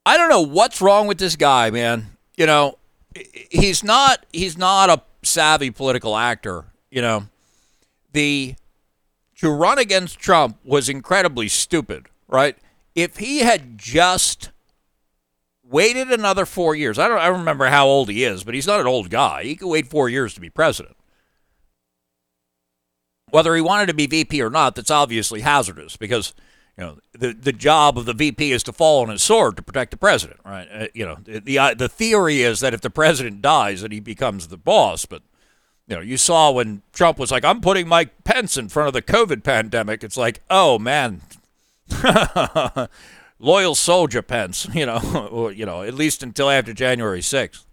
I 0.04 0.18
don't 0.18 0.28
know 0.28 0.42
what's 0.42 0.82
wrong 0.82 1.06
with 1.06 1.16
this 1.16 1.34
guy, 1.34 1.70
man. 1.70 2.18
You 2.36 2.44
know, 2.44 2.76
he's 3.50 3.82
not 3.82 4.26
he's 4.34 4.58
not 4.58 4.90
a 4.90 5.00
savvy 5.22 5.70
political 5.70 6.14
actor, 6.14 6.66
you 6.90 7.00
know. 7.00 7.28
The 8.12 8.56
to 9.36 9.50
run 9.50 9.78
against 9.78 10.18
Trump 10.18 10.58
was 10.62 10.90
incredibly 10.90 11.48
stupid, 11.48 12.10
right? 12.28 12.58
If 12.94 13.16
he 13.16 13.38
had 13.38 13.78
just 13.78 14.50
waited 15.64 16.12
another 16.12 16.44
four 16.44 16.74
years. 16.74 16.98
I 16.98 17.08
don't 17.08 17.18
I 17.18 17.28
don't 17.28 17.38
remember 17.38 17.64
how 17.66 17.86
old 17.86 18.10
he 18.10 18.24
is, 18.24 18.44
but 18.44 18.54
he's 18.54 18.66
not 18.66 18.80
an 18.80 18.86
old 18.86 19.08
guy. 19.08 19.44
He 19.44 19.56
could 19.56 19.68
wait 19.68 19.88
four 19.88 20.10
years 20.10 20.34
to 20.34 20.40
be 20.42 20.50
president. 20.50 20.95
Whether 23.30 23.54
he 23.54 23.60
wanted 23.60 23.86
to 23.86 23.94
be 23.94 24.06
VP 24.06 24.40
or 24.40 24.50
not, 24.50 24.74
that's 24.76 24.90
obviously 24.90 25.40
hazardous 25.40 25.96
because 25.96 26.32
you 26.78 26.84
know 26.84 26.98
the 27.12 27.32
the 27.32 27.52
job 27.52 27.98
of 27.98 28.04
the 28.04 28.12
VP 28.12 28.52
is 28.52 28.62
to 28.64 28.72
fall 28.72 29.02
on 29.02 29.08
his 29.08 29.22
sword 29.22 29.56
to 29.56 29.62
protect 29.62 29.90
the 29.90 29.96
president, 29.96 30.40
right? 30.44 30.68
Uh, 30.72 30.86
you 30.94 31.04
know 31.04 31.18
the 31.24 31.58
uh, 31.58 31.74
the 31.74 31.88
theory 31.88 32.42
is 32.42 32.60
that 32.60 32.74
if 32.74 32.80
the 32.80 32.90
president 32.90 33.42
dies, 33.42 33.82
that 33.82 33.92
he 33.92 34.00
becomes 34.00 34.48
the 34.48 34.56
boss, 34.56 35.06
but 35.06 35.22
you 35.86 35.96
know, 35.96 36.02
you 36.02 36.16
saw 36.16 36.50
when 36.50 36.82
Trump 36.92 37.18
was 37.18 37.30
like, 37.30 37.44
I'm 37.44 37.60
putting 37.60 37.86
Mike 37.86 38.24
Pence 38.24 38.56
in 38.56 38.68
front 38.68 38.88
of 38.88 38.92
the 38.92 39.02
COVID 39.02 39.44
pandemic. 39.44 40.02
It's 40.02 40.16
like, 40.16 40.42
oh 40.50 40.78
man, 40.78 41.22
loyal 43.38 43.74
soldier 43.74 44.22
Pence, 44.22 44.66
you 44.74 44.86
know, 44.86 45.28
or, 45.30 45.52
you 45.52 45.64
know, 45.64 45.82
at 45.82 45.94
least 45.94 46.22
until 46.22 46.50
after 46.50 46.72
January 46.72 47.20
6th. 47.20 47.64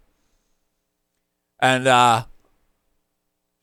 And 1.60 1.86
uh, 1.88 2.24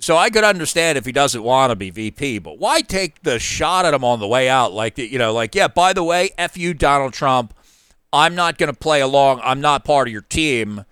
so 0.02 0.18
I 0.18 0.30
could 0.30 0.44
understand 0.44 0.98
if 0.98 1.06
he 1.06 1.12
doesn't 1.12 1.44
want 1.44 1.70
to 1.70 1.76
be 1.76 1.92
VP, 1.92 2.40
but 2.40 2.58
why 2.58 2.82
take 2.82 3.22
the 3.22 3.38
shot 3.38 3.86
at 3.86 3.94
him 3.94 4.04
on 4.04 4.20
the 4.20 4.28
way 4.28 4.50
out? 4.50 4.74
Like, 4.74 4.98
you 4.98 5.20
know, 5.20 5.32
like, 5.32 5.54
yeah, 5.54 5.68
by 5.68 5.94
the 5.94 6.04
way, 6.04 6.32
F 6.38 6.58
you, 6.58 6.74
Donald 6.74 7.14
Trump. 7.14 7.54
I'm 8.12 8.36
not 8.36 8.58
going 8.58 8.74
to 8.74 8.78
play 8.78 9.00
along. 9.00 9.40
I'm 9.44 9.62
not 9.62 9.86
part 9.86 10.08
of 10.08 10.12
your 10.12 10.24
team, 10.24 10.86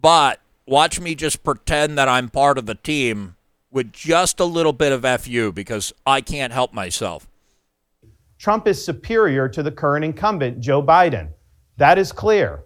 but 0.00 0.40
watch 0.64 1.00
me 1.00 1.14
just 1.14 1.42
pretend 1.42 1.98
that 1.98 2.08
I'm 2.08 2.28
part 2.28 2.56
of 2.56 2.66
the 2.66 2.76
team 2.76 3.36
with 3.70 3.92
just 3.92 4.38
a 4.38 4.44
little 4.44 4.72
bit 4.72 4.92
of 4.92 5.20
FU 5.20 5.52
because 5.52 5.92
I 6.06 6.20
can't 6.20 6.52
help 6.52 6.72
myself. 6.72 7.26
Trump 8.38 8.66
is 8.66 8.82
superior 8.82 9.48
to 9.48 9.62
the 9.62 9.70
current 9.70 10.04
incumbent, 10.04 10.60
Joe 10.60 10.82
Biden. 10.82 11.28
That 11.76 11.98
is 11.98 12.12
clear. 12.12 12.64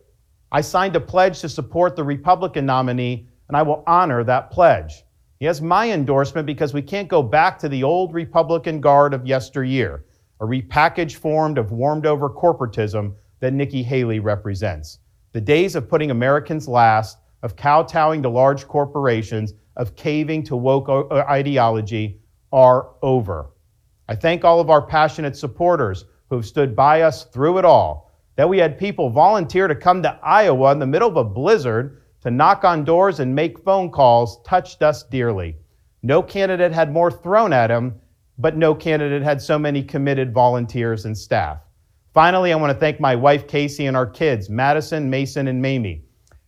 I 0.53 0.61
signed 0.61 0.95
a 0.95 1.01
pledge 1.01 1.41
to 1.41 1.49
support 1.49 1.97
the 1.97 2.05
Republican 2.05 2.67
nominee, 2.67 3.27
and 3.49 3.57
I 3.57 3.63
will 3.63 3.83
honor 3.87 4.23
that 4.25 4.51
pledge. 4.51 5.05
He 5.39 5.47
has 5.47 5.61
my 5.61 5.91
endorsement 5.91 6.47
because 6.47 6.72
we 6.72 6.82
can't 6.82 7.09
go 7.09 7.22
back 7.22 7.59
to 7.59 7.68
the 7.68 7.82
old 7.82 8.14
Republican 8.14 8.80
guard 8.80 9.12
of 9.12 9.26
yesteryear, 9.26 10.05
a 10.41 10.47
repackaged 10.47 11.16
form 11.16 11.59
of 11.59 11.72
warmed 11.72 12.07
over 12.07 12.30
corporatism 12.30 13.14
that 13.41 13.53
Nikki 13.53 13.82
Haley 13.82 14.18
represents. 14.18 14.99
The 15.32 15.41
days 15.41 15.76
of 15.76 15.89
putting 15.89 16.11
Americans 16.11 16.66
last 16.66 17.18
of 17.43 17.55
kowtowing 17.55 18.22
to 18.22 18.28
large 18.28 18.66
corporations, 18.66 19.55
of 19.76 19.95
caving 19.95 20.43
to 20.45 20.57
woke 20.57 20.89
uh, 20.89 21.05
ideology 21.28 22.18
are 22.53 22.89
over. 23.03 23.51
I 24.09 24.16
thank 24.16 24.45
all 24.45 24.59
of 24.59 24.70
our 24.70 24.82
passionate 24.82 25.37
supporters 25.37 26.07
who 26.28 26.37
have 26.37 26.47
stood 26.47 26.74
by 26.74 27.03
us 27.03 27.24
through 27.24 27.59
it 27.59 27.64
all. 27.64 28.11
That 28.37 28.49
we 28.49 28.59
had 28.59 28.78
people 28.78 29.11
volunteer 29.11 29.68
to 29.68 29.74
come 29.74 30.03
to 30.03 30.18
Iowa 30.22 30.72
in 30.72 30.78
the 30.78 30.87
middle 30.87 31.09
of 31.09 31.16
a 31.16 31.24
blizzard 31.24 32.03
to 32.27 32.33
knock 32.33 32.64
on 32.64 32.83
doors 32.83 33.20
and 33.20 33.33
make 33.33 33.62
phone 33.62 33.89
calls 33.89 34.43
touched 34.43 34.83
us 34.83 35.05
dearly. 35.05 35.57
No 36.03 36.20
candidate 36.20 36.72
had 36.72 36.93
more 36.93 37.09
thrown 37.09 37.53
at 37.53 37.70
him, 37.70 38.01
but 38.37 38.57
no 38.57 38.74
candidate 38.74 39.22
had 39.22 39.41
so 39.41 39.57
many 39.57 39.81
committed 39.81 40.35
volunteers 40.35 41.05
and 41.05 41.16
staff. 41.16 41.61
Finally, 42.12 42.53
I 42.53 42.57
want 42.57 42.72
to 42.72 42.79
thank 42.81 42.99
my 42.99 43.14
wife 43.14 43.47
Casey 43.47 43.87
and 43.87 43.97
our 43.97 44.09
kids, 44.09 44.51
Madison, 44.51 45.09
Mason, 45.09 45.47
and 45.47 45.62
Mamie. 45.62 46.03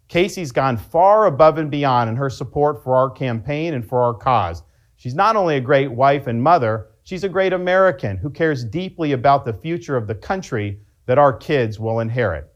Casey's 0.09 0.51
gone 0.51 0.77
far 0.77 1.27
above 1.27 1.59
and 1.59 1.71
beyond 1.71 2.11
in 2.11 2.17
her 2.17 2.29
support 2.29 2.83
for 2.83 2.97
our 2.97 3.09
campaign 3.09 3.75
and 3.75 3.89
for 3.89 4.03
our 4.03 4.15
cause. 4.15 4.65
She's 4.97 5.15
not 5.15 5.37
only 5.37 5.59
a 5.59 5.61
great 5.61 5.93
wife 5.93 6.27
and 6.27 6.43
mother, 6.43 6.89
she's 7.05 7.23
a 7.23 7.29
great 7.29 7.53
American 7.53 8.17
who 8.17 8.31
cares 8.31 8.65
deeply 8.65 9.13
about 9.13 9.45
the 9.45 9.53
future 9.53 9.97
of 9.97 10.09
the 10.09 10.17
country 10.17 10.81
that 11.07 11.19
our 11.19 11.33
kids 11.33 11.79
will 11.79 12.01
inherit. 12.01 12.53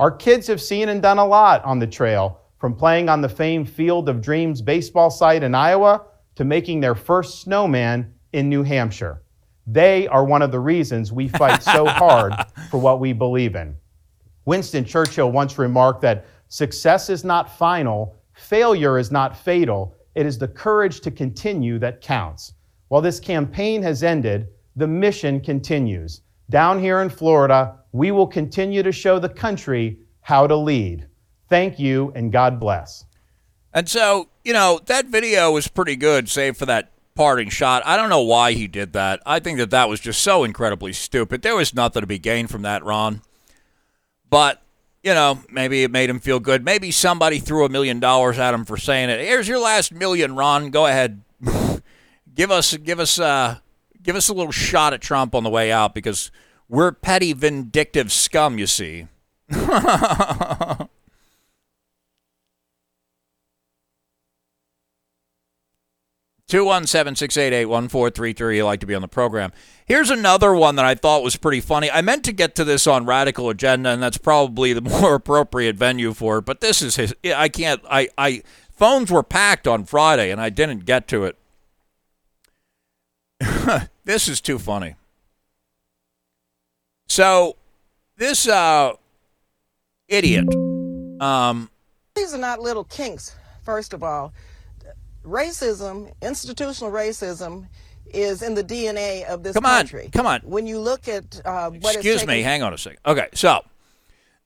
Our 0.00 0.10
kids 0.10 0.48
have 0.48 0.60
seen 0.60 0.88
and 0.88 1.00
done 1.00 1.18
a 1.18 1.24
lot 1.24 1.64
on 1.64 1.78
the 1.78 1.86
trail, 1.86 2.40
from 2.66 2.74
playing 2.74 3.08
on 3.08 3.20
the 3.20 3.28
famed 3.28 3.70
Field 3.70 4.08
of 4.08 4.20
Dreams 4.20 4.60
baseball 4.60 5.08
site 5.08 5.44
in 5.44 5.54
Iowa 5.54 6.02
to 6.34 6.44
making 6.44 6.80
their 6.80 6.96
first 6.96 7.40
snowman 7.40 8.12
in 8.32 8.48
New 8.48 8.64
Hampshire. 8.64 9.22
They 9.68 10.08
are 10.08 10.24
one 10.24 10.42
of 10.42 10.50
the 10.50 10.58
reasons 10.58 11.12
we 11.12 11.28
fight 11.28 11.62
so 11.62 11.86
hard 11.86 12.34
for 12.68 12.80
what 12.80 12.98
we 12.98 13.12
believe 13.12 13.54
in. 13.54 13.76
Winston 14.46 14.84
Churchill 14.84 15.30
once 15.30 15.58
remarked 15.58 16.00
that 16.00 16.26
Success 16.48 17.08
is 17.08 17.22
not 17.22 17.56
final, 17.56 18.16
failure 18.32 18.98
is 18.98 19.12
not 19.12 19.36
fatal. 19.36 19.94
It 20.16 20.26
is 20.26 20.36
the 20.36 20.48
courage 20.48 21.00
to 21.02 21.12
continue 21.12 21.78
that 21.78 22.00
counts. 22.00 22.54
While 22.88 23.00
this 23.00 23.20
campaign 23.20 23.80
has 23.84 24.02
ended, 24.02 24.48
the 24.74 24.88
mission 24.88 25.40
continues. 25.40 26.22
Down 26.50 26.80
here 26.80 27.00
in 27.00 27.10
Florida, 27.10 27.76
we 27.92 28.10
will 28.10 28.26
continue 28.26 28.82
to 28.82 28.90
show 28.90 29.20
the 29.20 29.28
country 29.28 30.00
how 30.22 30.48
to 30.48 30.56
lead. 30.56 31.06
Thank 31.48 31.78
you 31.78 32.12
and 32.14 32.32
God 32.32 32.58
bless. 32.58 33.04
And 33.72 33.88
so, 33.88 34.28
you 34.44 34.52
know, 34.52 34.80
that 34.86 35.06
video 35.06 35.52
was 35.52 35.68
pretty 35.68 35.96
good, 35.96 36.28
save 36.28 36.56
for 36.56 36.66
that 36.66 36.92
parting 37.14 37.48
shot. 37.48 37.82
I 37.84 37.96
don't 37.96 38.08
know 38.08 38.22
why 38.22 38.52
he 38.52 38.66
did 38.66 38.92
that. 38.94 39.20
I 39.26 39.38
think 39.38 39.58
that 39.58 39.70
that 39.70 39.88
was 39.88 40.00
just 40.00 40.22
so 40.22 40.44
incredibly 40.44 40.92
stupid. 40.92 41.42
There 41.42 41.56
was 41.56 41.74
nothing 41.74 42.00
to 42.00 42.06
be 42.06 42.18
gained 42.18 42.50
from 42.50 42.62
that, 42.62 42.84
Ron. 42.84 43.22
But 44.30 44.62
you 45.02 45.14
know, 45.14 45.38
maybe 45.48 45.84
it 45.84 45.90
made 45.92 46.10
him 46.10 46.18
feel 46.18 46.40
good. 46.40 46.64
Maybe 46.64 46.90
somebody 46.90 47.38
threw 47.38 47.64
a 47.64 47.68
million 47.68 48.00
dollars 48.00 48.40
at 48.40 48.52
him 48.52 48.64
for 48.64 48.76
saying 48.76 49.08
it. 49.08 49.20
Here's 49.20 49.46
your 49.46 49.60
last 49.60 49.92
million, 49.92 50.34
Ron. 50.34 50.70
Go 50.70 50.86
ahead, 50.86 51.22
give 52.34 52.50
us, 52.50 52.76
give 52.76 52.98
us, 52.98 53.20
uh, 53.20 53.58
give 54.02 54.16
us 54.16 54.28
a 54.28 54.34
little 54.34 54.50
shot 54.50 54.94
at 54.94 55.00
Trump 55.00 55.34
on 55.34 55.44
the 55.44 55.50
way 55.50 55.70
out 55.70 55.94
because 55.94 56.32
we're 56.68 56.90
petty, 56.90 57.32
vindictive 57.32 58.10
scum. 58.10 58.58
You 58.58 58.66
see. 58.66 59.06
217 66.48 67.16
688 67.16 67.66
1433. 67.66 68.56
You'd 68.58 68.64
like 68.64 68.80
to 68.80 68.86
be 68.86 68.94
on 68.94 69.02
the 69.02 69.08
program. 69.08 69.52
Here's 69.84 70.10
another 70.10 70.54
one 70.54 70.76
that 70.76 70.84
I 70.84 70.94
thought 70.94 71.24
was 71.24 71.36
pretty 71.36 71.60
funny. 71.60 71.90
I 71.90 72.02
meant 72.02 72.24
to 72.24 72.32
get 72.32 72.54
to 72.56 72.64
this 72.64 72.86
on 72.86 73.04
Radical 73.04 73.50
Agenda, 73.50 73.90
and 73.90 74.02
that's 74.02 74.18
probably 74.18 74.72
the 74.72 74.80
more 75.00 75.14
appropriate 75.16 75.76
venue 75.76 76.12
for 76.12 76.38
it, 76.38 76.44
but 76.44 76.60
this 76.60 76.82
is 76.82 76.96
his. 76.96 77.14
I 77.24 77.48
can't. 77.48 77.82
I, 77.90 78.08
I 78.16 78.42
Phones 78.70 79.10
were 79.10 79.24
packed 79.24 79.66
on 79.66 79.84
Friday, 79.84 80.30
and 80.30 80.40
I 80.40 80.50
didn't 80.50 80.84
get 80.84 81.08
to 81.08 81.24
it. 81.24 81.36
this 84.04 84.28
is 84.28 84.40
too 84.40 84.58
funny. 84.58 84.94
So, 87.08 87.56
this 88.16 88.46
uh, 88.46 88.92
idiot. 90.08 90.54
Um, 91.20 91.70
These 92.14 92.34
are 92.34 92.38
not 92.38 92.60
little 92.60 92.84
kinks, 92.84 93.34
first 93.64 93.92
of 93.92 94.02
all 94.02 94.32
racism, 95.26 96.12
institutional 96.22 96.92
racism, 96.92 97.66
is 98.14 98.42
in 98.42 98.54
the 98.54 98.62
DNA 98.64 99.24
of 99.24 99.42
this 99.42 99.54
come 99.54 99.64
country. 99.64 100.04
On, 100.06 100.10
come 100.10 100.26
on. 100.26 100.40
When 100.42 100.66
you 100.66 100.78
look 100.78 101.08
at 101.08 101.40
uh, 101.44 101.70
what 101.70 101.94
Excuse 101.96 102.20
taken- 102.20 102.28
me, 102.28 102.42
hang 102.42 102.62
on 102.62 102.72
a 102.72 102.78
second. 102.78 103.00
Okay, 103.04 103.28
so 103.34 103.64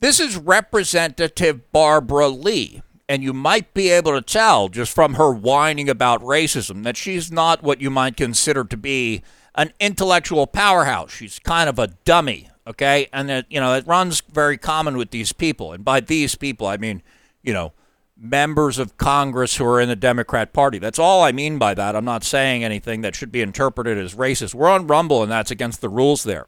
this 0.00 0.18
is 0.18 0.36
Representative 0.36 1.70
Barbara 1.72 2.28
Lee. 2.28 2.82
And 3.08 3.24
you 3.24 3.32
might 3.32 3.74
be 3.74 3.88
able 3.90 4.12
to 4.12 4.22
tell 4.22 4.68
just 4.68 4.94
from 4.94 5.14
her 5.14 5.32
whining 5.32 5.88
about 5.88 6.22
racism 6.22 6.84
that 6.84 6.96
she's 6.96 7.32
not 7.32 7.60
what 7.60 7.80
you 7.80 7.90
might 7.90 8.16
consider 8.16 8.62
to 8.62 8.76
be 8.76 9.22
an 9.56 9.72
intellectual 9.80 10.46
powerhouse. 10.46 11.10
She's 11.10 11.40
kind 11.40 11.68
of 11.68 11.76
a 11.80 11.88
dummy, 12.04 12.48
okay? 12.68 13.08
And 13.12 13.28
that, 13.28 13.46
you 13.50 13.58
know, 13.58 13.74
it 13.74 13.84
runs 13.84 14.20
very 14.20 14.56
common 14.56 14.96
with 14.96 15.10
these 15.10 15.32
people. 15.32 15.72
And 15.72 15.84
by 15.84 15.98
these 15.98 16.36
people, 16.36 16.68
I 16.68 16.76
mean, 16.76 17.02
you 17.42 17.52
know, 17.52 17.72
members 18.20 18.78
of 18.78 18.98
Congress 18.98 19.56
who 19.56 19.64
are 19.64 19.80
in 19.80 19.88
the 19.88 19.96
Democrat 19.96 20.52
Party. 20.52 20.78
That's 20.78 20.98
all 20.98 21.22
I 21.22 21.32
mean 21.32 21.58
by 21.58 21.72
that. 21.74 21.96
I'm 21.96 22.04
not 22.04 22.22
saying 22.22 22.62
anything 22.62 23.00
that 23.00 23.14
should 23.14 23.32
be 23.32 23.40
interpreted 23.40 23.96
as 23.96 24.14
racist. 24.14 24.54
We're 24.54 24.68
on 24.68 24.86
Rumble, 24.86 25.22
and 25.22 25.32
that's 25.32 25.50
against 25.50 25.80
the 25.80 25.88
rules 25.88 26.24
there. 26.24 26.46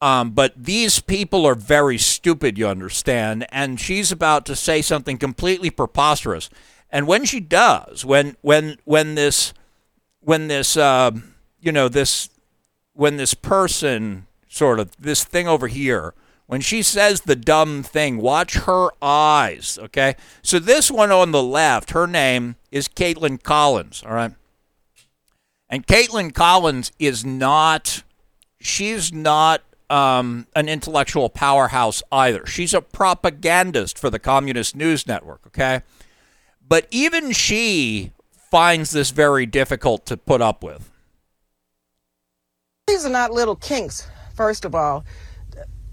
Um, 0.00 0.30
but 0.30 0.52
these 0.56 1.00
people 1.00 1.46
are 1.46 1.54
very 1.54 1.98
stupid, 1.98 2.58
you 2.58 2.68
understand. 2.68 3.46
And 3.50 3.80
she's 3.80 4.12
about 4.12 4.46
to 4.46 4.56
say 4.56 4.82
something 4.82 5.18
completely 5.18 5.70
preposterous. 5.70 6.48
And 6.90 7.06
when 7.06 7.24
she 7.24 7.40
does, 7.40 8.04
when 8.04 8.36
when 8.40 8.76
when 8.84 9.16
this 9.16 9.52
when 10.20 10.48
this 10.48 10.76
uh, 10.76 11.10
you 11.60 11.72
know 11.72 11.88
this 11.88 12.30
when 12.92 13.16
this 13.16 13.34
person 13.34 14.26
sort 14.48 14.78
of 14.78 14.94
this 14.96 15.24
thing 15.24 15.48
over 15.48 15.66
here 15.66 16.14
when 16.46 16.60
she 16.60 16.82
says 16.82 17.22
the 17.22 17.36
dumb 17.36 17.82
thing, 17.82 18.18
watch 18.18 18.54
her 18.54 18.90
eyes, 19.00 19.78
okay? 19.80 20.14
So 20.42 20.58
this 20.58 20.90
one 20.90 21.10
on 21.10 21.32
the 21.32 21.42
left, 21.42 21.92
her 21.92 22.06
name 22.06 22.56
is 22.70 22.88
Kaitlan 22.88 23.42
Collins, 23.42 24.02
all 24.06 24.14
right? 24.14 24.32
And 25.70 25.86
Kaitlan 25.86 26.34
Collins 26.34 26.92
is 26.98 27.24
not, 27.24 28.02
she's 28.60 29.12
not 29.12 29.62
um, 29.88 30.46
an 30.54 30.68
intellectual 30.68 31.30
powerhouse 31.30 32.02
either. 32.12 32.44
She's 32.44 32.74
a 32.74 32.82
propagandist 32.82 33.98
for 33.98 34.10
the 34.10 34.18
Communist 34.18 34.76
News 34.76 35.06
Network, 35.06 35.46
okay? 35.46 35.80
But 36.66 36.86
even 36.90 37.32
she 37.32 38.12
finds 38.50 38.90
this 38.90 39.10
very 39.10 39.46
difficult 39.46 40.04
to 40.06 40.18
put 40.18 40.42
up 40.42 40.62
with. 40.62 40.90
These 42.86 43.06
are 43.06 43.10
not 43.10 43.32
little 43.32 43.56
kinks, 43.56 44.06
first 44.34 44.66
of 44.66 44.74
all 44.74 45.06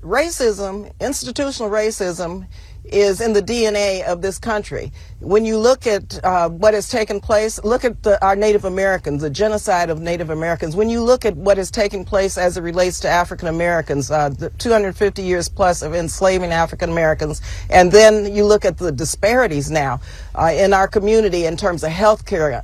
racism, 0.02 0.92
institutional 1.00 1.70
racism, 1.72 2.48
is 2.86 3.22
in 3.22 3.34
the 3.34 3.42
DNA 3.42 4.04
of 4.04 4.22
this 4.22 4.40
country. 4.40 4.92
When 5.22 5.46
you 5.46 5.60
look 5.60 5.86
at 5.86 6.20
uh, 6.24 6.50
what 6.50 6.74
has 6.74 6.90
taken 6.90 7.22
place, 7.22 7.64
look 7.64 7.86
at 7.86 8.02
the, 8.02 8.20
our 8.26 8.36
Native 8.36 8.66
Americans, 8.66 9.22
the 9.22 9.30
genocide 9.30 9.92
of 9.92 10.02
Native 10.02 10.32
Americans. 10.32 10.76
When 10.76 10.90
you 10.90 11.04
look 11.04 11.26
at 11.26 11.38
what 11.38 11.58
has 11.58 11.70
taken 11.70 12.04
place 12.04 12.40
as 12.40 12.58
it 12.58 12.62
relates 12.62 13.00
to 13.02 13.08
African 13.08 13.48
Americans, 13.48 14.10
uh, 14.10 14.30
the 14.30 14.50
250 14.50 15.22
years 15.22 15.48
plus 15.48 15.84
of 15.84 15.94
enslaving 15.94 16.52
African 16.52 16.90
Americans, 16.90 17.40
and 17.70 17.92
then 17.92 18.34
you 18.34 18.44
look 18.44 18.66
at 18.66 18.80
the 18.80 18.92
disparities 18.92 19.70
now 19.70 20.02
uh, 20.34 20.52
in 20.56 20.74
our 20.74 20.88
community 20.88 21.46
in 21.46 21.56
terms 21.56 21.84
of 21.84 21.92
health 21.92 22.26
care, 22.26 22.64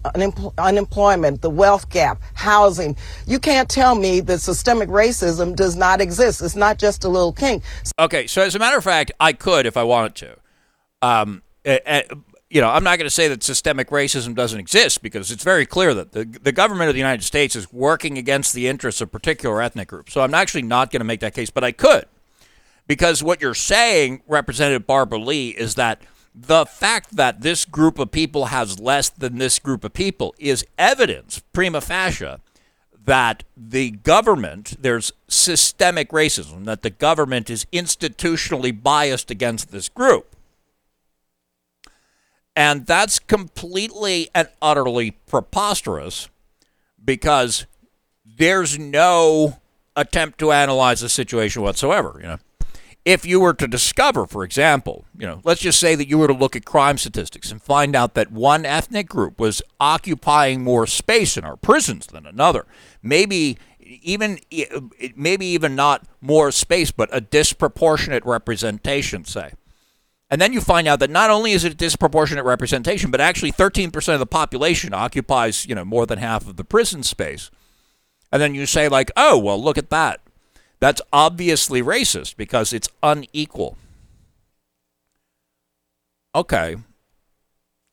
unemployment, 0.58 1.44
the 1.44 1.52
wealth 1.52 1.92
gap, 1.92 2.20
housing. 2.34 2.98
You 3.28 3.38
can't 3.38 3.70
tell 3.70 3.94
me 3.94 4.20
that 4.22 4.40
systemic 4.40 4.90
racism 4.90 5.56
does 5.56 5.76
not 5.76 6.02
exist. 6.02 6.42
It's 6.42 6.56
not 6.56 6.80
just 6.80 7.04
a 7.04 7.08
little 7.08 7.34
kink. 7.34 7.62
Okay, 8.00 8.26
so 8.26 8.42
as 8.42 8.56
a 8.56 8.60
matter 8.60 8.80
of 8.80 8.84
fact, 8.84 9.12
I 9.20 9.34
could 9.34 9.68
if 9.68 9.78
I 9.78 9.84
wanted 9.84 10.16
to. 10.16 10.38
Um, 11.04 11.44
you 12.50 12.62
know, 12.62 12.70
I'm 12.70 12.84
not 12.84 12.98
going 12.98 13.08
to 13.08 13.14
say 13.14 13.28
that 13.28 13.44
systemic 13.44 13.90
racism 13.90 14.34
doesn't 14.34 14.60
exist 14.60 15.02
because 15.02 15.32
it's 15.32 15.44
very 15.44 15.66
clear 15.66 15.94
that 15.94 16.14
the, 16.14 16.24
the 16.24 16.54
government 16.54 16.88
of 16.90 16.96
the 16.96 17.00
United 17.00 17.24
States 17.24 17.56
is 17.56 17.72
working 17.74 18.18
against 18.18 18.54
the 18.54 18.68
interests 18.68 19.02
of 19.02 19.12
particular 19.12 19.62
ethnic 19.62 19.90
groups. 19.90 20.14
So 20.14 20.22
I'm 20.22 20.34
actually 20.34 20.62
not 20.62 20.92
going 20.92 21.02
to 21.02 21.06
make 21.06 21.20
that 21.20 21.34
case, 21.34 21.50
but 21.50 21.64
I 21.64 21.74
could. 21.74 22.06
Because 22.88 23.22
what 23.22 23.42
you're 23.42 23.54
saying, 23.54 24.22
Representative 24.28 24.88
Barbara 24.88 25.20
Lee, 25.20 25.50
is 25.50 25.76
that 25.76 26.02
the 26.34 26.66
fact 26.66 27.18
that 27.18 27.42
this 27.42 27.66
group 27.66 28.00
of 28.00 28.12
people 28.12 28.46
has 28.46 28.80
less 28.80 29.10
than 29.10 29.40
this 29.40 29.60
group 29.60 29.84
of 29.84 29.92
people 29.92 30.34
is 30.38 30.66
evidence, 30.78 31.42
prima 31.52 31.82
facie, 31.82 32.38
that 33.04 33.44
the 33.58 33.92
government, 33.92 34.76
there's 34.80 35.12
systemic 35.28 36.12
racism, 36.12 36.64
that 36.66 36.82
the 36.82 36.90
government 36.90 37.50
is 37.50 37.66
institutionally 37.74 38.72
biased 38.82 39.32
against 39.32 39.72
this 39.72 39.90
group. 39.90 40.37
And 42.58 42.88
that's 42.88 43.20
completely 43.20 44.30
and 44.34 44.50
utterly 44.64 45.12
preposterous 45.12 46.28
because 47.06 47.68
there's 48.26 48.80
no 48.80 49.60
attempt 49.96 50.40
to 50.40 50.52
analyze 50.52 51.02
the 51.02 51.08
situation 51.10 51.62
whatsoever, 51.62 52.18
you 52.20 52.28
know. 52.28 52.38
If 53.06 53.28
you 53.28 53.40
were 53.40 53.54
to 53.54 53.68
discover, 53.68 54.26
for 54.26 54.44
example, 54.44 55.06
you 55.16 55.28
know, 55.28 55.40
let's 55.44 55.62
just 55.62 55.80
say 55.80 55.94
that 55.94 56.10
you 56.10 56.18
were 56.18 56.28
to 56.28 56.34
look 56.34 56.56
at 56.56 56.66
crime 56.66 56.98
statistics 56.98 57.52
and 57.52 57.62
find 57.62 57.96
out 57.96 58.16
that 58.16 58.32
one 58.32 58.66
ethnic 58.66 59.08
group 59.08 59.40
was 59.40 59.62
occupying 59.80 60.64
more 60.64 60.88
space 60.88 61.38
in 61.38 61.46
our 61.46 61.58
prisons 61.58 62.08
than 62.08 62.26
another, 62.26 62.66
maybe 63.04 63.60
even 63.80 64.40
maybe 65.16 65.46
even 65.46 65.76
not 65.76 66.06
more 66.22 66.52
space 66.52 66.92
but 66.92 67.08
a 67.14 67.22
disproportionate 67.22 68.26
representation 68.26 69.24
say 69.24 69.52
and 70.30 70.42
then 70.42 70.52
you 70.52 70.60
find 70.60 70.88
out 70.88 71.00
that 71.00 71.10
not 71.10 71.30
only 71.30 71.54
is 71.54 71.64
it 71.64 71.72
a 71.74 71.76
disproportionate 71.76 72.44
representation, 72.44 73.12
but 73.12 73.22
actually 73.22 73.52
13% 73.52 74.14
of 74.14 74.20
the 74.20 74.26
population 74.26 74.94
occupies, 74.94 75.66
you 75.66 75.76
know, 75.76 75.86
more 75.86 76.06
than 76.06 76.20
half 76.20 76.48
of 76.48 76.58
the 76.58 76.66
prison 76.66 77.04
space. 77.04 77.50
And 78.32 78.42
then 78.42 78.54
you 78.54 78.66
say 78.66 78.90
like, 78.90 79.10
"Oh, 79.16 79.38
well, 79.38 79.62
look 79.62 79.78
at 79.78 79.90
that. 79.90 80.20
That's 80.80 81.02
obviously 81.14 81.82
racist 81.82 82.36
because 82.36 82.74
it's 82.74 82.90
unequal." 83.02 83.78
Okay. 86.36 86.76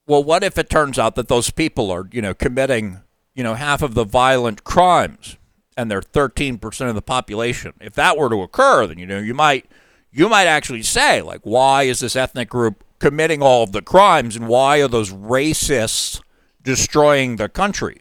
Well, 0.07 0.25
what 0.25 0.43
if 0.43 0.59
it 0.59 0.69
turns 0.69 0.99
out 0.99 1.15
that 1.15 1.29
those 1.29 1.51
people 1.51 1.91
are, 1.91 2.09
you 2.13 2.21
know, 2.21 2.35
committing, 2.35 3.01
you 3.35 3.43
know, 3.43 3.55
half 3.55 3.81
of 3.81 3.95
the 3.95 4.05
violent 4.05 4.65
crimes 4.65 5.39
and 5.77 5.91
they're 5.91 6.03
13% 6.03 6.89
of 6.89 6.95
the 6.95 7.01
population? 7.01 7.73
If 7.81 7.95
that 7.95 8.19
were 8.19 8.29
to 8.29 8.43
occur, 8.43 8.89
then 8.89 8.99
you 8.99 9.07
know, 9.07 9.19
you 9.19 9.35
might 9.35 9.67
you 10.15 10.29
might 10.29 10.47
actually 10.47 10.83
say, 10.83 11.21
like, 11.21 11.41
why 11.43 11.83
is 11.83 11.99
this 11.99 12.15
ethnic 12.15 12.49
group 12.49 12.85
committing 13.01 13.43
all 13.43 13.65
of 13.65 13.73
the 13.73 13.83
crimes 13.83 14.37
and 14.37 14.47
why 14.47 14.79
are 14.79 14.87
those 14.87 15.13
racists 15.13 16.23
destroying 16.63 17.35
the 17.35 17.49
country? 17.49 18.01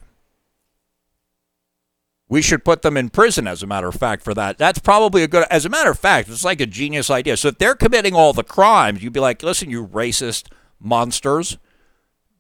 We 2.30 2.44
should 2.44 2.64
put 2.64 2.84
them 2.84 2.98
in 2.98 3.10
prison, 3.10 3.48
as 3.48 3.64
a 3.64 3.68
matter 3.68 3.88
of 3.88 3.96
fact, 3.96 4.24
for 4.24 4.36
that. 4.36 4.60
That's 4.60 4.78
probably 4.78 5.24
a 5.24 5.28
good, 5.28 5.48
as 5.50 5.66
a 5.66 5.70
matter 5.70 5.90
of 5.90 5.98
fact, 5.98 6.30
it's 6.30 6.46
like 6.46 6.62
a 6.62 6.68
genius 6.68 7.10
idea. 7.10 7.36
So 7.36 7.48
if 7.48 7.58
they're 7.58 7.76
committing 7.76 8.14
all 8.14 8.32
the 8.32 8.44
crimes, 8.44 9.02
you'd 9.04 9.14
be 9.14 9.20
like, 9.20 9.42
listen, 9.42 9.72
you 9.72 9.88
racist 9.88 10.52
monsters, 10.80 11.58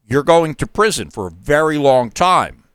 you're 0.05 0.23
going 0.23 0.53
to 0.55 0.67
prison 0.67 1.09
for 1.09 1.27
a 1.27 1.31
very 1.31 1.79
long 1.79 2.11
time 2.11 2.65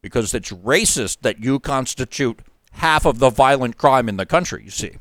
because 0.00 0.32
it's 0.32 0.52
racist 0.52 1.18
that 1.20 1.44
you 1.44 1.60
constitute 1.60 2.40
half 2.72 3.04
of 3.04 3.18
the 3.18 3.30
violent 3.30 3.76
crime 3.76 4.08
in 4.08 4.16
the 4.16 4.26
country, 4.26 4.64
you 4.64 4.70
see. 4.70 4.96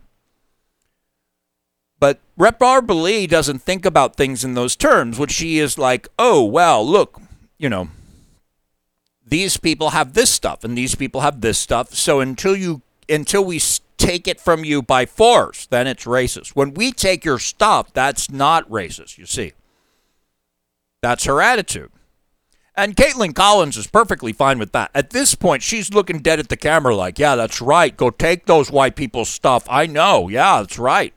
But 2.04 2.20
Rep. 2.36 2.60
Barbara 2.60 3.28
doesn't 3.28 3.60
think 3.60 3.86
about 3.86 4.18
things 4.18 4.44
in 4.44 4.56
those 4.56 4.76
terms, 4.76 5.18
which 5.18 5.32
she 5.32 5.60
is 5.60 5.78
like, 5.78 6.10
oh, 6.20 6.44
well, 6.44 6.86
look, 6.86 7.22
you 7.58 7.70
know, 7.70 7.92
these 9.26 9.56
people 9.56 9.92
have 9.92 10.12
this 10.12 10.30
stuff 10.30 10.66
and 10.66 10.78
these 10.78 10.96
people 10.96 11.22
have 11.22 11.40
this 11.40 11.58
stuff. 11.58 11.94
So 11.94 12.20
until 12.20 12.58
you, 12.58 12.82
until 13.08 13.46
we 13.46 13.62
take 13.98 14.28
it 14.28 14.42
from 14.42 14.66
you 14.66 14.82
by 14.82 15.06
force, 15.06 15.66
then 15.66 15.88
it's 15.88 16.04
racist. 16.04 16.50
When 16.50 16.74
we 16.74 16.92
take 16.92 17.24
your 17.24 17.40
stuff, 17.40 17.94
that's 17.94 18.30
not 18.30 18.70
racist, 18.70 19.18
you 19.18 19.26
see. 19.26 19.54
That's 21.02 21.24
her 21.24 21.42
attitude. 21.42 21.94
And 22.76 22.98
Kaitlan 22.98 23.34
Collins 23.34 23.78
is 23.78 23.88
perfectly 23.88 24.34
fine 24.34 24.60
with 24.60 24.74
that. 24.74 24.92
At 24.94 25.12
this 25.12 25.36
point, 25.36 25.64
she's 25.64 25.94
looking 25.94 26.20
dead 26.20 26.42
at 26.42 26.50
the 26.50 26.58
camera 26.58 26.98
like, 26.98 27.18
yeah, 27.18 27.38
that's 27.38 27.62
right. 27.62 27.96
Go 27.96 28.10
take 28.10 28.46
those 28.46 28.70
white 28.70 28.98
people's 28.98 29.30
stuff. 29.30 29.66
I 29.70 29.88
know. 29.88 30.28
Yeah, 30.28 30.60
that's 30.60 30.78
right. 30.78 31.14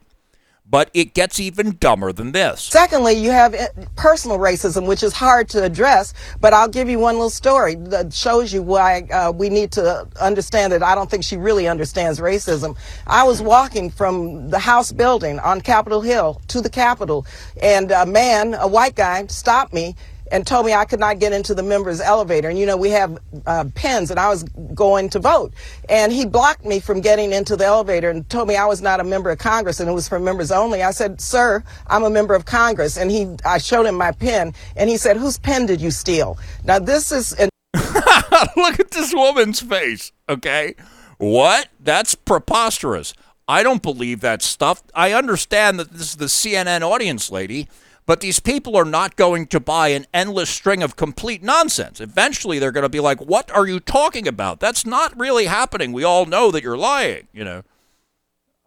But 0.69 0.91
it 0.95 1.15
gets 1.15 1.39
even 1.39 1.77
dumber 1.79 2.13
than 2.13 2.33
this. 2.33 2.61
Secondly, 2.61 3.13
you 3.13 3.31
have 3.31 3.55
eh, 3.55 3.69
personal 3.95 4.39
racism, 4.39 4.87
which 4.87 5.05
is 5.05 5.13
hard 5.13 5.49
to 5.51 5.63
address, 5.63 6.13
but 6.41 6.53
I'll 6.53 6.69
give 6.69 6.89
you 6.89 6.99
one 6.99 7.15
little 7.15 7.31
story 7.31 7.77
that 7.77 8.13
shows 8.13 8.53
you 8.53 8.63
why 8.63 9.03
uh, 9.13 9.31
we 9.31 9.49
need 9.49 9.71
to 9.73 10.09
understand 10.21 10.73
it. 10.73 10.83
I 10.83 10.97
don't 10.97 11.09
think 11.09 11.23
she 11.23 11.37
really 11.37 11.69
understands 11.69 12.19
racism. 12.19 12.77
I 13.07 13.23
was 13.23 13.41
walking 13.41 13.91
from 13.91 14.51
the 14.51 14.59
House 14.59 14.91
building 14.91 15.39
on 15.39 15.61
Capitol 15.61 16.01
Hill 16.01 16.41
to 16.49 16.61
the 16.61 16.71
Capitol, 16.71 17.27
and 17.63 17.93
a 17.93 18.05
man, 18.05 18.55
a 18.55 18.67
white 18.67 18.97
guy, 18.97 19.25
stopped 19.29 19.73
me 19.73 19.95
and 20.33 20.47
told 20.47 20.67
me 20.67 20.73
I 20.73 20.85
could 20.85 21.01
not 21.01 21.19
get 21.19 21.33
into 21.33 21.55
the 21.55 21.63
members 21.63 22.01
elevator. 22.01 22.49
And 22.49 22.59
you 22.59 22.67
know, 22.67 22.77
we 22.77 22.91
have 22.91 23.19
uh, 23.47 23.65
pens 23.75 24.11
and 24.11 24.19
I 24.19 24.29
was 24.29 24.43
going 24.75 25.09
to 25.11 25.19
vote. 25.19 25.53
And 25.89 26.13
he 26.13 26.27
blocked 26.27 26.65
me 26.65 26.81
from 26.81 27.01
getting 27.01 27.33
into 27.33 27.57
the 27.57 27.65
elevator 27.65 28.11
and 28.11 28.29
told 28.29 28.49
me 28.49 28.57
I 28.57 28.67
was 28.67 28.83
not 28.83 29.01
a 29.01 29.05
member 29.05 29.31
of 29.31 29.39
Congress 29.39 29.81
and 29.81 29.89
it 29.89 29.93
was 29.93 30.09
for 30.09 30.19
members 30.19 30.51
only. 30.51 30.83
I 30.83 30.91
said, 30.91 31.21
sir, 31.21 31.63
I'm 31.87 32.05
a 32.05 32.11
member 32.11 32.35
of 32.35 32.45
Congress. 32.45 32.97
And 32.97 33.11
he, 33.11 33.29
I 33.45 33.59
showed 33.59 33.87
him 33.87 33.95
my 33.95 34.13
pen 34.13 34.55
and 34.77 34.91
he 34.91 34.97
said, 34.97 35.17
whose 35.17 35.39
pen 35.39 35.67
did 35.67 35.81
you 35.81 35.91
steal? 35.91 36.39
Now 36.65 36.79
this 36.79 37.13
is. 37.13 37.33
An- 37.35 37.51
Look 38.57 38.81
at 38.81 38.91
this 38.91 39.15
woman's 39.15 39.61
face. 39.61 40.13
Okay. 40.29 40.75
What? 41.19 41.69
That's 41.81 42.15
preposterous. 42.15 43.15
I 43.49 43.63
don't 43.63 43.83
believe 43.83 44.21
that 44.21 44.43
stuff. 44.43 44.83
I 44.95 45.13
understand 45.13 45.79
that 45.79 45.93
this 45.93 46.11
is 46.11 46.17
the 46.17 46.27
CNN 46.27 46.83
audience 46.83 47.31
lady 47.31 47.69
but 48.07 48.21
these 48.21 48.39
people 48.39 48.77
are 48.77 48.85
not 48.85 49.17
going 49.17 49.49
to 49.49 49.59
buy 49.59 49.89
an 49.89 50.07
endless 50.15 50.49
string 50.49 50.83
of 50.83 50.95
complete 50.95 51.43
nonsense. 51.43 52.01
Eventually, 52.01 52.59
they're 52.59 52.73
going 52.73 52.83
to 52.83 52.89
be 52.89 53.01
like, 53.01 53.21
What 53.21 53.51
are 53.51 53.67
you 53.67 53.81
talking 53.81 54.29
about? 54.29 54.61
That's 54.61 54.87
not 54.87 55.19
really 55.19 55.47
happening. 55.47 55.93
We 55.93 56.05
all 56.05 56.25
know 56.25 56.53
that 56.53 56.63
you're 56.63 56.79
lying, 56.79 57.27
you 57.33 57.45
know. 57.45 57.65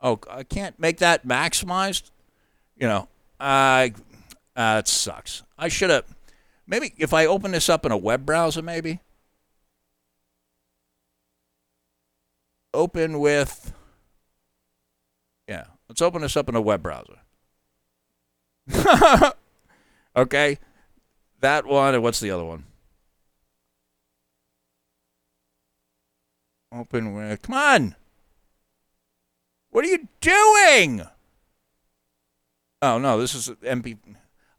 Oh, 0.01 0.19
I 0.29 0.43
can't 0.43 0.77
make 0.79 0.97
that 0.97 1.25
maximized? 1.25 2.11
You 2.77 2.87
know, 2.87 3.07
I. 3.39 3.93
Uh, 4.55 4.79
it 4.79 4.87
sucks. 4.89 5.43
I 5.57 5.69
should 5.69 5.89
have. 5.89 6.03
Maybe 6.67 6.93
if 6.97 7.13
I 7.13 7.25
open 7.25 7.51
this 7.51 7.69
up 7.69 7.85
in 7.85 7.91
a 7.93 7.97
web 7.97 8.25
browser, 8.25 8.61
maybe. 8.61 8.99
Open 12.73 13.19
with. 13.19 13.73
Yeah, 15.47 15.65
let's 15.87 16.01
open 16.01 16.21
this 16.21 16.37
up 16.37 16.49
in 16.49 16.55
a 16.55 16.61
web 16.61 16.83
browser. 16.83 17.19
okay. 20.15 20.59
That 21.41 21.65
one, 21.65 21.93
and 21.93 22.03
what's 22.03 22.19
the 22.19 22.31
other 22.31 22.43
one? 22.43 22.65
Open 26.71 27.13
with. 27.13 27.41
Come 27.41 27.55
on. 27.55 27.95
What 29.71 29.85
are 29.85 29.87
you 29.87 30.07
doing? 30.21 31.01
Oh, 32.81 32.97
no, 32.97 33.19
this 33.19 33.35
is 33.35 33.49
MP. 33.63 33.97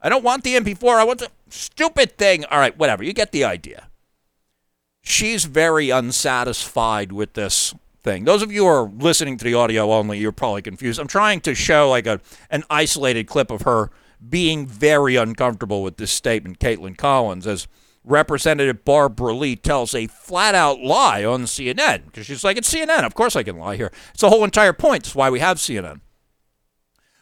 I 0.01 0.09
don't 0.09 0.25
want 0.25 0.45
the 0.45 0.57
MP4. 0.57 0.99
I 0.99 1.05
want 1.05 1.21
the 1.21 1.31
stupid 1.49 2.17
thing. 2.17 2.45
All 2.47 2.59
right, 2.59 2.77
whatever. 2.77 3.05
You 3.05 3.13
get 3.13 3.33
the 3.33 3.45
idea. 3.45 3.89
She's 5.03 5.45
very 5.45 5.91
unsatisfied 5.91 7.13
with 7.13 7.35
this 7.35 7.75
thing. 8.03 8.25
Those 8.25 8.43
of 8.43 8.53
you 8.53 8.63
who 8.63 8.69
are 8.69 8.89
listening 8.89 9.37
to 9.39 9.45
the 9.45 9.55
audio 9.55 9.93
only, 9.93 10.19
you're 10.19 10.33
probably 10.33 10.63
confused. 10.63 10.99
I'm 10.99 11.07
trying 11.07 11.41
to 11.43 11.55
show 11.55 11.89
like 11.91 12.07
a 12.07 12.21
an 12.51 12.65
isolated 12.71 13.27
clip 13.27 13.51
of 13.51 13.63
her 13.63 13.91
being 14.27 14.67
very 14.67 15.17
uncomfortable 15.17 15.83
with 15.83 15.97
this 15.97 16.11
statement, 16.11 16.59
Kaitlan 16.59 16.97
Collins, 16.97 17.47
as 17.47 17.67
Representative 18.05 18.85
Barbara 18.85 19.35
Lee 19.35 19.57
tells 19.57 19.95
a 19.95 20.07
flat 20.07 20.55
out 20.55 20.81
lie 20.81 21.25
on 21.25 21.45
CNN 21.45 22.07
because 22.07 22.27
she's 22.27 22.45
like, 22.45 22.57
it's 22.57 22.73
CNN. 22.73 23.05
Of 23.05 23.15
course 23.15 23.37
I 23.37 23.43
can 23.43 23.59
lie 23.59 23.77
here. 23.77 23.93
It's 24.13 24.23
the 24.23 24.31
whole 24.31 24.45
entire 24.45 24.73
point. 24.73 25.05
That's 25.05 25.15
why 25.15 25.31
we 25.31 25.41
have 25.41 25.59
CNN. 25.59 26.01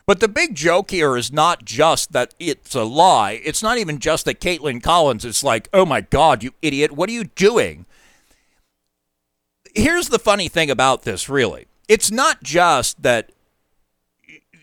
But 0.06 0.20
the 0.20 0.28
big 0.28 0.54
joke 0.54 0.90
here 0.90 1.18
is 1.18 1.30
not 1.30 1.64
just 1.64 2.12
that 2.12 2.32
it's 2.38 2.74
a 2.74 2.84
lie. 2.84 3.42
It's 3.44 3.62
not 3.62 3.76
even 3.76 3.98
just 3.98 4.24
that 4.24 4.40
Kaitlan 4.40 4.82
Collins 4.82 5.24
is 5.24 5.44
like, 5.44 5.68
oh 5.74 5.84
my 5.84 6.00
God, 6.00 6.42
you 6.42 6.52
idiot, 6.62 6.92
what 6.92 7.10
are 7.10 7.12
you 7.12 7.24
doing? 7.24 7.84
Here's 9.74 10.08
the 10.08 10.18
funny 10.18 10.48
thing 10.48 10.70
about 10.70 11.02
this, 11.02 11.28
really. 11.28 11.66
It's 11.88 12.10
not 12.10 12.42
just 12.42 13.02
that 13.02 13.30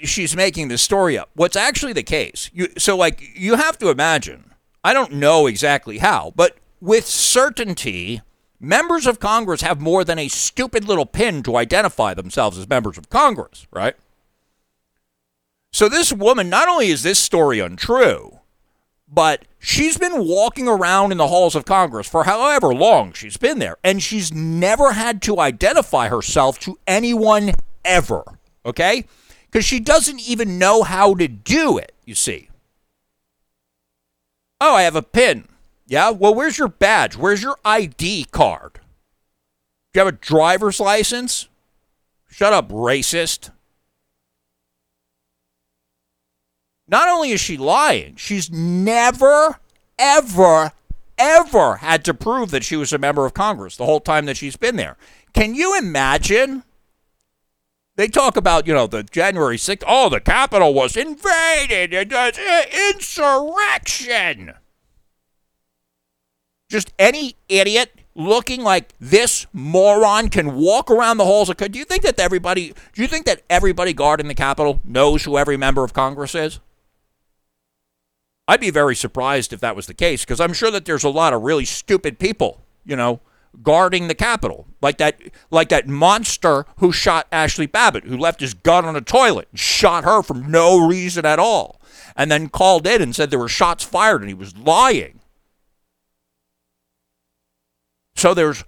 she's 0.04 0.36
making 0.36 0.68
this 0.68 0.82
story 0.82 1.18
up. 1.18 1.30
What's 1.34 1.56
actually 1.56 1.94
the 1.94 2.04
case? 2.04 2.50
You, 2.54 2.70
so, 2.78 2.96
like, 2.96 3.22
you 3.36 3.56
have 3.56 3.78
to 3.80 3.90
imagine, 3.90 4.52
I 4.84 4.94
don't 4.94 5.14
know 5.14 5.48
exactly 5.48 6.00
how, 6.00 6.34
but 6.36 6.58
with 6.82 7.06
certainty, 7.06 8.22
members 8.60 9.08
of 9.08 9.20
Congress 9.20 9.62
have 9.62 9.82
more 9.82 10.04
than 10.04 10.20
a 10.20 10.28
stupid 10.28 10.86
little 10.86 11.06
pin 11.06 11.44
to 11.44 11.58
identify 11.58 12.14
themselves 12.14 12.58
as 12.58 12.70
members 12.70 12.98
of 12.98 13.10
Congress, 13.10 13.68
right? 13.72 13.96
So, 15.72 15.90
this 15.90 16.14
woman, 16.14 16.50
not 16.50 16.70
only 16.70 16.88
is 16.88 17.04
this 17.04 17.20
story 17.20 17.60
untrue, 17.60 18.35
but 19.08 19.46
she's 19.60 19.98
been 19.98 20.28
walking 20.28 20.68
around 20.68 21.12
in 21.12 21.18
the 21.18 21.28
halls 21.28 21.56
of 21.56 21.66
Congress 21.66 22.08
for 22.08 22.24
however 22.24 22.74
long 22.74 23.14
she's 23.14 23.38
been 23.38 23.60
there, 23.60 23.78
and 23.84 24.02
she's 24.02 24.34
never 24.34 24.94
had 24.94 25.22
to 25.24 25.40
identify 25.40 26.10
herself 26.10 26.60
to 26.60 26.78
anyone 26.88 27.52
ever, 27.84 28.24
okay? 28.66 29.06
Because 29.52 29.66
she 29.66 29.80
doesn't 29.80 30.28
even 30.28 30.58
know 30.58 30.84
how 30.84 31.14
to 31.16 31.28
do 31.28 31.78
it, 31.78 31.94
you 32.06 32.16
see. 32.16 32.50
Oh, 34.60 34.76
I 34.76 34.84
have 34.84 34.96
a 34.96 35.02
pin. 35.02 35.48
Yeah, 35.88 36.10
well, 36.10 36.34
where's 36.34 36.58
your 36.58 36.68
badge? 36.68 37.16
Where's 37.16 37.44
your 37.44 37.58
ID 37.64 38.26
card? 38.32 38.80
Do 39.94 40.00
you 40.00 40.06
have 40.06 40.14
a 40.14 40.18
driver's 40.18 40.80
license? 40.80 41.48
Shut 42.28 42.54
up, 42.54 42.70
racist. 42.70 43.52
Not 46.88 47.10
only 47.10 47.32
is 47.32 47.42
she 47.42 47.58
lying, 47.58 48.16
she's 48.16 48.52
never, 48.52 49.60
ever, 49.98 50.72
ever 51.18 51.76
had 51.78 52.06
to 52.06 52.14
prove 52.14 52.52
that 52.52 52.64
she 52.64 52.76
was 52.76 52.94
a 52.94 52.98
member 52.98 53.26
of 53.26 53.34
Congress 53.34 53.76
the 53.76 53.86
whole 53.86 54.00
time 54.00 54.26
that 54.26 54.38
she's 54.38 54.56
been 54.56 54.76
there. 54.76 54.98
Can 55.34 55.56
you 55.56 55.78
imagine? 55.78 56.64
They 57.96 58.08
talk 58.08 58.38
about, 58.38 58.68
you 58.68 58.74
know, 58.74 58.88
the 58.88 59.04
January 59.04 59.58
6th. 59.58 59.84
Oh, 59.88 60.10
the 60.10 60.20
Capitol 60.20 60.74
was 60.74 60.98
invaded. 60.98 61.94
It 61.94 62.12
was 62.12 62.38
uh, 62.38 62.64
insurrection. 62.94 64.54
Just 66.70 66.92
any 67.00 67.36
idiot 67.48 67.94
looking 68.16 68.62
like 68.62 68.94
this 69.00 69.46
moron 69.54 70.30
can 70.30 70.56
walk 70.56 70.92
around 70.92 71.18
the 71.18 71.26
halls 71.26 71.50
of. 71.50 71.58
Do 71.58 71.80
you 71.80 71.86
think 71.86 72.04
that 72.04 72.20
everybody? 72.20 72.74
Do 72.94 73.02
you 73.02 73.08
think 73.08 73.26
that 73.26 73.44
everybody 73.50 73.94
guarding 73.94 74.28
the 74.28 74.36
Capitol 74.36 74.82
knows 74.84 75.24
who 75.24 75.38
every 75.38 75.58
member 75.58 75.84
of 75.84 75.94
Congress 75.94 76.36
is? 76.36 76.60
I'd 78.48 78.62
be 78.62 78.70
very 78.70 78.96
surprised 78.96 79.54
if 79.54 79.60
that 79.62 79.76
was 79.76 79.88
the 79.88 79.94
case 79.94 80.24
because 80.24 80.40
I'm 80.40 80.54
sure 80.54 80.72
that 80.72 80.86
there's 80.86 81.04
a 81.04 81.10
lot 81.10 81.34
of 81.34 81.42
really 81.42 81.66
stupid 81.66 82.20
people, 82.20 82.62
you 82.86 82.96
know, 82.96 83.20
guarding 83.64 84.08
the 84.08 84.16
Capitol, 84.16 84.68
like 84.82 84.98
that, 84.98 85.20
like 85.50 85.70
that 85.70 85.88
monster 85.88 86.66
who 86.78 86.92
shot 86.92 87.30
Ashli 87.32 87.72
Babbitt, 87.72 88.04
who 88.04 88.18
left 88.18 88.42
his 88.42 88.54
gun 88.54 88.86
on 88.86 88.96
a 88.96 89.02
toilet 89.02 89.48
and 89.52 89.60
shot 89.60 90.04
her 90.04 90.22
for 90.22 90.36
no 90.36 90.86
reason 90.86 91.26
at 91.26 91.40
all, 91.40 91.82
and 92.16 92.30
then 92.30 92.50
called 92.50 92.86
in 92.86 93.02
and 93.02 93.16
said 93.16 93.32
there 93.32 93.40
were 93.40 93.48
shots 93.48 93.84
fired 93.84 94.22
and 94.22 94.30
he 94.30 94.36
was 94.36 94.56
lying. 94.58 95.20
So 98.16 98.34
there's 98.34 98.64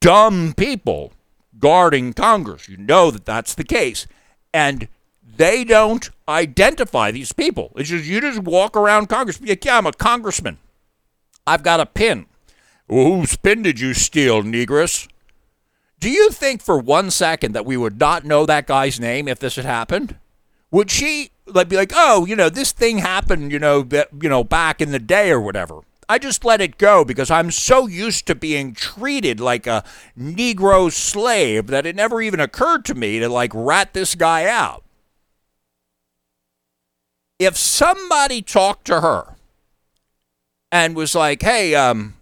dumb 0.00 0.54
people 0.56 1.12
guarding 1.58 2.12
Congress. 2.12 2.68
You 2.68 2.76
know 2.76 3.10
that 3.10 3.24
that's 3.24 3.54
the 3.54 3.64
case, 3.64 4.06
and 4.52 4.88
they 5.36 5.64
don't 5.64 6.10
identify 6.28 7.10
these 7.10 7.32
people. 7.32 7.72
It's 7.76 7.88
just 7.88 8.04
you 8.04 8.20
just 8.20 8.40
walk 8.40 8.76
around 8.76 9.08
Congress. 9.08 9.40
Yeah, 9.42 9.56
I'm 9.70 9.86
a 9.86 9.92
congressman. 9.92 10.58
I've 11.46 11.62
got 11.62 11.80
a 11.80 11.86
pin. 11.86 12.26
Well, 12.88 13.06
whose 13.06 13.36
pin 13.36 13.62
did 13.62 13.80
you 13.80 13.94
steal, 13.94 14.42
Negress? 14.42 15.08
Do 15.98 16.10
you 16.10 16.30
think 16.30 16.60
for 16.60 16.78
one 16.78 17.10
second 17.10 17.52
that 17.52 17.64
we 17.64 17.76
would 17.76 17.98
not 17.98 18.24
know 18.24 18.44
that 18.44 18.66
guy's 18.66 19.00
name 19.00 19.28
if 19.28 19.38
this 19.38 19.56
had 19.56 19.64
happened? 19.64 20.16
Would 20.70 20.90
she 20.90 21.30
like 21.46 21.68
be 21.68 21.76
like, 21.76 21.92
oh, 21.94 22.26
you 22.26 22.36
know, 22.36 22.48
this 22.48 22.72
thing 22.72 22.98
happened, 22.98 23.52
you 23.52 23.58
know, 23.58 23.82
that 23.82 24.08
you 24.20 24.28
know, 24.28 24.44
back 24.44 24.80
in 24.80 24.90
the 24.90 24.98
day 24.98 25.30
or 25.30 25.40
whatever? 25.40 25.80
I 26.08 26.18
just 26.18 26.44
let 26.44 26.60
it 26.60 26.76
go 26.76 27.04
because 27.04 27.30
I'm 27.30 27.50
so 27.50 27.86
used 27.86 28.26
to 28.26 28.34
being 28.34 28.74
treated 28.74 29.40
like 29.40 29.66
a 29.66 29.84
Negro 30.18 30.92
slave 30.92 31.68
that 31.68 31.86
it 31.86 31.96
never 31.96 32.20
even 32.20 32.40
occurred 32.40 32.84
to 32.86 32.94
me 32.94 33.18
to 33.20 33.28
like 33.28 33.52
rat 33.54 33.94
this 33.94 34.14
guy 34.14 34.46
out 34.46 34.82
if 37.44 37.56
somebody 37.56 38.42
talked 38.42 38.86
to 38.86 39.00
her 39.00 39.36
and 40.70 40.96
was 40.96 41.14
like, 41.14 41.42
hey, 41.42 41.74
um, 41.74 42.14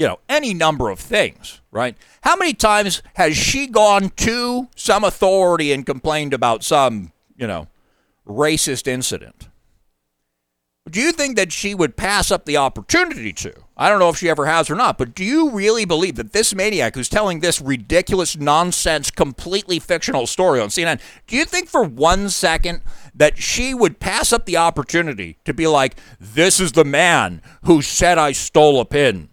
you 0.00 0.06
know, 0.06 0.18
any 0.30 0.54
number 0.54 0.88
of 0.88 0.98
things, 0.98 1.60
right? 1.70 1.94
How 2.22 2.34
many 2.34 2.54
times 2.54 3.02
has 3.14 3.36
she 3.36 3.66
gone 3.66 4.08
to 4.16 4.68
some 4.74 5.04
authority 5.04 5.72
and 5.72 5.84
complained 5.84 6.32
about 6.32 6.64
some, 6.64 7.12
you 7.36 7.46
know, 7.46 7.68
racist 8.26 8.86
incident? 8.86 9.49
Do 10.90 11.00
you 11.00 11.12
think 11.12 11.36
that 11.36 11.52
she 11.52 11.74
would 11.74 11.96
pass 11.96 12.30
up 12.32 12.44
the 12.44 12.56
opportunity 12.56 13.32
to? 13.34 13.52
I 13.76 13.88
don't 13.88 14.00
know 14.00 14.08
if 14.08 14.18
she 14.18 14.28
ever 14.28 14.46
has 14.46 14.68
or 14.68 14.74
not, 14.74 14.98
but 14.98 15.14
do 15.14 15.24
you 15.24 15.50
really 15.50 15.84
believe 15.84 16.16
that 16.16 16.32
this 16.32 16.54
maniac 16.54 16.94
who's 16.94 17.08
telling 17.08 17.40
this 17.40 17.60
ridiculous 17.60 18.36
nonsense, 18.36 19.10
completely 19.10 19.78
fictional 19.78 20.26
story 20.26 20.60
on 20.60 20.68
CNN, 20.68 21.00
do 21.26 21.36
you 21.36 21.44
think 21.44 21.68
for 21.68 21.84
one 21.84 22.28
second 22.28 22.82
that 23.14 23.38
she 23.38 23.72
would 23.72 24.00
pass 24.00 24.32
up 24.32 24.46
the 24.46 24.56
opportunity 24.56 25.38
to 25.44 25.54
be 25.54 25.66
like, 25.66 25.96
this 26.18 26.58
is 26.58 26.72
the 26.72 26.84
man 26.84 27.40
who 27.64 27.82
said 27.82 28.18
I 28.18 28.32
stole 28.32 28.80
a 28.80 28.84
pin? 28.84 29.28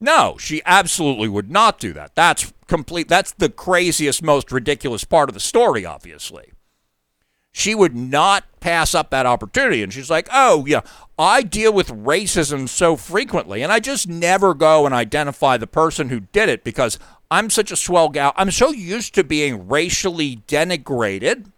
No, 0.00 0.36
she 0.38 0.62
absolutely 0.64 1.28
would 1.28 1.50
not 1.50 1.78
do 1.78 1.92
that. 1.94 2.14
That's 2.14 2.52
complete. 2.68 3.08
That's 3.08 3.32
the 3.32 3.48
craziest, 3.48 4.22
most 4.22 4.52
ridiculous 4.52 5.04
part 5.04 5.28
of 5.28 5.34
the 5.34 5.40
story, 5.40 5.84
obviously 5.84 6.53
she 7.56 7.72
would 7.72 7.94
not 7.94 8.44
pass 8.58 8.96
up 8.96 9.10
that 9.10 9.26
opportunity. 9.26 9.80
And 9.80 9.92
she's 9.92 10.10
like, 10.10 10.28
oh, 10.32 10.66
yeah, 10.66 10.80
I 11.16 11.42
deal 11.42 11.72
with 11.72 11.88
racism 11.88 12.68
so 12.68 12.96
frequently, 12.96 13.62
and 13.62 13.70
I 13.70 13.78
just 13.78 14.08
never 14.08 14.54
go 14.54 14.84
and 14.84 14.94
identify 14.94 15.56
the 15.56 15.68
person 15.68 16.08
who 16.08 16.20
did 16.20 16.48
it 16.48 16.64
because 16.64 16.98
I'm 17.30 17.50
such 17.50 17.70
a 17.70 17.76
swell 17.76 18.08
gal. 18.08 18.32
I'm 18.36 18.50
so 18.50 18.72
used 18.72 19.14
to 19.14 19.22
being 19.22 19.68
racially 19.68 20.42
denigrated 20.48 21.52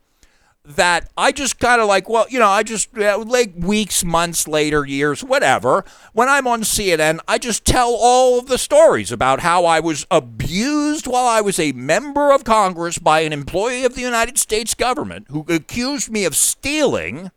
that 0.66 1.08
I 1.16 1.32
just 1.32 1.58
kind 1.58 1.80
of 1.80 1.86
like, 1.86 2.08
well, 2.08 2.26
you 2.28 2.38
know, 2.38 2.48
I 2.48 2.62
just 2.62 2.96
like 2.96 3.52
weeks, 3.56 4.04
months 4.04 4.48
later, 4.48 4.84
years, 4.84 5.22
whatever. 5.22 5.84
When 6.12 6.28
I'm 6.28 6.46
on 6.46 6.62
CNN, 6.62 7.20
I 7.28 7.38
just 7.38 7.64
tell 7.64 7.96
all 7.98 8.38
of 8.38 8.46
the 8.46 8.58
stories 8.58 9.12
about 9.12 9.40
how 9.40 9.64
I 9.64 9.80
was 9.80 10.06
abused 10.10 11.06
while 11.06 11.26
I 11.26 11.40
was 11.40 11.58
a 11.60 11.72
member 11.72 12.32
of 12.32 12.44
Congress 12.44 12.98
by 12.98 13.20
an 13.20 13.32
employee 13.32 13.84
of 13.84 13.94
the 13.94 14.00
United 14.00 14.38
States 14.38 14.74
government 14.74 15.26
who 15.30 15.44
accused 15.48 16.10
me 16.10 16.24
of 16.24 16.34
stealing. 16.34 17.30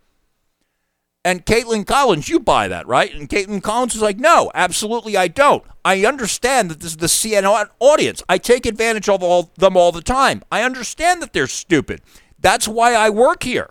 And 1.24 1.46
Kaitlan 1.46 1.86
Collins, 1.86 2.30
you 2.30 2.40
buy 2.40 2.68
that, 2.70 2.88
right? 2.88 3.14
And 3.14 3.30
Kaitlan 3.30 3.62
Collins 3.62 3.94
is 3.94 4.02
like, 4.02 4.18
no, 4.18 4.52
absolutely 4.56 5.18
I 5.18 5.28
don't. 5.28 5.64
I 5.86 6.06
understand 6.06 6.72
that 6.72 6.80
this 6.80 6.92
is 6.92 6.98
the 6.98 7.08
CNN 7.08 7.70
audience. 7.80 8.24
I 8.28 8.38
take 8.38 8.66
advantage 8.66 9.10
of 9.10 9.22
all 9.22 9.52
them 9.58 9.78
all 9.78 9.92
the 9.92 10.02
time. 10.02 10.42
I 10.52 10.64
understand 10.64 11.22
that 11.22 11.34
they're 11.34 11.48
stupid. 11.48 12.02
That's 12.42 12.68
why 12.68 12.94
I 12.94 13.10
work 13.10 13.44
here. 13.44 13.70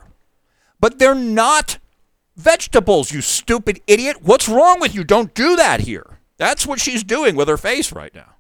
But 0.81 0.99
they're 0.99 1.15
not 1.15 1.79
vegetables, 2.37 3.13
you 3.13 3.21
stupid 3.21 3.81
idiot. 3.87 4.19
What's 4.23 4.49
wrong 4.49 4.81
with 4.81 4.95
you? 4.95 5.05
Don't 5.05 5.35
do 5.35 5.57
that 5.57 5.81
here. 5.81 6.21
That's 6.37 6.67
what 6.67 6.81
she's 6.81 7.03
doing 7.03 7.35
with 7.35 7.49
her 7.49 7.57
face 7.57 7.93
right 7.93 8.15
now. 8.15 8.35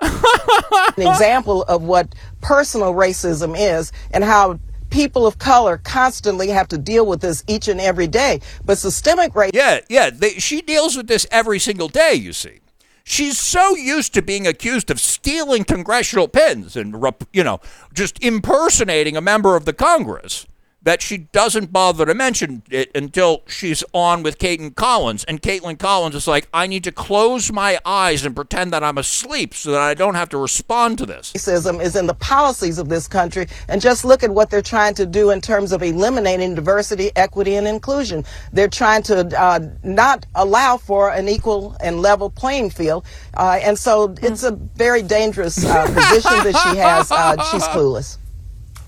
An 0.00 1.08
example 1.08 1.64
of 1.64 1.82
what 1.82 2.14
personal 2.40 2.94
racism 2.94 3.56
is 3.58 3.90
and 4.12 4.22
how 4.22 4.60
people 4.90 5.26
of 5.26 5.38
color 5.38 5.78
constantly 5.78 6.48
have 6.48 6.68
to 6.68 6.78
deal 6.78 7.04
with 7.04 7.20
this 7.20 7.42
each 7.48 7.66
and 7.66 7.80
every 7.80 8.06
day. 8.06 8.40
But 8.64 8.78
systemic 8.78 9.32
racism. 9.32 9.54
Yeah, 9.54 9.80
yeah. 9.88 10.10
They, 10.10 10.30
she 10.34 10.62
deals 10.62 10.96
with 10.96 11.08
this 11.08 11.26
every 11.32 11.58
single 11.58 11.88
day, 11.88 12.14
you 12.14 12.32
see. 12.32 12.60
She's 13.08 13.38
so 13.38 13.74
used 13.74 14.12
to 14.14 14.22
being 14.22 14.46
accused 14.46 14.90
of 14.90 15.00
stealing 15.00 15.64
congressional 15.64 16.28
pins 16.28 16.76
and, 16.76 17.02
you 17.32 17.42
know, 17.42 17.58
just 17.94 18.22
impersonating 18.22 19.16
a 19.16 19.22
member 19.22 19.56
of 19.56 19.64
the 19.64 19.72
Congress 19.72 20.46
that 20.88 21.02
she 21.02 21.18
doesn't 21.18 21.70
bother 21.70 22.06
to 22.06 22.14
mention 22.14 22.62
it 22.70 22.90
until 22.94 23.42
she's 23.46 23.84
on 23.92 24.22
with 24.22 24.38
Kaitlan 24.38 24.74
Collins. 24.74 25.22
And 25.24 25.42
Kaitlan 25.42 25.78
Collins 25.78 26.14
is 26.14 26.26
like, 26.26 26.48
I 26.54 26.66
need 26.66 26.82
to 26.84 26.92
close 26.92 27.52
my 27.52 27.78
eyes 27.84 28.24
and 28.24 28.34
pretend 28.34 28.72
that 28.72 28.82
I'm 28.82 28.96
asleep 28.96 29.52
so 29.52 29.72
that 29.72 29.82
I 29.82 29.92
don't 29.92 30.14
have 30.14 30.30
to 30.30 30.38
respond 30.38 30.96
to 30.96 31.04
this. 31.04 31.34
Racism 31.34 31.82
is 31.82 31.94
in 31.94 32.06
the 32.06 32.14
policies 32.14 32.78
of 32.78 32.88
this 32.88 33.06
country. 33.06 33.48
And 33.68 33.82
just 33.82 34.02
look 34.02 34.22
at 34.22 34.30
what 34.30 34.48
they're 34.48 34.62
trying 34.62 34.94
to 34.94 35.04
do 35.04 35.28
in 35.28 35.42
terms 35.42 35.72
of 35.72 35.82
eliminating 35.82 36.54
diversity, 36.54 37.10
equity, 37.16 37.56
and 37.56 37.68
inclusion. 37.68 38.24
They're 38.54 38.66
trying 38.66 39.02
to 39.02 39.38
uh, 39.38 39.60
not 39.82 40.24
allow 40.36 40.78
for 40.78 41.10
an 41.10 41.28
equal 41.28 41.76
and 41.82 42.00
level 42.00 42.30
playing 42.30 42.70
field. 42.70 43.04
Uh, 43.34 43.60
and 43.62 43.78
so 43.78 44.14
it's 44.22 44.42
a 44.42 44.52
very 44.52 45.02
dangerous 45.02 45.62
uh, 45.66 45.84
position 45.84 46.50
that 46.50 46.56
she 46.62 46.78
has. 46.78 47.12
Uh, 47.12 47.36
she's 47.50 47.64
clueless. 47.74 48.16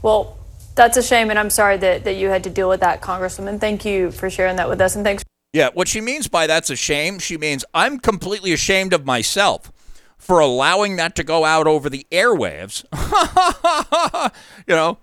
Well, 0.01 0.38
that's 0.80 0.96
a 0.96 1.02
shame, 1.02 1.28
and 1.28 1.38
I'm 1.38 1.50
sorry 1.50 1.76
that, 1.76 2.04
that 2.04 2.14
you 2.14 2.30
had 2.30 2.42
to 2.44 2.50
deal 2.50 2.66
with 2.66 2.80
that, 2.80 3.02
Congresswoman. 3.02 3.60
Thank 3.60 3.84
you 3.84 4.10
for 4.10 4.30
sharing 4.30 4.56
that 4.56 4.66
with 4.66 4.80
us, 4.80 4.96
and 4.96 5.04
thanks. 5.04 5.22
Yeah, 5.52 5.68
what 5.74 5.88
she 5.88 6.00
means 6.00 6.26
by 6.26 6.46
that's 6.46 6.70
a 6.70 6.76
shame, 6.76 7.18
she 7.18 7.36
means 7.36 7.66
I'm 7.74 7.98
completely 7.98 8.54
ashamed 8.54 8.94
of 8.94 9.04
myself 9.04 9.70
for 10.16 10.40
allowing 10.40 10.96
that 10.96 11.14
to 11.16 11.22
go 11.22 11.44
out 11.44 11.66
over 11.66 11.90
the 11.90 12.06
airwaves. 12.10 12.84
you 14.66 14.74
know, 14.74 14.96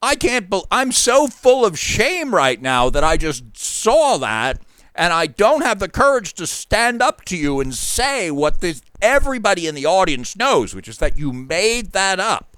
I 0.00 0.14
can't. 0.14 0.48
Be- 0.48 0.62
I'm 0.70 0.92
so 0.92 1.26
full 1.26 1.66
of 1.66 1.76
shame 1.76 2.32
right 2.32 2.62
now 2.62 2.88
that 2.88 3.02
I 3.02 3.16
just 3.16 3.56
saw 3.56 4.18
that, 4.18 4.62
and 4.94 5.12
I 5.12 5.26
don't 5.26 5.62
have 5.62 5.80
the 5.80 5.88
courage 5.88 6.34
to 6.34 6.46
stand 6.46 7.02
up 7.02 7.24
to 7.24 7.36
you 7.36 7.58
and 7.58 7.74
say 7.74 8.30
what 8.30 8.60
this 8.60 8.82
everybody 9.02 9.66
in 9.66 9.74
the 9.74 9.86
audience 9.86 10.36
knows, 10.36 10.76
which 10.76 10.86
is 10.86 10.98
that 10.98 11.18
you 11.18 11.32
made 11.32 11.90
that 11.90 12.20
up. 12.20 12.57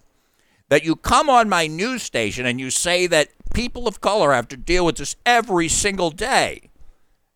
That 0.70 0.84
you 0.84 0.96
come 0.96 1.28
on 1.28 1.48
my 1.48 1.66
news 1.66 2.02
station 2.02 2.46
and 2.46 2.58
you 2.58 2.70
say 2.70 3.06
that 3.08 3.28
people 3.52 3.86
of 3.86 4.00
color 4.00 4.32
have 4.32 4.48
to 4.48 4.56
deal 4.56 4.86
with 4.86 4.96
this 4.96 5.16
every 5.26 5.68
single 5.68 6.10
day, 6.10 6.70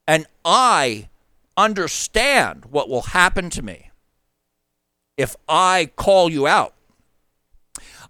and 0.07 0.27
I 0.45 1.09
understand 1.57 2.67
what 2.67 2.89
will 2.89 3.03
happen 3.03 3.51
to 3.51 3.63
me 3.63 3.91
if 5.17 5.37
I 5.49 5.91
call 5.97 6.31
you 6.31 6.47
out. 6.47 6.75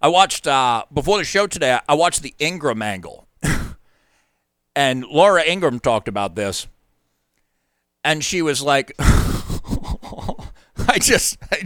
I 0.01 0.07
watched 0.07 0.45
uh, 0.45 0.85
before 0.93 1.17
the 1.17 1.23
show 1.23 1.47
today. 1.47 1.79
I 1.89 1.95
watched 1.95 2.21
the 2.21 2.35
Ingraham 2.39 2.83
angle, 2.83 3.27
and 4.75 5.03
Laura 5.05 5.43
Ingraham 5.43 5.79
talked 5.79 6.07
about 6.07 6.35
this, 6.35 6.67
and 8.03 8.23
she 8.23 8.43
was 8.43 8.61
like, 8.61 8.93
"I 8.99 10.99
just." 10.99 11.37
I, 11.51 11.63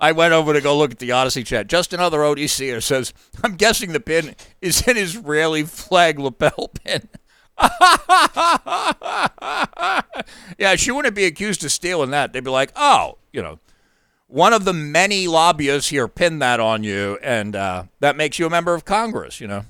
I 0.00 0.12
went 0.12 0.32
over 0.32 0.52
to 0.52 0.60
go 0.60 0.76
look 0.76 0.92
at 0.92 0.98
the 0.98 1.10
Odysee 1.10 1.44
chat. 1.44 1.66
Just 1.66 1.92
another 1.92 2.20
ODCer 2.20 2.82
says, 2.82 3.12
I'm 3.42 3.56
guessing 3.56 3.92
the 3.92 4.00
pin 4.00 4.36
is 4.60 4.86
an 4.86 4.96
Israeli 4.96 5.64
flag 5.64 6.18
lapel 6.18 6.70
pin. 6.84 7.08
yeah, 10.58 10.76
she 10.76 10.92
wouldn't 10.92 11.16
be 11.16 11.24
accused 11.24 11.64
of 11.64 11.72
stealing 11.72 12.10
that. 12.10 12.32
They'd 12.32 12.44
be 12.44 12.50
like, 12.50 12.70
oh, 12.76 13.18
you 13.32 13.42
know, 13.42 13.58
one 14.28 14.52
of 14.52 14.64
the 14.64 14.72
many 14.72 15.26
lobbyists 15.26 15.90
here 15.90 16.06
pinned 16.06 16.40
that 16.42 16.60
on 16.60 16.84
you, 16.84 17.18
and 17.22 17.56
uh, 17.56 17.84
that 17.98 18.16
makes 18.16 18.38
you 18.38 18.46
a 18.46 18.50
member 18.50 18.74
of 18.74 18.84
Congress, 18.84 19.40
you 19.40 19.48
know. 19.48 19.64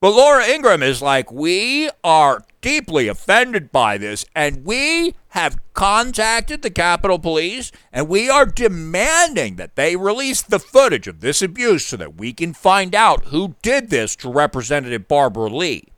But 0.00 0.14
Laura 0.14 0.46
Ingraham 0.46 0.82
is 0.82 1.02
like, 1.02 1.32
we 1.32 1.90
are 2.04 2.44
deeply 2.60 3.08
offended 3.08 3.72
by 3.72 3.98
this, 3.98 4.24
and 4.32 4.64
we 4.64 5.16
have 5.30 5.58
contacted 5.74 6.62
the 6.62 6.70
Capitol 6.70 7.18
Police, 7.18 7.72
and 7.92 8.08
we 8.08 8.30
are 8.30 8.46
demanding 8.46 9.56
that 9.56 9.74
they 9.74 9.96
release 9.96 10.40
the 10.40 10.60
footage 10.60 11.08
of 11.08 11.20
this 11.20 11.42
abuse 11.42 11.84
so 11.84 11.96
that 11.96 12.14
we 12.14 12.32
can 12.32 12.54
find 12.54 12.94
out 12.94 13.26
who 13.26 13.56
did 13.60 13.90
this 13.90 14.14
to 14.16 14.30
Representative 14.30 15.08
Barbara 15.08 15.50
Lee. 15.50 15.88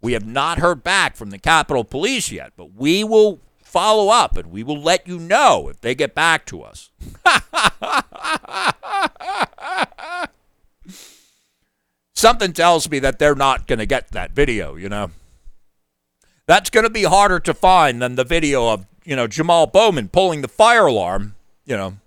We 0.00 0.14
have 0.14 0.26
not 0.26 0.58
heard 0.58 0.82
back 0.82 1.16
from 1.16 1.28
the 1.28 1.38
Capitol 1.38 1.84
Police 1.84 2.32
yet, 2.32 2.52
but 2.56 2.72
we 2.74 3.04
will 3.04 3.40
follow 3.62 4.08
up 4.08 4.38
and 4.38 4.50
we 4.50 4.62
will 4.62 4.80
let 4.80 5.06
you 5.06 5.18
know 5.18 5.68
if 5.68 5.82
they 5.82 5.94
get 5.94 6.14
back 6.14 6.46
to 6.46 6.62
us. 6.62 6.90
Something 12.16 12.54
tells 12.54 12.90
me 12.90 12.98
that 13.00 13.18
they're 13.18 13.34
not 13.34 13.66
going 13.66 13.78
to 13.78 13.86
get 13.86 14.10
that 14.12 14.32
video, 14.32 14.74
you 14.74 14.88
know. 14.88 15.10
That's 16.46 16.70
going 16.70 16.84
to 16.84 16.90
be 16.90 17.02
harder 17.02 17.38
to 17.40 17.52
find 17.52 18.00
than 18.00 18.14
the 18.14 18.24
video 18.24 18.70
of, 18.72 18.86
you 19.04 19.14
know, 19.14 19.26
Jamal 19.26 19.66
Bowman 19.66 20.08
pulling 20.08 20.40
the 20.40 20.48
fire 20.48 20.86
alarm, 20.86 21.34
you 21.66 21.76
know. 21.76 21.98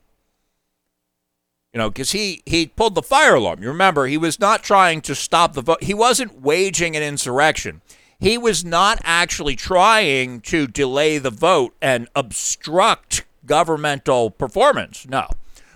You 1.74 1.78
know, 1.78 1.90
because 1.92 2.14
he, 2.14 2.42
he 2.48 2.66
pulled 2.66 2.96
the 2.96 3.04
fire 3.04 3.36
alarm. 3.36 3.62
You 3.62 3.68
remember, 3.68 4.08
he 4.08 4.18
was 4.18 4.40
not 4.40 4.64
trying 4.64 5.02
to 5.02 5.14
stop 5.14 5.54
the 5.54 5.62
vote. 5.62 5.84
He 5.84 5.94
wasn't 5.94 6.42
waging 6.42 6.96
an 6.96 7.04
insurrection. 7.04 7.82
He 8.20 8.36
was 8.36 8.66
not 8.66 9.00
actually 9.04 9.56
trying 9.56 10.42
to 10.42 10.66
delay 10.66 11.20
the 11.20 11.30
vote 11.30 11.76
and 11.80 12.08
obstruct 12.16 13.26
governmental 13.46 14.32
performance. 14.32 15.08
No. 15.08 15.28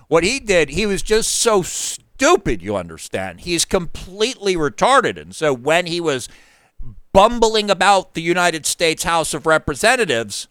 What 0.07 0.23
he 0.23 0.39
did, 0.39 0.69
he 0.69 0.87
was 0.87 1.03
just 1.03 1.31
so 1.31 1.61
stupid, 2.15 2.61
you 2.61 2.75
understand. 2.75 3.41
He's 3.41 3.65
completely 3.65 4.55
retarded. 4.55 5.19
And 5.19 5.35
so 5.35 5.53
when 5.53 5.85
he 5.85 5.99
was 5.99 6.29
bumbling 7.11 7.69
about 7.69 8.13
the 8.13 8.21
United 8.21 8.65
States 8.65 9.03
House 9.03 9.33
of 9.33 9.45
Representatives, 9.45 10.47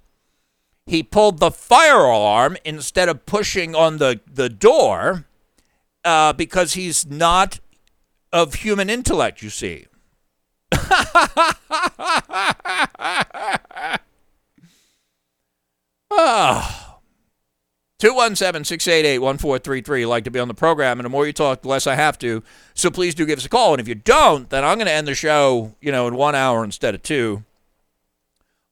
he 0.86 1.02
pulled 1.02 1.38
the 1.38 1.50
fire 1.50 2.04
alarm 2.04 2.56
instead 2.64 3.08
of 3.08 3.26
pushing 3.26 3.74
on 3.74 3.98
the, 3.98 4.20
the 4.32 4.48
door 4.48 5.26
uh, 6.04 6.32
because 6.32 6.74
he's 6.74 7.06
not 7.06 7.60
of 8.32 8.54
human 8.54 8.88
intellect, 8.90 9.42
you 9.42 9.50
see. 9.50 9.86
oh. 16.10 16.78
217 18.02 18.64
688 18.64 19.20
1433. 19.20 20.06
like 20.06 20.24
to 20.24 20.30
be 20.32 20.40
on 20.40 20.48
the 20.48 20.54
program, 20.54 20.98
and 20.98 21.04
the 21.04 21.08
more 21.08 21.24
you 21.24 21.32
talk, 21.32 21.62
the 21.62 21.68
less 21.68 21.86
I 21.86 21.94
have 21.94 22.18
to. 22.18 22.42
So 22.74 22.90
please 22.90 23.14
do 23.14 23.24
give 23.24 23.38
us 23.38 23.44
a 23.44 23.48
call. 23.48 23.74
And 23.74 23.80
if 23.80 23.86
you 23.86 23.94
don't, 23.94 24.50
then 24.50 24.64
I'm 24.64 24.76
going 24.76 24.88
to 24.88 24.92
end 24.92 25.06
the 25.06 25.14
show, 25.14 25.76
you 25.80 25.92
know, 25.92 26.08
in 26.08 26.16
one 26.16 26.34
hour 26.34 26.64
instead 26.64 26.96
of 26.96 27.04
two. 27.04 27.44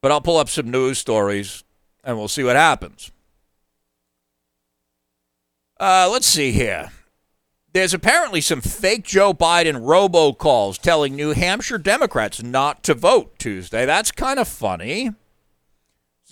But 0.03 0.11
I'll 0.11 0.21
pull 0.21 0.37
up 0.37 0.49
some 0.49 0.69
news 0.69 0.99
stories 0.99 1.63
and 2.03 2.19
we'll 2.19 2.27
see 2.27 2.43
what 2.43 2.57
happens. 2.57 3.13
Uh, 5.79 6.09
let's 6.11 6.27
see 6.27 6.51
here. 6.51 6.91
There's 7.73 7.95
apparently 7.95 8.41
some 8.41 8.61
fake 8.61 9.05
Joe 9.05 9.33
Biden 9.33 9.83
robocalls 9.85 10.77
telling 10.77 11.15
New 11.15 11.35
Hampshire 11.35 11.79
Democrats 11.79 12.43
not 12.43 12.83
to 12.83 12.95
vote 12.95 13.39
Tuesday. 13.39 13.87
That's 13.87 14.11
kind 14.11 14.41
of 14.41 14.49
funny. 14.49 15.13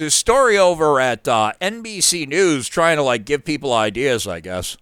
A 0.00 0.10
story 0.10 0.56
over 0.56 1.00
at 1.00 1.26
uh, 1.26 1.54
NBC 1.60 2.28
News 2.28 2.68
trying 2.68 2.98
to 2.98 3.02
like 3.02 3.24
give 3.24 3.44
people 3.44 3.72
ideas, 3.72 4.28
I 4.28 4.38
guess. 4.38 4.76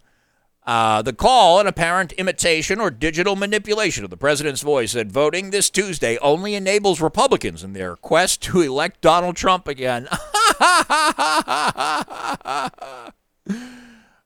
Uh, 0.66 1.00
the 1.00 1.14
call, 1.14 1.58
an 1.58 1.66
apparent 1.66 2.12
imitation 2.12 2.80
or 2.80 2.90
digital 2.90 3.34
manipulation 3.34 4.04
of 4.04 4.10
the 4.10 4.16
president's 4.18 4.60
voice, 4.60 4.92
said 4.92 5.10
voting 5.10 5.50
this 5.50 5.70
Tuesday 5.70 6.18
only 6.18 6.54
enables 6.54 7.00
Republicans 7.00 7.64
in 7.64 7.72
their 7.72 7.96
quest 7.96 8.42
to 8.42 8.60
elect 8.60 9.00
Donald 9.00 9.36
Trump 9.36 9.68
again. 9.68 10.06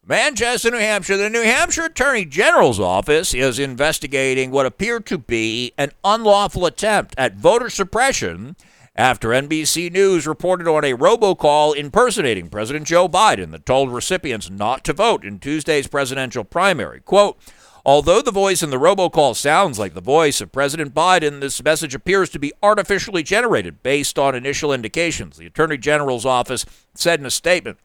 Manchester, 0.04 0.72
New 0.72 0.78
Hampshire. 0.78 1.16
The 1.16 1.30
New 1.30 1.44
Hampshire 1.44 1.84
Attorney 1.84 2.24
General's 2.24 2.80
office 2.80 3.32
is 3.32 3.60
investigating 3.60 4.50
what 4.50 4.66
appeared 4.66 5.06
to 5.06 5.18
be 5.18 5.72
an 5.78 5.92
unlawful 6.02 6.66
attempt 6.66 7.14
at 7.16 7.36
voter 7.36 7.70
suppression 7.70 8.56
after 9.00 9.30
NBC 9.30 9.90
News 9.90 10.26
reported 10.26 10.68
on 10.68 10.84
a 10.84 10.94
robocall 10.94 11.74
impersonating 11.74 12.50
President 12.50 12.86
Joe 12.86 13.08
Biden 13.08 13.50
that 13.50 13.64
told 13.64 13.90
recipients 13.90 14.50
not 14.50 14.84
to 14.84 14.92
vote 14.92 15.24
in 15.24 15.38
Tuesday's 15.38 15.86
presidential 15.86 16.44
primary. 16.44 17.00
Quote, 17.00 17.38
Although 17.86 18.20
the 18.20 18.30
voice 18.30 18.62
in 18.62 18.68
the 18.68 18.76
robocall 18.76 19.34
sounds 19.34 19.78
like 19.78 19.94
the 19.94 20.02
voice 20.02 20.42
of 20.42 20.52
President 20.52 20.92
Biden, 20.92 21.40
this 21.40 21.64
message 21.64 21.94
appears 21.94 22.28
to 22.28 22.38
be 22.38 22.52
artificially 22.62 23.22
generated 23.22 23.82
based 23.82 24.18
on 24.18 24.34
initial 24.34 24.70
indications, 24.70 25.38
the 25.38 25.46
Attorney 25.46 25.78
General's 25.78 26.26
office 26.26 26.66
said 26.94 27.20
in 27.20 27.24
a 27.24 27.30
statement. 27.30 27.78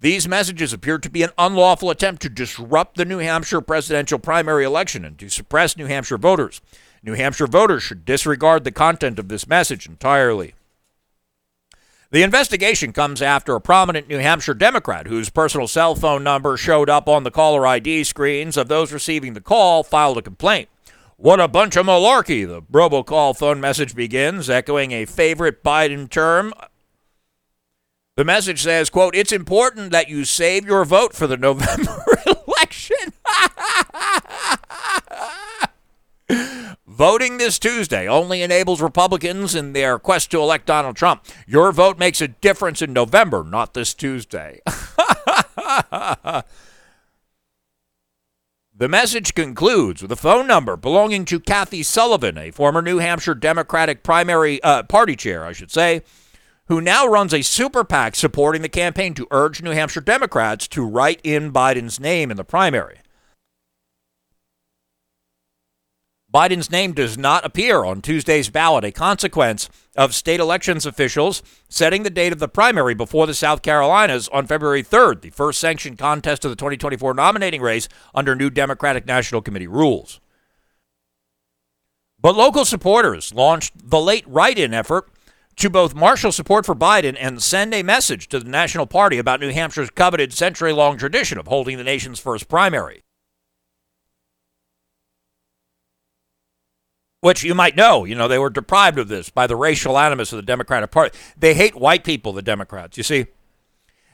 These 0.00 0.26
messages 0.26 0.72
appear 0.72 0.98
to 0.98 1.08
be 1.08 1.22
an 1.22 1.30
unlawful 1.38 1.88
attempt 1.88 2.20
to 2.22 2.28
disrupt 2.28 2.96
the 2.96 3.04
New 3.04 3.18
Hampshire 3.18 3.60
presidential 3.60 4.18
primary 4.18 4.64
election 4.64 5.04
and 5.04 5.16
to 5.20 5.28
suppress 5.28 5.76
New 5.76 5.86
Hampshire 5.86 6.18
voters. 6.18 6.60
New 7.08 7.14
Hampshire 7.14 7.46
voters 7.46 7.82
should 7.82 8.04
disregard 8.04 8.64
the 8.64 8.70
content 8.70 9.18
of 9.18 9.28
this 9.28 9.48
message 9.48 9.86
entirely. 9.86 10.52
The 12.10 12.22
investigation 12.22 12.92
comes 12.92 13.22
after 13.22 13.54
a 13.54 13.62
prominent 13.62 14.08
New 14.08 14.18
Hampshire 14.18 14.52
Democrat 14.52 15.06
whose 15.06 15.30
personal 15.30 15.68
cell 15.68 15.94
phone 15.94 16.22
number 16.22 16.58
showed 16.58 16.90
up 16.90 17.08
on 17.08 17.24
the 17.24 17.30
caller 17.30 17.66
ID 17.66 18.04
screens 18.04 18.58
of 18.58 18.68
those 18.68 18.92
receiving 18.92 19.32
the 19.32 19.40
call 19.40 19.82
filed 19.82 20.18
a 20.18 20.22
complaint. 20.22 20.68
What 21.16 21.40
a 21.40 21.48
bunch 21.48 21.76
of 21.76 21.86
malarkey, 21.86 22.46
the 22.46 22.60
robocall 22.60 23.34
phone 23.34 23.58
message 23.58 23.94
begins, 23.94 24.50
echoing 24.50 24.92
a 24.92 25.06
favorite 25.06 25.64
Biden 25.64 26.10
term. 26.10 26.52
The 28.16 28.24
message 28.24 28.60
says, 28.60 28.90
quote, 28.90 29.16
It's 29.16 29.32
important 29.32 29.92
that 29.92 30.10
you 30.10 30.26
save 30.26 30.66
your 30.66 30.84
vote 30.84 31.14
for 31.14 31.26
the 31.26 31.38
November 31.38 32.04
election. 32.46 33.14
Voting 36.98 37.38
this 37.38 37.60
Tuesday 37.60 38.08
only 38.08 38.42
enables 38.42 38.82
Republicans 38.82 39.54
in 39.54 39.72
their 39.72 40.00
quest 40.00 40.32
to 40.32 40.40
elect 40.40 40.66
Donald 40.66 40.96
Trump. 40.96 41.24
Your 41.46 41.70
vote 41.70 41.96
makes 41.96 42.20
a 42.20 42.26
difference 42.26 42.82
in 42.82 42.92
November, 42.92 43.44
not 43.44 43.72
this 43.72 43.94
Tuesday. 43.94 44.60
the 44.66 46.42
message 48.80 49.36
concludes 49.36 50.02
with 50.02 50.10
a 50.10 50.16
phone 50.16 50.48
number 50.48 50.76
belonging 50.76 51.24
to 51.26 51.38
Kathy 51.38 51.84
Sullivan, 51.84 52.36
a 52.36 52.50
former 52.50 52.82
New 52.82 52.98
Hampshire 52.98 53.36
Democratic 53.36 54.02
primary 54.02 54.60
uh, 54.64 54.82
party 54.82 55.14
chair, 55.14 55.44
I 55.44 55.52
should 55.52 55.70
say, 55.70 56.02
who 56.66 56.80
now 56.80 57.06
runs 57.06 57.32
a 57.32 57.42
super 57.42 57.84
PAC 57.84 58.16
supporting 58.16 58.62
the 58.62 58.68
campaign 58.68 59.14
to 59.14 59.28
urge 59.30 59.62
New 59.62 59.70
Hampshire 59.70 60.00
Democrats 60.00 60.66
to 60.66 60.84
write 60.84 61.20
in 61.22 61.52
Biden's 61.52 62.00
name 62.00 62.32
in 62.32 62.36
the 62.36 62.42
primary. 62.42 62.98
Biden's 66.38 66.70
name 66.70 66.92
does 66.92 67.18
not 67.18 67.44
appear 67.44 67.84
on 67.84 68.00
Tuesday's 68.00 68.48
ballot, 68.48 68.84
a 68.84 68.92
consequence 68.92 69.68
of 69.96 70.14
state 70.14 70.38
elections 70.38 70.86
officials 70.86 71.42
setting 71.68 72.04
the 72.04 72.10
date 72.10 72.32
of 72.32 72.38
the 72.38 72.46
primary 72.46 72.94
before 72.94 73.26
the 73.26 73.34
South 73.34 73.60
Carolinas 73.60 74.28
on 74.28 74.46
February 74.46 74.84
3rd, 74.84 75.22
the 75.22 75.30
first 75.30 75.58
sanctioned 75.58 75.98
contest 75.98 76.44
of 76.44 76.52
the 76.52 76.54
2024 76.54 77.12
nominating 77.12 77.60
race 77.60 77.88
under 78.14 78.36
new 78.36 78.50
Democratic 78.50 79.04
National 79.04 79.42
Committee 79.42 79.66
rules. 79.66 80.20
But 82.20 82.36
local 82.36 82.64
supporters 82.64 83.34
launched 83.34 83.72
the 83.90 84.00
late 84.00 84.24
write 84.28 84.60
in 84.60 84.72
effort 84.72 85.10
to 85.56 85.68
both 85.68 85.92
marshal 85.92 86.30
support 86.30 86.64
for 86.64 86.76
Biden 86.76 87.16
and 87.18 87.42
send 87.42 87.74
a 87.74 87.82
message 87.82 88.28
to 88.28 88.38
the 88.38 88.48
National 88.48 88.86
Party 88.86 89.18
about 89.18 89.40
New 89.40 89.50
Hampshire's 89.50 89.90
coveted 89.90 90.32
century 90.32 90.72
long 90.72 90.98
tradition 90.98 91.36
of 91.36 91.48
holding 91.48 91.78
the 91.78 91.82
nation's 91.82 92.20
first 92.20 92.46
primary. 92.46 93.02
Which 97.20 97.42
you 97.42 97.54
might 97.54 97.76
know, 97.76 98.04
you 98.04 98.14
know, 98.14 98.28
they 98.28 98.38
were 98.38 98.50
deprived 98.50 98.98
of 98.98 99.08
this 99.08 99.30
by 99.30 99.46
the 99.46 99.56
racial 99.56 99.98
animus 99.98 100.32
of 100.32 100.36
the 100.36 100.42
Democratic 100.42 100.90
Party. 100.90 101.16
They 101.36 101.54
hate 101.54 101.74
white 101.74 102.04
people, 102.04 102.32
the 102.32 102.42
Democrats, 102.42 102.96
you 102.96 103.02
see. 103.02 103.26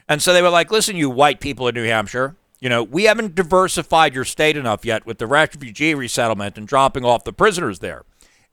And 0.08 0.22
so 0.22 0.32
they 0.32 0.42
were 0.42 0.50
like, 0.50 0.70
listen, 0.70 0.96
you 0.96 1.10
white 1.10 1.40
people 1.40 1.68
in 1.68 1.74
New 1.74 1.84
Hampshire, 1.84 2.36
you 2.60 2.68
know, 2.68 2.82
we 2.82 3.04
haven't 3.04 3.34
diversified 3.34 4.14
your 4.14 4.24
state 4.24 4.56
enough 4.56 4.84
yet 4.84 5.04
with 5.04 5.18
the 5.18 5.26
refugee 5.26 5.94
resettlement 5.94 6.56
and 6.56 6.66
dropping 6.66 7.04
off 7.04 7.24
the 7.24 7.32
prisoners 7.32 7.80
there. 7.80 8.04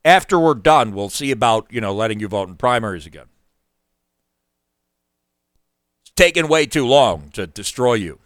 After 0.04 0.40
we're 0.40 0.56
done, 0.56 0.94
we'll 0.94 1.10
see 1.10 1.32
about, 1.32 1.68
you 1.70 1.80
know, 1.80 1.94
letting 1.94 2.20
you 2.20 2.28
vote 2.28 2.50
in 2.50 2.56
primaries 2.56 3.06
again. 3.06 3.28
It's 6.04 6.12
taken 6.16 6.48
way 6.48 6.66
too 6.66 6.86
long 6.86 7.30
to 7.34 7.48
destroy 7.48 7.94
you. 7.94 8.20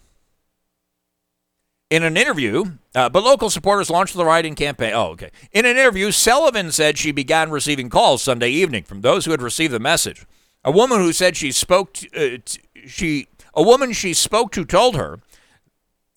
In 1.88 2.02
an 2.02 2.16
interview, 2.16 2.64
uh, 2.96 3.08
but 3.08 3.22
local 3.22 3.48
supporters 3.48 3.90
launched 3.90 4.14
the 4.14 4.24
writing 4.24 4.56
campaign. 4.56 4.92
Oh, 4.92 5.10
okay. 5.10 5.30
In 5.52 5.64
an 5.64 5.76
interview, 5.76 6.10
Sullivan 6.10 6.72
said 6.72 6.98
she 6.98 7.12
began 7.12 7.50
receiving 7.50 7.88
calls 7.88 8.22
Sunday 8.22 8.50
evening 8.50 8.82
from 8.82 9.02
those 9.02 9.24
who 9.24 9.30
had 9.30 9.40
received 9.40 9.72
the 9.72 9.78
message. 9.78 10.26
A 10.64 10.72
woman 10.72 10.98
who 10.98 11.12
said 11.12 11.36
she 11.36 11.52
spoke, 11.52 11.92
to, 11.92 12.08
uh, 12.34 12.38
t- 12.44 12.60
she 12.86 13.28
a 13.54 13.62
woman 13.62 13.92
she 13.92 14.14
spoke 14.14 14.50
to 14.52 14.64
told 14.64 14.96
her 14.96 15.20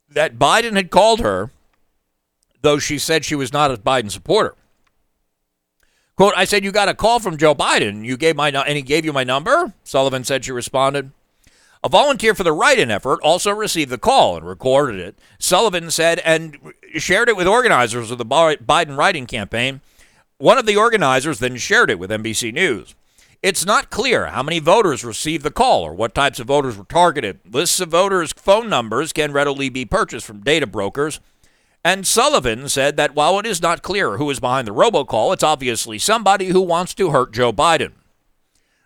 that 0.10 0.40
Biden 0.40 0.76
had 0.76 0.90
called 0.90 1.20
her, 1.20 1.52
though 2.62 2.80
she 2.80 2.98
said 2.98 3.24
she 3.24 3.36
was 3.36 3.54
not 3.54 3.72
a 3.72 3.78
Biden 3.78 4.10
supporter. 4.10 4.56
Quote, 6.16 6.34
I 6.36 6.46
said, 6.46 6.66
You 6.66 6.72
got 6.72 6.90
a 6.90 6.96
call 6.96 7.20
from 7.20 7.38
Joe 7.38 7.54
Biden. 7.56 8.04
You 8.04 8.18
gave 8.18 8.36
my 8.36 8.50
and 8.50 8.76
he 8.76 8.82
gave 8.82 9.06
you 9.06 9.14
my 9.14 9.24
number? 9.24 9.74
Sullivan 9.84 10.24
said 10.24 10.44
she 10.44 10.52
responded. 10.52 11.12
A 11.82 11.88
volunteer 11.88 12.36
for 12.36 12.44
the 12.44 12.52
write 12.52 12.78
in 12.78 12.92
effort 12.92 13.20
also 13.24 13.52
received 13.52 13.90
the 13.90 13.98
call 13.98 14.36
and 14.36 14.46
recorded 14.46 15.00
it. 15.00 15.18
Sullivan 15.40 15.90
said 15.92 16.20
and 16.26 16.58
shared 16.96 17.30
it 17.30 17.38
with 17.38 17.48
organizers 17.48 18.12
of 18.12 18.18
the 18.18 18.26
Biden 18.26 18.98
writing 18.98 19.26
campaign. 19.26 19.80
One 20.40 20.58
of 20.58 20.66
the 20.66 20.76
organizers 20.76 21.40
then 21.40 21.56
shared 21.56 21.90
it 21.90 21.98
with 21.98 22.12
NBC 22.12 22.54
News. 22.54 22.96
It's 23.42 23.66
not 23.66 23.90
clear 23.90 24.26
how 24.26 24.44
many 24.44 24.60
voters 24.60 25.06
received 25.06 25.46
the 25.46 25.52
call 25.52 25.84
or 25.84 25.94
what 25.94 26.14
types 26.14 26.42
of 26.42 26.48
voters 26.48 26.78
were 26.78 26.84
targeted. 26.84 27.40
Lists 27.50 27.80
of 27.80 27.90
voters' 27.90 28.34
phone 28.34 28.68
numbers 28.68 29.14
can 29.14 29.32
readily 29.32 29.70
be 29.70 29.86
purchased 29.86 30.26
from 30.26 30.42
data 30.42 30.68
brokers. 30.68 31.22
And 31.86 32.06
Sullivan 32.06 32.68
said 32.68 32.98
that 32.98 33.16
while 33.16 33.40
it 33.40 33.46
is 33.46 33.62
not 33.62 33.82
clear 33.82 34.18
who 34.18 34.30
is 34.30 34.42
behind 34.42 34.68
the 34.68 34.74
robocall, 34.74 35.34
it's 35.34 35.44
obviously 35.44 35.98
somebody 35.98 36.48
who 36.48 36.60
wants 36.60 36.94
to 36.96 37.12
hurt 37.12 37.32
Joe 37.32 37.54
Biden. 37.54 37.94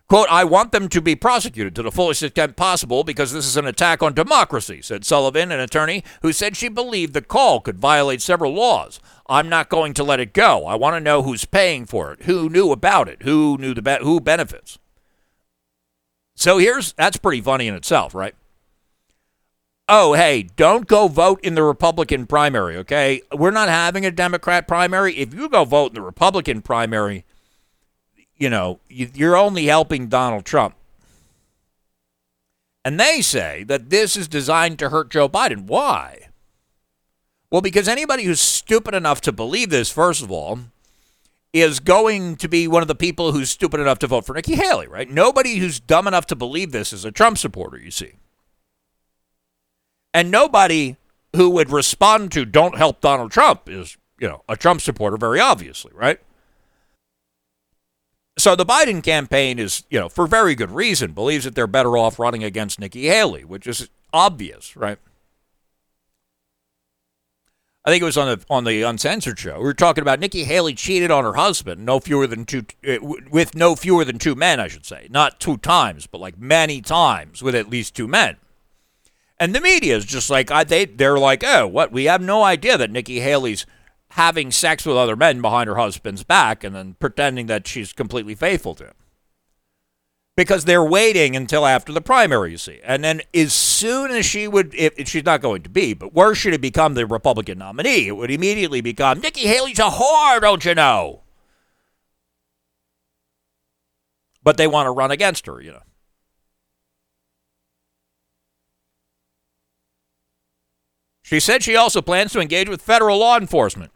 Quote, 0.10 0.28
I 0.30 0.44
want 0.44 0.72
them 0.72 0.90
to 0.90 1.02
be 1.02 1.16
prosecuted 1.16 1.76
to 1.76 1.82
the 1.82 1.92
fullest 1.92 2.22
extent 2.22 2.56
possible 2.56 3.04
because 3.04 3.32
this 3.32 3.48
is 3.48 3.58
an 3.58 3.66
attack 3.66 4.04
on 4.04 4.14
democracy, 4.14 4.82
said 4.82 5.06
Sullivan, 5.06 5.52
an 5.52 5.60
attorney 5.60 6.04
who 6.22 6.34
said 6.34 6.56
she 6.56 6.68
believed 6.68 7.14
the 7.14 7.22
call 7.22 7.62
could 7.62 7.80
violate 7.80 8.22
several 8.22 8.54
laws. 8.54 9.00
I'm 9.28 9.50
not 9.50 9.70
going 9.70 9.94
to 9.96 10.04
let 10.04 10.20
it 10.20 10.34
go. 10.34 10.66
I 10.66 10.76
want 10.76 10.96
to 10.96 11.00
know 11.00 11.24
who's 11.24 11.46
paying 11.46 11.86
for 11.86 12.12
it, 12.12 12.24
who 12.24 12.50
knew 12.50 12.72
about 12.72 13.08
it, 13.08 13.24
who 13.24 13.58
knew 13.58 13.74
the 13.74 13.82
be- 13.82 14.04
who 14.04 14.20
benefits. 14.20 14.78
So 16.36 16.58
here's 16.58 16.94
that's 16.94 17.18
pretty 17.18 17.42
funny 17.42 17.68
in 17.68 17.74
itself, 17.74 18.14
right? 18.14 18.36
Oh, 19.90 20.14
hey, 20.14 20.44
don't 20.56 20.88
go 20.88 21.08
vote 21.08 21.40
in 21.44 21.56
the 21.56 21.64
Republican 21.64 22.26
primary, 22.26 22.78
okay? 22.78 23.22
We're 23.34 23.52
not 23.52 23.68
having 23.68 24.06
a 24.06 24.12
Democrat 24.12 24.68
primary. 24.68 25.16
If 25.18 25.34
you 25.34 25.50
go 25.50 25.66
vote 25.66 25.92
in 25.92 25.96
the 25.96 26.02
Republican 26.02 26.62
primary, 26.62 27.26
you 28.38 28.50
know, 28.50 28.80
you're 28.90 29.38
only 29.38 29.66
helping 29.66 30.08
Donald 30.08 30.46
Trump. 30.46 30.76
And 32.86 33.00
they 33.00 33.22
say 33.22 33.64
that 33.64 33.90
this 33.90 34.18
is 34.18 34.28
designed 34.28 34.80
to 34.80 34.90
hurt 34.90 35.10
Joe 35.10 35.30
Biden. 35.30 35.66
Why? 35.66 36.28
Well, 37.50 37.62
because 37.62 37.88
anybody 37.88 38.24
who's 38.24 38.42
stupid 38.42 38.94
enough 38.94 39.22
to 39.22 39.32
believe 39.32 39.70
this, 39.70 39.90
first 39.90 40.22
of 40.22 40.32
all, 40.32 40.60
is 41.54 41.80
going 41.80 42.36
to 42.38 42.50
be 42.50 42.68
one 42.68 42.82
of 42.82 42.88
the 42.88 42.96
people 42.96 43.32
who's 43.32 43.52
stupid 43.52 43.80
enough 43.80 44.00
to 44.00 44.08
vote 44.08 44.26
for 44.26 44.34
Nikki 44.34 44.56
Haley, 44.56 44.88
right? 44.88 45.10
Nobody 45.10 45.58
who's 45.58 45.80
dumb 45.80 46.08
enough 46.08 46.26
to 46.28 46.36
believe 46.36 46.72
this 46.72 46.92
is 46.92 47.06
a 47.06 47.12
Trump 47.12 47.38
supporter, 47.38 47.78
you 47.78 47.92
see. 47.92 48.14
And 50.14 50.32
nobody 50.32 50.98
who 51.36 51.52
would 51.52 51.70
respond 51.70 52.32
to 52.32 52.44
don't 52.44 52.78
help 52.78 53.02
Donald 53.02 53.32
Trump 53.32 53.70
is, 53.70 53.98
you 54.20 54.28
know, 54.28 54.44
a 54.50 54.58
Trump 54.58 54.82
supporter, 54.82 55.18
very 55.18 55.40
obviously, 55.40 55.92
right? 55.94 56.20
So 58.38 58.56
the 58.56 58.66
Biden 58.66 59.04
campaign 59.04 59.60
is, 59.60 59.84
you 59.90 60.00
know, 60.00 60.10
for 60.10 60.26
very 60.26 60.56
good 60.56 60.72
reason, 60.72 61.12
believes 61.12 61.46
that 61.46 61.54
they're 61.54 61.68
better 61.68 61.98
off 61.98 62.18
running 62.18 62.44
against 62.44 62.80
Nikki 62.80 63.06
Haley, 63.06 63.44
which 63.44 63.68
is 63.68 63.90
obvious, 64.12 64.76
right? 64.76 64.98
I 67.86 67.92
think 67.92 68.02
it 68.02 68.06
was 68.06 68.18
on 68.18 68.28
the 68.28 68.46
on 68.50 68.64
the 68.64 68.82
uncensored 68.84 69.38
show. 69.38 69.58
We 69.58 69.66
were 69.66 69.74
talking 69.74 70.02
about 70.02 70.20
Nikki 70.20 70.46
Haley 70.46 70.74
cheated 70.74 71.12
on 71.12 71.26
her 71.26 71.34
husband, 71.34 71.86
no 71.86 72.00
fewer 72.00 72.28
than 72.28 72.46
two, 72.46 72.66
uh, 72.88 72.98
with 73.30 73.56
no 73.56 73.76
fewer 73.76 74.06
than 74.06 74.20
two 74.20 74.36
men, 74.36 74.60
I 74.60 74.70
should 74.70 74.86
say, 74.86 75.08
not 75.10 75.42
two 75.42 75.58
times, 75.58 76.08
but 76.08 76.22
like 76.22 76.38
many 76.38 76.82
times 76.82 77.44
with 77.44 77.56
at 77.56 77.70
least 77.70 77.94
two 77.94 78.08
men. 78.08 78.38
And 79.38 79.54
the 79.54 79.60
media 79.60 79.98
is 79.98 80.06
just 80.06 80.30
like 80.30 80.50
I, 80.50 80.64
they 80.64 80.86
they're 80.86 81.20
like, 81.20 81.44
oh, 81.46 81.68
what? 81.68 81.92
We 81.92 82.06
have 82.06 82.22
no 82.22 82.44
idea 82.44 82.78
that 82.78 82.90
Nikki 82.90 83.20
Haley's 83.20 83.66
having 84.14 84.52
sex 84.52 84.86
with 84.86 84.96
other 84.96 85.16
men 85.16 85.42
behind 85.42 85.68
her 85.68 85.76
husband's 85.76 86.24
back 86.24 86.64
and 86.64 86.76
then 86.76 86.96
pretending 87.00 87.48
that 87.48 87.68
she's 87.68 87.92
completely 87.92 88.36
faithful 88.36 88.76
to 88.76 88.86
him. 88.86 88.94
Because 90.38 90.66
they're 90.66 90.86
waiting 90.86 91.36
until 91.36 91.66
after 91.66 91.92
the 91.92 92.02
primary, 92.02 92.52
you 92.52 92.58
see. 92.60 92.80
And 92.84 93.04
then 93.04 93.22
as 93.34 93.54
soon 93.54 94.12
as 94.12 94.24
she 94.24 94.48
would, 94.48 94.74
if, 94.76 94.94
if 95.00 95.08
she's 95.08 95.26
not 95.26 95.42
going 95.42 95.64
to 95.64 95.70
be, 95.70 95.96
but 95.96 96.14
where 96.14 96.36
should 96.36 96.54
it 96.54 96.62
become 96.62 96.94
the 96.94 97.08
Republican 97.08 97.58
nominee? 97.58 98.08
It 98.08 98.16
would 98.16 98.30
immediately 98.30 98.82
become 98.82 99.20
Nikki 99.20 99.48
Haley's 99.48 99.80
a 99.80 99.90
whore, 99.90 100.40
don't 100.42 100.64
you 100.64 100.76
know? 100.76 101.22
But 104.44 104.58
they 104.58 104.68
want 104.68 104.86
to 104.86 104.92
run 104.92 105.10
against 105.10 105.48
her, 105.48 105.60
you 105.60 105.72
know. 105.72 105.84
She 111.24 111.40
said 111.40 111.64
she 111.64 111.76
also 111.76 112.02
plans 112.02 112.32
to 112.34 112.40
engage 112.40 112.70
with 112.70 112.82
federal 112.82 113.18
law 113.18 113.38
enforcement. 113.38 113.92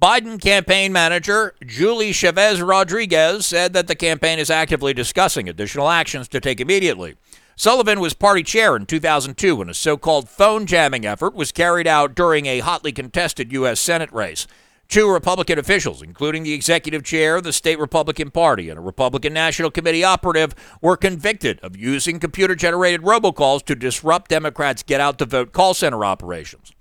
Biden 0.00 0.40
campaign 0.40 0.94
manager 0.94 1.54
Julie 1.66 2.12
Chavez 2.12 2.62
Rodriguez 2.62 3.44
said 3.44 3.74
that 3.74 3.86
the 3.86 3.94
campaign 3.94 4.38
is 4.38 4.48
actively 4.48 4.94
discussing 4.94 5.46
additional 5.46 5.90
actions 5.90 6.26
to 6.28 6.40
take 6.40 6.58
immediately. 6.58 7.16
Sullivan 7.54 8.00
was 8.00 8.14
party 8.14 8.42
chair 8.42 8.76
in 8.76 8.86
2002 8.86 9.56
when 9.56 9.68
a 9.68 9.74
so 9.74 9.98
called 9.98 10.30
phone 10.30 10.64
jamming 10.64 11.04
effort 11.04 11.34
was 11.34 11.52
carried 11.52 11.86
out 11.86 12.14
during 12.14 12.46
a 12.46 12.60
hotly 12.60 12.92
contested 12.92 13.52
U.S. 13.52 13.78
Senate 13.78 14.10
race. 14.10 14.46
Two 14.88 15.12
Republican 15.12 15.58
officials, 15.58 16.00
including 16.00 16.44
the 16.44 16.54
executive 16.54 17.04
chair 17.04 17.36
of 17.36 17.44
the 17.44 17.52
state 17.52 17.78
Republican 17.78 18.30
Party 18.30 18.70
and 18.70 18.78
a 18.78 18.82
Republican 18.82 19.34
National 19.34 19.70
Committee 19.70 20.02
operative, 20.02 20.54
were 20.80 20.96
convicted 20.96 21.60
of 21.60 21.76
using 21.76 22.18
computer 22.18 22.54
generated 22.54 23.02
robocalls 23.02 23.62
to 23.66 23.74
disrupt 23.74 24.30
Democrats' 24.30 24.82
get 24.82 25.02
out 25.02 25.18
the 25.18 25.26
vote 25.26 25.52
call 25.52 25.74
center 25.74 26.06
operations. 26.06 26.72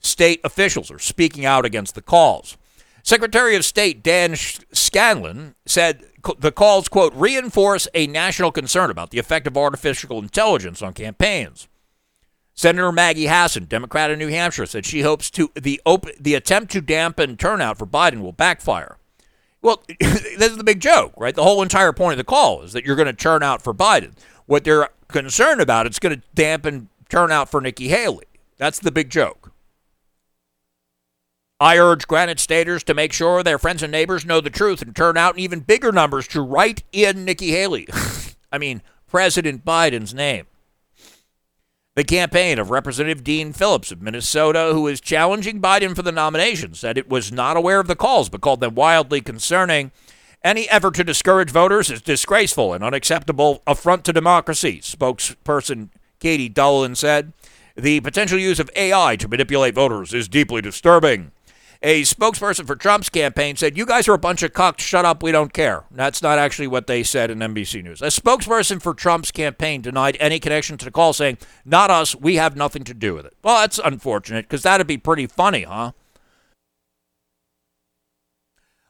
State 0.00 0.40
officials 0.44 0.90
are 0.90 0.98
speaking 0.98 1.44
out 1.44 1.64
against 1.64 1.94
the 1.94 2.02
calls. 2.02 2.56
Secretary 3.02 3.54
of 3.54 3.64
State 3.64 4.02
Dan 4.02 4.34
Scanlan 4.34 5.54
said 5.64 6.04
the 6.38 6.50
calls, 6.50 6.88
quote, 6.88 7.14
reinforce 7.14 7.86
a 7.94 8.06
national 8.08 8.50
concern 8.50 8.90
about 8.90 9.10
the 9.10 9.18
effect 9.18 9.46
of 9.46 9.56
artificial 9.56 10.18
intelligence 10.18 10.82
on 10.82 10.92
campaigns. 10.92 11.68
Senator 12.54 12.90
Maggie 12.90 13.26
Hassan, 13.26 13.66
Democrat 13.66 14.10
of 14.10 14.18
New 14.18 14.28
Hampshire, 14.28 14.66
said 14.66 14.86
she 14.86 15.02
hopes 15.02 15.30
to 15.30 15.52
the 15.54 15.80
op- 15.84 16.06
the 16.18 16.34
attempt 16.34 16.72
to 16.72 16.80
dampen 16.80 17.36
turnout 17.36 17.78
for 17.78 17.86
Biden 17.86 18.22
will 18.22 18.32
backfire. 18.32 18.96
Well, 19.60 19.82
this 20.00 20.50
is 20.50 20.56
the 20.56 20.64
big 20.64 20.80
joke, 20.80 21.12
right? 21.16 21.34
The 21.34 21.44
whole 21.44 21.62
entire 21.62 21.92
point 21.92 22.14
of 22.14 22.18
the 22.18 22.24
call 22.24 22.62
is 22.62 22.72
that 22.72 22.84
you're 22.84 22.96
going 22.96 23.06
to 23.06 23.12
turn 23.12 23.42
out 23.42 23.62
for 23.62 23.74
Biden. 23.74 24.12
What 24.46 24.64
they're 24.64 24.88
concerned 25.08 25.60
about, 25.60 25.86
it's 25.86 25.98
going 25.98 26.16
to 26.16 26.22
dampen 26.34 26.88
turnout 27.08 27.50
for 27.50 27.60
Nikki 27.60 27.88
Haley. 27.88 28.24
That's 28.56 28.78
the 28.78 28.90
big 28.90 29.10
joke. 29.10 29.45
I 31.58 31.78
urge 31.78 32.06
Granite 32.06 32.38
Staters 32.38 32.84
to 32.84 32.92
make 32.92 33.14
sure 33.14 33.42
their 33.42 33.58
friends 33.58 33.82
and 33.82 33.90
neighbors 33.90 34.26
know 34.26 34.42
the 34.42 34.50
truth 34.50 34.82
and 34.82 34.94
turn 34.94 35.16
out 35.16 35.34
in 35.34 35.40
even 35.40 35.60
bigger 35.60 35.90
numbers 35.90 36.28
to 36.28 36.42
write 36.42 36.82
in 36.92 37.24
Nikki 37.24 37.52
Haley. 37.52 37.88
I 38.52 38.58
mean, 38.58 38.82
President 39.06 39.64
Biden's 39.64 40.12
name. 40.12 40.46
The 41.94 42.04
campaign 42.04 42.58
of 42.58 42.68
Representative 42.68 43.24
Dean 43.24 43.54
Phillips 43.54 43.90
of 43.90 44.02
Minnesota, 44.02 44.72
who 44.74 44.86
is 44.86 45.00
challenging 45.00 45.62
Biden 45.62 45.96
for 45.96 46.02
the 46.02 46.12
nomination, 46.12 46.74
said 46.74 46.98
it 46.98 47.08
was 47.08 47.32
not 47.32 47.56
aware 47.56 47.80
of 47.80 47.86
the 47.86 47.96
calls 47.96 48.28
but 48.28 48.42
called 48.42 48.60
them 48.60 48.74
wildly 48.74 49.22
concerning. 49.22 49.92
Any 50.44 50.68
effort 50.68 50.94
to 50.96 51.04
discourage 51.04 51.50
voters 51.50 51.90
is 51.90 52.02
disgraceful 52.02 52.74
and 52.74 52.84
unacceptable 52.84 53.62
affront 53.66 54.04
to 54.04 54.12
democracy, 54.12 54.80
spokesperson 54.82 55.88
Katie 56.20 56.50
Dolan 56.50 56.96
said. 56.96 57.32
The 57.74 58.00
potential 58.00 58.38
use 58.38 58.60
of 58.60 58.70
AI 58.76 59.16
to 59.16 59.26
manipulate 59.26 59.74
voters 59.74 60.12
is 60.12 60.28
deeply 60.28 60.60
disturbing. 60.60 61.32
A 61.82 62.02
spokesperson 62.02 62.66
for 62.66 62.76
Trump's 62.76 63.08
campaign 63.08 63.56
said, 63.56 63.76
You 63.76 63.86
guys 63.86 64.08
are 64.08 64.14
a 64.14 64.18
bunch 64.18 64.42
of 64.42 64.52
cocks. 64.52 64.82
Shut 64.82 65.04
up. 65.04 65.22
We 65.22 65.32
don't 65.32 65.52
care. 65.52 65.84
That's 65.90 66.22
not 66.22 66.38
actually 66.38 66.68
what 66.68 66.86
they 66.86 67.02
said 67.02 67.30
in 67.30 67.38
NBC 67.38 67.82
News. 67.84 68.02
A 68.02 68.06
spokesperson 68.06 68.80
for 68.80 68.94
Trump's 68.94 69.30
campaign 69.30 69.82
denied 69.82 70.16
any 70.20 70.38
connection 70.38 70.78
to 70.78 70.84
the 70.84 70.90
call, 70.90 71.12
saying, 71.12 71.38
Not 71.64 71.90
us. 71.90 72.14
We 72.14 72.36
have 72.36 72.56
nothing 72.56 72.84
to 72.84 72.94
do 72.94 73.14
with 73.14 73.26
it. 73.26 73.34
Well, 73.42 73.60
that's 73.60 73.78
unfortunate 73.78 74.46
because 74.46 74.62
that'd 74.62 74.86
be 74.86 74.98
pretty 74.98 75.26
funny, 75.26 75.62
huh? 75.62 75.92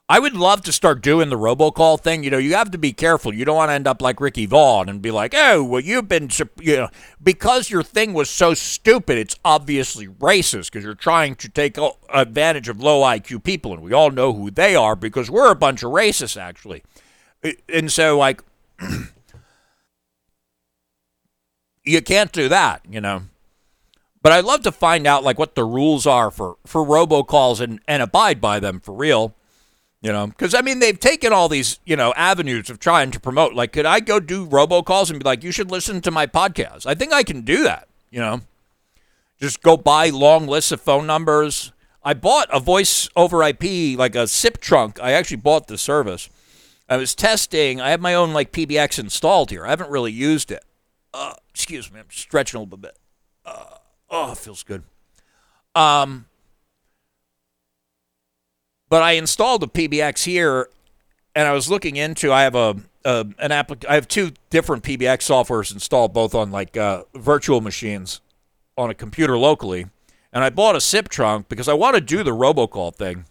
I 0.08 0.20
would 0.20 0.36
love 0.36 0.62
to 0.62 0.72
start 0.72 1.02
doing 1.02 1.30
the 1.30 1.38
robocall 1.38 2.00
thing. 2.00 2.22
You 2.22 2.30
know, 2.30 2.38
you 2.38 2.54
have 2.54 2.70
to 2.70 2.78
be 2.78 2.92
careful. 2.92 3.34
You 3.34 3.44
don't 3.44 3.56
want 3.56 3.70
to 3.70 3.74
end 3.74 3.88
up 3.88 4.00
like 4.00 4.20
Ricky 4.20 4.46
Vaughn 4.46 4.88
and 4.88 5.02
be 5.02 5.10
like, 5.10 5.34
"Oh, 5.36 5.64
well, 5.64 5.80
you've 5.80 6.06
been, 6.06 6.30
you 6.60 6.76
know, 6.76 6.88
because 7.20 7.70
your 7.70 7.82
thing 7.82 8.14
was 8.14 8.30
so 8.30 8.54
stupid. 8.54 9.18
It's 9.18 9.36
obviously 9.44 10.06
racist 10.06 10.66
because 10.66 10.84
you're 10.84 10.94
trying 10.94 11.34
to 11.36 11.48
take 11.48 11.76
advantage 12.08 12.68
of 12.68 12.80
low 12.80 13.02
IQ 13.02 13.42
people, 13.42 13.72
and 13.72 13.82
we 13.82 13.92
all 13.92 14.12
know 14.12 14.32
who 14.32 14.48
they 14.48 14.76
are 14.76 14.94
because 14.94 15.28
we're 15.28 15.50
a 15.50 15.56
bunch 15.56 15.82
of 15.82 15.90
racists, 15.90 16.40
actually." 16.40 16.84
And 17.68 17.90
so, 17.90 18.16
like, 18.16 18.42
you 21.84 22.00
can't 22.00 22.30
do 22.30 22.48
that, 22.48 22.82
you 22.88 23.00
know. 23.00 23.22
But 24.22 24.32
I'd 24.32 24.44
love 24.44 24.62
to 24.62 24.72
find 24.72 25.04
out 25.04 25.24
like 25.24 25.38
what 25.38 25.56
the 25.56 25.64
rules 25.64 26.06
are 26.06 26.30
for 26.30 26.58
for 26.64 26.84
robocalls 26.84 27.60
and 27.60 27.80
and 27.88 28.04
abide 28.04 28.40
by 28.40 28.60
them 28.60 28.78
for 28.78 28.94
real 28.94 29.34
you 30.06 30.12
know, 30.12 30.28
because 30.28 30.54
I 30.54 30.60
mean, 30.60 30.78
they've 30.78 31.00
taken 31.00 31.32
all 31.32 31.48
these, 31.48 31.80
you 31.84 31.96
know, 31.96 32.14
avenues 32.14 32.70
of 32.70 32.78
trying 32.78 33.10
to 33.10 33.18
promote. 33.18 33.54
Like, 33.54 33.72
could 33.72 33.86
I 33.86 33.98
go 33.98 34.20
do 34.20 34.46
robocalls 34.46 35.10
and 35.10 35.18
be 35.18 35.24
like, 35.24 35.42
you 35.42 35.50
should 35.50 35.68
listen 35.68 36.00
to 36.02 36.12
my 36.12 36.28
podcast? 36.28 36.86
I 36.86 36.94
think 36.94 37.12
I 37.12 37.24
can 37.24 37.40
do 37.40 37.64
that, 37.64 37.88
you 38.12 38.20
know, 38.20 38.42
just 39.40 39.62
go 39.62 39.76
buy 39.76 40.10
long 40.10 40.46
lists 40.46 40.70
of 40.70 40.80
phone 40.80 41.08
numbers. 41.08 41.72
I 42.04 42.14
bought 42.14 42.48
a 42.52 42.60
voice 42.60 43.08
over 43.16 43.42
IP, 43.42 43.98
like 43.98 44.14
a 44.14 44.28
SIP 44.28 44.58
trunk. 44.58 45.00
I 45.02 45.10
actually 45.10 45.38
bought 45.38 45.66
the 45.66 45.76
service. 45.76 46.30
I 46.88 46.98
was 46.98 47.16
testing. 47.16 47.80
I 47.80 47.90
have 47.90 48.00
my 48.00 48.14
own, 48.14 48.32
like, 48.32 48.52
PBX 48.52 49.00
installed 49.00 49.50
here. 49.50 49.66
I 49.66 49.70
haven't 49.70 49.90
really 49.90 50.12
used 50.12 50.52
it. 50.52 50.64
Uh, 51.12 51.34
excuse 51.50 51.92
me. 51.92 51.98
I'm 51.98 52.06
stretching 52.10 52.58
a 52.58 52.62
little 52.62 52.78
bit. 52.78 52.96
Uh, 53.44 53.78
oh, 54.08 54.36
feels 54.36 54.62
good. 54.62 54.84
Um, 55.74 56.26
but 58.88 59.02
I 59.02 59.12
installed 59.12 59.62
a 59.62 59.66
PBX 59.66 60.24
here, 60.24 60.68
and 61.34 61.48
I 61.48 61.52
was 61.52 61.70
looking 61.70 61.96
into. 61.96 62.32
I 62.32 62.42
have 62.42 62.54
a, 62.54 62.76
a 63.04 63.26
an 63.38 63.50
applic- 63.50 63.86
I 63.88 63.94
have 63.94 64.08
two 64.08 64.32
different 64.50 64.82
PBX 64.82 65.18
softwares 65.18 65.72
installed, 65.72 66.12
both 66.12 66.34
on 66.34 66.50
like 66.50 66.76
uh, 66.76 67.04
virtual 67.14 67.60
machines 67.60 68.20
on 68.76 68.90
a 68.90 68.94
computer 68.94 69.36
locally. 69.36 69.86
And 70.32 70.44
I 70.44 70.50
bought 70.50 70.76
a 70.76 70.80
SIP 70.80 71.08
trunk 71.08 71.48
because 71.48 71.66
I 71.68 71.74
want 71.74 71.94
to 71.94 72.00
do 72.00 72.22
the 72.22 72.32
robocall 72.32 72.94
thing. 72.94 73.24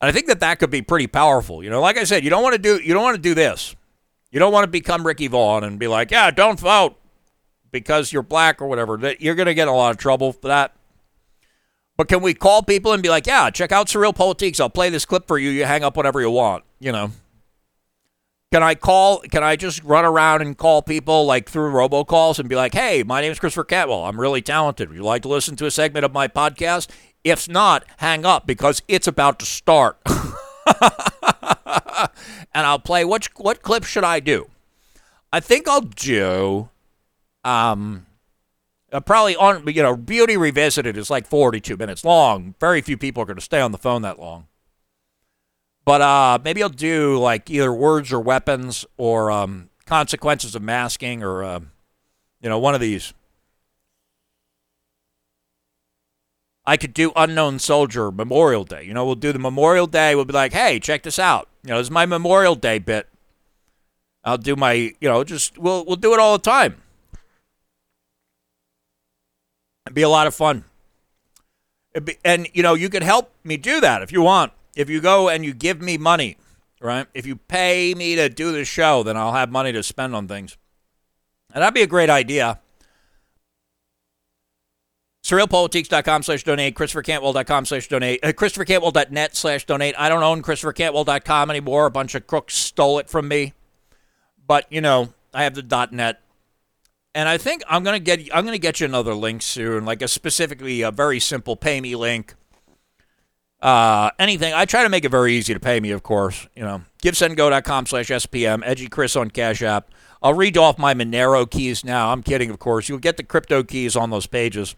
And 0.00 0.08
I 0.08 0.12
think 0.12 0.26
that 0.26 0.40
that 0.40 0.58
could 0.58 0.70
be 0.70 0.82
pretty 0.82 1.06
powerful. 1.06 1.62
You 1.62 1.70
know, 1.70 1.80
like 1.80 1.96
I 1.96 2.04
said, 2.04 2.24
you 2.24 2.30
don't 2.30 2.42
want 2.42 2.54
to 2.54 2.60
do 2.60 2.76
you 2.82 2.92
don't 2.92 3.02
want 3.02 3.16
to 3.16 3.22
do 3.22 3.34
this. 3.34 3.76
You 4.30 4.40
don't 4.40 4.52
want 4.52 4.64
to 4.64 4.70
become 4.70 5.06
Ricky 5.06 5.28
Vaughn 5.28 5.62
and 5.62 5.78
be 5.78 5.86
like, 5.86 6.10
yeah, 6.10 6.30
don't 6.32 6.58
vote 6.58 6.96
because 7.70 8.12
you're 8.12 8.22
black 8.22 8.60
or 8.60 8.66
whatever. 8.66 8.98
You're 9.20 9.36
going 9.36 9.46
to 9.46 9.54
get 9.54 9.68
a 9.68 9.72
lot 9.72 9.92
of 9.92 9.96
trouble 9.96 10.32
for 10.32 10.48
that. 10.48 10.74
But 11.96 12.08
can 12.08 12.22
we 12.22 12.34
call 12.34 12.62
people 12.62 12.92
and 12.92 13.02
be 13.02 13.08
like, 13.08 13.26
yeah, 13.26 13.50
check 13.50 13.70
out 13.70 13.86
SurrealPolitiks. 13.86 14.60
I'll 14.60 14.70
play 14.70 14.90
this 14.90 15.04
clip 15.04 15.28
for 15.28 15.38
you. 15.38 15.50
You 15.50 15.64
hang 15.64 15.84
up 15.84 15.96
whatever 15.96 16.20
you 16.20 16.30
want, 16.30 16.64
you 16.80 16.90
know. 16.90 17.12
Can 18.52 18.62
I 18.62 18.74
call, 18.74 19.18
can 19.18 19.42
I 19.42 19.56
just 19.56 19.82
run 19.82 20.04
around 20.04 20.42
and 20.42 20.56
call 20.56 20.82
people 20.82 21.26
like 21.26 21.48
through 21.48 21.72
robocalls 21.72 22.38
and 22.38 22.48
be 22.48 22.54
like, 22.54 22.74
hey, 22.74 23.02
my 23.02 23.20
name 23.20 23.32
is 23.32 23.38
Christopher 23.38 23.64
Cantwell. 23.64 24.04
I'm 24.04 24.20
really 24.20 24.42
talented. 24.42 24.88
Would 24.88 24.96
you 24.96 25.02
like 25.04 25.22
to 25.22 25.28
listen 25.28 25.56
to 25.56 25.66
a 25.66 25.70
segment 25.70 26.04
of 26.04 26.12
my 26.12 26.28
podcast? 26.28 26.88
If 27.24 27.48
not, 27.48 27.84
hang 27.98 28.24
up 28.24 28.46
because 28.46 28.82
it's 28.86 29.08
about 29.08 29.38
to 29.40 29.46
start. 29.46 29.98
and 30.06 30.14
I'll 32.54 32.78
play, 32.78 33.04
what, 33.04 33.28
what 33.36 33.62
clip 33.62 33.84
should 33.84 34.04
I 34.04 34.20
do? 34.20 34.48
I 35.32 35.40
think 35.40 35.66
I'll 35.66 35.80
do, 35.80 36.68
um, 37.42 38.06
uh, 38.94 39.00
probably 39.00 39.34
on 39.34 39.66
you 39.66 39.82
know 39.82 39.96
beauty 39.96 40.36
revisited 40.36 40.96
is 40.96 41.10
like 41.10 41.26
42 41.26 41.76
minutes 41.76 42.04
long. 42.04 42.54
Very 42.60 42.80
few 42.80 42.96
people 42.96 43.22
are 43.22 43.26
going 43.26 43.36
to 43.36 43.42
stay 43.42 43.60
on 43.60 43.72
the 43.72 43.78
phone 43.78 44.02
that 44.02 44.20
long. 44.20 44.46
But 45.84 46.00
uh 46.00 46.38
maybe 46.42 46.62
i'll 46.62 46.70
do 46.70 47.18
like 47.18 47.50
either 47.50 47.72
words 47.72 48.12
or 48.12 48.20
weapons 48.20 48.86
or 48.96 49.30
um, 49.30 49.68
consequences 49.84 50.54
of 50.54 50.62
masking 50.62 51.22
or 51.22 51.42
uh, 51.42 51.60
you 52.40 52.48
know 52.48 52.58
one 52.58 52.74
of 52.74 52.80
these. 52.80 53.12
I 56.66 56.78
could 56.78 56.94
do 56.94 57.12
unknown 57.14 57.58
soldier 57.58 58.10
memorial 58.10 58.64
day. 58.64 58.84
You 58.84 58.94
know 58.94 59.04
we'll 59.04 59.16
do 59.16 59.32
the 59.32 59.38
memorial 59.40 59.88
day. 59.88 60.14
We'll 60.14 60.24
be 60.24 60.32
like 60.32 60.52
hey 60.52 60.78
check 60.78 61.02
this 61.02 61.18
out. 61.18 61.48
You 61.64 61.70
know 61.70 61.78
this 61.78 61.88
is 61.88 61.90
my 61.90 62.06
memorial 62.06 62.54
day 62.54 62.78
bit. 62.78 63.08
I'll 64.22 64.38
do 64.38 64.54
my 64.54 64.72
you 64.72 64.94
know 65.08 65.24
just 65.24 65.58
we'll 65.58 65.84
we'll 65.84 65.96
do 65.96 66.14
it 66.14 66.20
all 66.20 66.38
the 66.38 66.42
time 66.42 66.80
It'd 69.86 69.94
be 69.94 70.02
a 70.02 70.08
lot 70.08 70.26
of 70.26 70.34
fun. 70.34 70.64
Be, 72.02 72.16
and, 72.24 72.48
you 72.52 72.62
know, 72.62 72.74
you 72.74 72.88
could 72.88 73.02
help 73.02 73.32
me 73.44 73.56
do 73.56 73.80
that 73.80 74.02
if 74.02 74.10
you 74.10 74.22
want. 74.22 74.52
If 74.74 74.90
you 74.90 75.00
go 75.00 75.28
and 75.28 75.44
you 75.44 75.54
give 75.54 75.80
me 75.80 75.96
money, 75.96 76.36
right? 76.80 77.06
If 77.14 77.26
you 77.26 77.36
pay 77.36 77.94
me 77.94 78.16
to 78.16 78.28
do 78.28 78.50
the 78.50 78.64
show, 78.64 79.02
then 79.02 79.16
I'll 79.16 79.32
have 79.32 79.50
money 79.50 79.72
to 79.72 79.82
spend 79.82 80.14
on 80.16 80.26
things. 80.26 80.56
And 81.52 81.62
that'd 81.62 81.74
be 81.74 81.82
a 81.82 81.86
great 81.86 82.10
idea. 82.10 82.58
SurrealPolitiks.com 85.22 86.22
slash 86.22 86.44
donate, 86.44 86.74
ChristopherCantwell.com 86.74 87.64
slash 87.64 87.88
donate, 87.88 88.20
uh, 88.22 88.32
ChristopherCantwell.net 88.32 89.34
slash 89.36 89.64
donate. 89.64 89.94
I 89.96 90.10
don't 90.10 90.22
own 90.22 90.42
ChristopherCantwell.com 90.42 91.50
anymore. 91.50 91.86
A 91.86 91.90
bunch 91.90 92.14
of 92.14 92.26
crooks 92.26 92.56
stole 92.56 92.98
it 92.98 93.08
from 93.08 93.28
me. 93.28 93.54
But, 94.46 94.70
you 94.70 94.82
know, 94.82 95.14
I 95.32 95.44
have 95.44 95.54
the 95.54 95.88
.net 95.92 96.20
and 97.14 97.28
I 97.28 97.38
think 97.38 97.62
I'm 97.68 97.84
gonna 97.84 98.00
get 98.00 98.28
I'm 98.34 98.44
gonna 98.44 98.58
get 98.58 98.80
you 98.80 98.86
another 98.86 99.14
link 99.14 99.42
soon, 99.42 99.84
like 99.84 100.02
a 100.02 100.08
specifically 100.08 100.82
a 100.82 100.90
very 100.90 101.20
simple 101.20 101.56
pay 101.56 101.80
me 101.80 101.94
link. 101.96 102.34
Uh, 103.62 104.10
anything. 104.18 104.52
I 104.52 104.66
try 104.66 104.82
to 104.82 104.90
make 104.90 105.06
it 105.06 105.10
very 105.10 105.32
easy 105.32 105.54
to 105.54 105.60
pay 105.60 105.80
me, 105.80 105.90
of 105.90 106.02
course. 106.02 106.46
You 106.54 106.64
know, 106.64 106.82
givesendgo.com 107.02 107.86
slash 107.86 108.08
SPM, 108.08 108.62
Edgy 108.64 108.88
Chris 108.88 109.16
on 109.16 109.30
Cash 109.30 109.62
App. 109.62 109.90
I'll 110.22 110.34
read 110.34 110.58
off 110.58 110.78
my 110.78 110.92
Monero 110.92 111.50
keys 111.50 111.82
now. 111.82 112.10
I'm 112.10 112.22
kidding, 112.22 112.50
of 112.50 112.58
course. 112.58 112.88
You'll 112.88 112.98
get 112.98 113.16
the 113.16 113.22
crypto 113.22 113.62
keys 113.62 113.96
on 113.96 114.10
those 114.10 114.26
pages. 114.26 114.74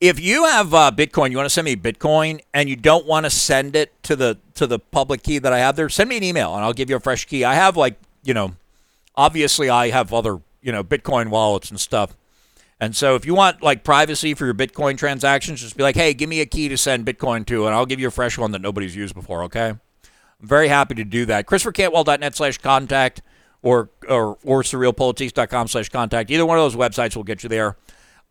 If 0.00 0.18
you 0.18 0.46
have 0.46 0.72
uh, 0.72 0.92
Bitcoin, 0.94 1.30
you 1.30 1.36
want 1.36 1.46
to 1.46 1.50
send 1.50 1.66
me 1.66 1.76
Bitcoin, 1.76 2.40
and 2.54 2.70
you 2.70 2.76
don't 2.76 3.04
want 3.04 3.26
to 3.26 3.30
send 3.30 3.76
it 3.76 3.92
to 4.04 4.16
the 4.16 4.38
to 4.54 4.66
the 4.66 4.78
public 4.78 5.22
key 5.22 5.38
that 5.38 5.52
I 5.52 5.58
have 5.58 5.76
there, 5.76 5.90
send 5.90 6.08
me 6.08 6.16
an 6.16 6.22
email, 6.22 6.54
and 6.54 6.64
I'll 6.64 6.72
give 6.72 6.88
you 6.88 6.96
a 6.96 7.00
fresh 7.00 7.26
key. 7.26 7.44
I 7.44 7.52
have 7.52 7.76
like 7.76 7.98
you 8.22 8.32
know, 8.32 8.54
obviously 9.14 9.68
I 9.68 9.90
have 9.90 10.12
other 10.14 10.40
you 10.62 10.72
know, 10.72 10.84
Bitcoin 10.84 11.30
wallets 11.30 11.70
and 11.70 11.80
stuff. 11.80 12.16
And 12.80 12.96
so 12.96 13.14
if 13.14 13.26
you 13.26 13.34
want 13.34 13.62
like 13.62 13.84
privacy 13.84 14.32
for 14.34 14.46
your 14.46 14.54
Bitcoin 14.54 14.96
transactions, 14.96 15.60
just 15.60 15.76
be 15.76 15.82
like, 15.82 15.96
hey, 15.96 16.14
give 16.14 16.28
me 16.28 16.40
a 16.40 16.46
key 16.46 16.68
to 16.68 16.78
send 16.78 17.06
Bitcoin 17.06 17.44
to, 17.46 17.66
and 17.66 17.74
I'll 17.74 17.86
give 17.86 18.00
you 18.00 18.08
a 18.08 18.10
fresh 18.10 18.38
one 18.38 18.52
that 18.52 18.62
nobody's 18.62 18.96
used 18.96 19.14
before, 19.14 19.42
okay? 19.44 19.68
I'm 19.70 19.78
very 20.40 20.68
happy 20.68 20.94
to 20.94 21.04
do 21.04 21.26
that. 21.26 21.46
ChristopherCantwell.net 21.46 22.34
slash 22.34 22.58
contact 22.58 23.20
or 23.62 23.90
or 24.08 24.38
or 24.42 24.62
surrealpolitiks.com 24.62 25.68
slash 25.68 25.90
contact. 25.90 26.30
Either 26.30 26.46
one 26.46 26.58
of 26.58 26.64
those 26.64 26.76
websites 26.76 27.14
will 27.14 27.24
get 27.24 27.42
you 27.42 27.48
there. 27.50 27.76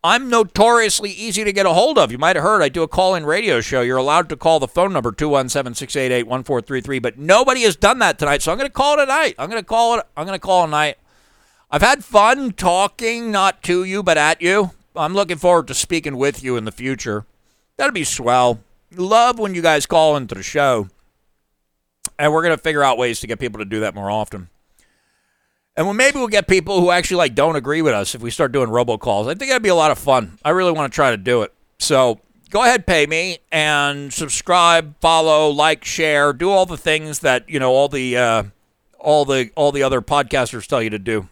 I'm 0.02 0.30
notoriously 0.30 1.10
easy 1.10 1.44
to 1.44 1.52
get 1.52 1.66
a 1.66 1.74
hold 1.74 1.98
of. 1.98 2.10
You 2.10 2.16
might 2.16 2.34
have 2.34 2.42
heard 2.42 2.62
I 2.62 2.70
do 2.70 2.82
a 2.82 2.88
call 2.88 3.14
in 3.14 3.26
radio 3.26 3.60
show. 3.60 3.82
You're 3.82 3.98
allowed 3.98 4.30
to 4.30 4.36
call 4.36 4.58
the 4.58 4.66
phone 4.66 4.94
number 4.94 5.12
217 5.12 5.74
688 5.74 6.26
1433, 6.26 6.98
but 7.00 7.18
nobody 7.18 7.62
has 7.62 7.76
done 7.76 7.98
that 7.98 8.18
tonight. 8.18 8.40
So 8.40 8.50
I'm 8.50 8.56
going 8.56 8.68
to 8.68 8.72
call 8.72 8.96
tonight. 8.96 9.34
I'm 9.38 9.50
going 9.50 9.62
to 9.62 9.66
call 9.66 9.98
it. 9.98 10.06
I'm 10.16 10.26
going 10.26 10.38
to 10.38 10.44
call 10.44 10.64
tonight. 10.64 10.96
I've 11.72 11.82
had 11.82 12.04
fun 12.04 12.52
talking, 12.52 13.30
not 13.30 13.62
to 13.64 13.84
you, 13.84 14.02
but 14.02 14.18
at 14.18 14.42
you. 14.42 14.72
I'm 14.96 15.14
looking 15.14 15.36
forward 15.36 15.68
to 15.68 15.74
speaking 15.74 16.16
with 16.16 16.42
you 16.42 16.56
in 16.56 16.64
the 16.64 16.72
future. 16.72 17.26
That'd 17.76 17.94
be 17.94 18.04
swell. 18.04 18.60
Love 18.96 19.38
when 19.38 19.54
you 19.54 19.62
guys 19.62 19.86
call 19.86 20.16
into 20.16 20.34
the 20.34 20.42
show. 20.42 20.88
And 22.18 22.32
we're 22.32 22.42
going 22.42 22.56
to 22.56 22.62
figure 22.62 22.82
out 22.82 22.98
ways 22.98 23.20
to 23.20 23.28
get 23.28 23.38
people 23.38 23.60
to 23.60 23.64
do 23.64 23.80
that 23.80 23.94
more 23.94 24.10
often. 24.10 24.48
And 25.76 25.86
well, 25.86 25.94
maybe 25.94 26.18
we'll 26.18 26.28
get 26.28 26.48
people 26.48 26.80
who 26.80 26.90
actually 26.90 27.18
like 27.18 27.34
don't 27.36 27.56
agree 27.56 27.82
with 27.82 27.94
us 27.94 28.14
if 28.16 28.20
we 28.20 28.30
start 28.30 28.50
doing 28.50 28.68
robocalls. 28.68 29.26
I 29.28 29.34
think 29.34 29.50
that'd 29.50 29.62
be 29.62 29.68
a 29.68 29.74
lot 29.74 29.92
of 29.92 29.98
fun. 29.98 30.38
I 30.44 30.50
really 30.50 30.72
want 30.72 30.92
to 30.92 30.94
try 30.94 31.10
to 31.10 31.16
do 31.16 31.42
it. 31.42 31.54
So 31.78 32.20
go 32.50 32.64
ahead, 32.64 32.86
pay 32.86 33.06
me 33.06 33.38
and 33.52 34.12
subscribe, 34.12 34.98
follow, 35.00 35.48
like, 35.50 35.84
share, 35.84 36.32
do 36.32 36.50
all 36.50 36.66
the 36.66 36.76
things 36.76 37.20
that 37.20 37.48
you 37.48 37.60
know, 37.60 37.70
all 37.70 37.88
the 37.88 38.16
uh, 38.16 38.42
all 38.98 39.24
the 39.24 39.50
all 39.54 39.70
the 39.70 39.84
other 39.84 40.02
podcasters 40.02 40.66
tell 40.66 40.82
you 40.82 40.90
to 40.90 40.98
do. 40.98 41.28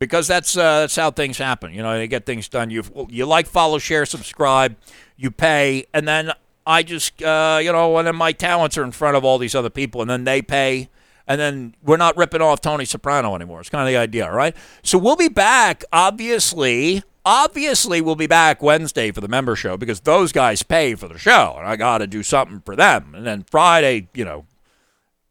Because 0.00 0.26
that's 0.26 0.56
uh, 0.56 0.80
that's 0.80 0.96
how 0.96 1.10
things 1.10 1.36
happen. 1.36 1.72
You 1.74 1.82
know, 1.82 1.96
they 1.96 2.08
get 2.08 2.24
things 2.24 2.48
done. 2.48 2.70
You 2.70 2.82
you 3.10 3.26
like, 3.26 3.46
follow, 3.46 3.78
share, 3.78 4.06
subscribe, 4.06 4.76
you 5.16 5.30
pay, 5.30 5.84
and 5.92 6.08
then 6.08 6.32
I 6.66 6.82
just 6.82 7.22
uh, 7.22 7.60
you 7.62 7.70
know, 7.70 7.98
and 7.98 8.06
then 8.06 8.16
my 8.16 8.32
talents 8.32 8.78
are 8.78 8.82
in 8.82 8.92
front 8.92 9.16
of 9.16 9.24
all 9.26 9.36
these 9.36 9.54
other 9.54 9.68
people, 9.68 10.00
and 10.00 10.08
then 10.08 10.24
they 10.24 10.40
pay, 10.40 10.88
and 11.26 11.38
then 11.38 11.74
we're 11.82 11.98
not 11.98 12.16
ripping 12.16 12.40
off 12.40 12.62
Tony 12.62 12.86
Soprano 12.86 13.34
anymore. 13.34 13.60
It's 13.60 13.68
kind 13.68 13.82
of 13.82 13.92
the 13.92 13.98
idea, 13.98 14.32
right? 14.32 14.56
So 14.82 14.96
we'll 14.96 15.16
be 15.16 15.28
back, 15.28 15.84
obviously. 15.92 17.02
Obviously, 17.22 18.00
we'll 18.00 18.16
be 18.16 18.26
back 18.26 18.62
Wednesday 18.62 19.10
for 19.12 19.20
the 19.20 19.28
member 19.28 19.54
show 19.54 19.76
because 19.76 20.00
those 20.00 20.32
guys 20.32 20.62
pay 20.62 20.94
for 20.94 21.06
the 21.06 21.18
show, 21.18 21.56
and 21.58 21.66
I 21.68 21.76
got 21.76 21.98
to 21.98 22.06
do 22.06 22.22
something 22.22 22.62
for 22.64 22.74
them. 22.74 23.14
And 23.14 23.26
then 23.26 23.42
Friday, 23.42 24.08
you 24.14 24.24
know, 24.24 24.46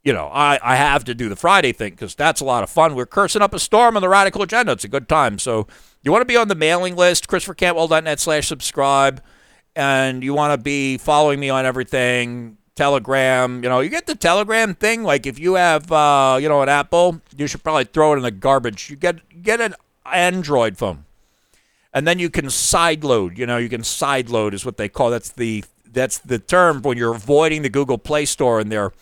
you 0.03 0.13
know, 0.13 0.27
I, 0.27 0.59
I 0.61 0.75
have 0.75 1.03
to 1.05 1.13
do 1.13 1.29
the 1.29 1.35
Friday 1.35 1.71
thing 1.71 1.91
because 1.91 2.15
that's 2.15 2.41
a 2.41 2.45
lot 2.45 2.63
of 2.63 2.69
fun. 2.69 2.95
We're 2.95 3.05
cursing 3.05 3.41
up 3.41 3.53
a 3.53 3.59
storm 3.59 3.95
on 3.95 4.01
the 4.01 4.09
radical 4.09 4.41
agenda. 4.41 4.71
It's 4.71 4.85
a 4.85 4.89
good 4.89 5.09
time. 5.09 5.39
So 5.39 5.67
you 6.03 6.11
want 6.11 6.21
to 6.21 6.25
be 6.25 6.37
on 6.37 6.47
the 6.47 6.55
mailing 6.55 6.95
list, 6.95 7.27
christophercantwell.net 7.27 8.19
slash 8.19 8.47
subscribe, 8.47 9.21
and 9.75 10.23
you 10.23 10.33
want 10.33 10.57
to 10.57 10.63
be 10.63 10.97
following 10.97 11.39
me 11.39 11.49
on 11.49 11.65
everything, 11.65 12.57
Telegram. 12.75 13.61
You 13.61 13.69
know, 13.69 13.81
you 13.81 13.89
get 13.89 14.05
the 14.05 14.15
Telegram 14.15 14.73
thing. 14.73 15.03
Like 15.03 15.25
if 15.25 15.37
you 15.37 15.55
have, 15.55 15.91
uh, 15.91 16.39
you 16.41 16.47
know, 16.47 16.61
an 16.61 16.69
Apple, 16.69 17.21
you 17.35 17.47
should 17.47 17.63
probably 17.63 17.83
throw 17.83 18.13
it 18.13 18.17
in 18.17 18.23
the 18.23 18.31
garbage. 18.31 18.89
You 18.89 18.95
get 18.95 19.43
get 19.43 19.59
an 19.59 19.75
Android 20.05 20.77
phone, 20.77 21.03
and 21.93 22.07
then 22.07 22.19
you 22.19 22.29
can 22.29 22.45
sideload. 22.45 23.37
You 23.37 23.45
know, 23.45 23.57
you 23.57 23.67
can 23.67 23.81
sideload 23.81 24.53
is 24.53 24.65
what 24.65 24.77
they 24.77 24.87
call. 24.87 25.09
That's 25.09 25.29
the 25.29 25.65
that's 25.91 26.19
the 26.19 26.39
term 26.39 26.81
when 26.81 26.97
you're 26.97 27.15
avoiding 27.15 27.63
the 27.63 27.69
Google 27.69 27.97
Play 27.97 28.25
Store 28.25 28.59
and 28.59 28.71
they're 28.71 28.93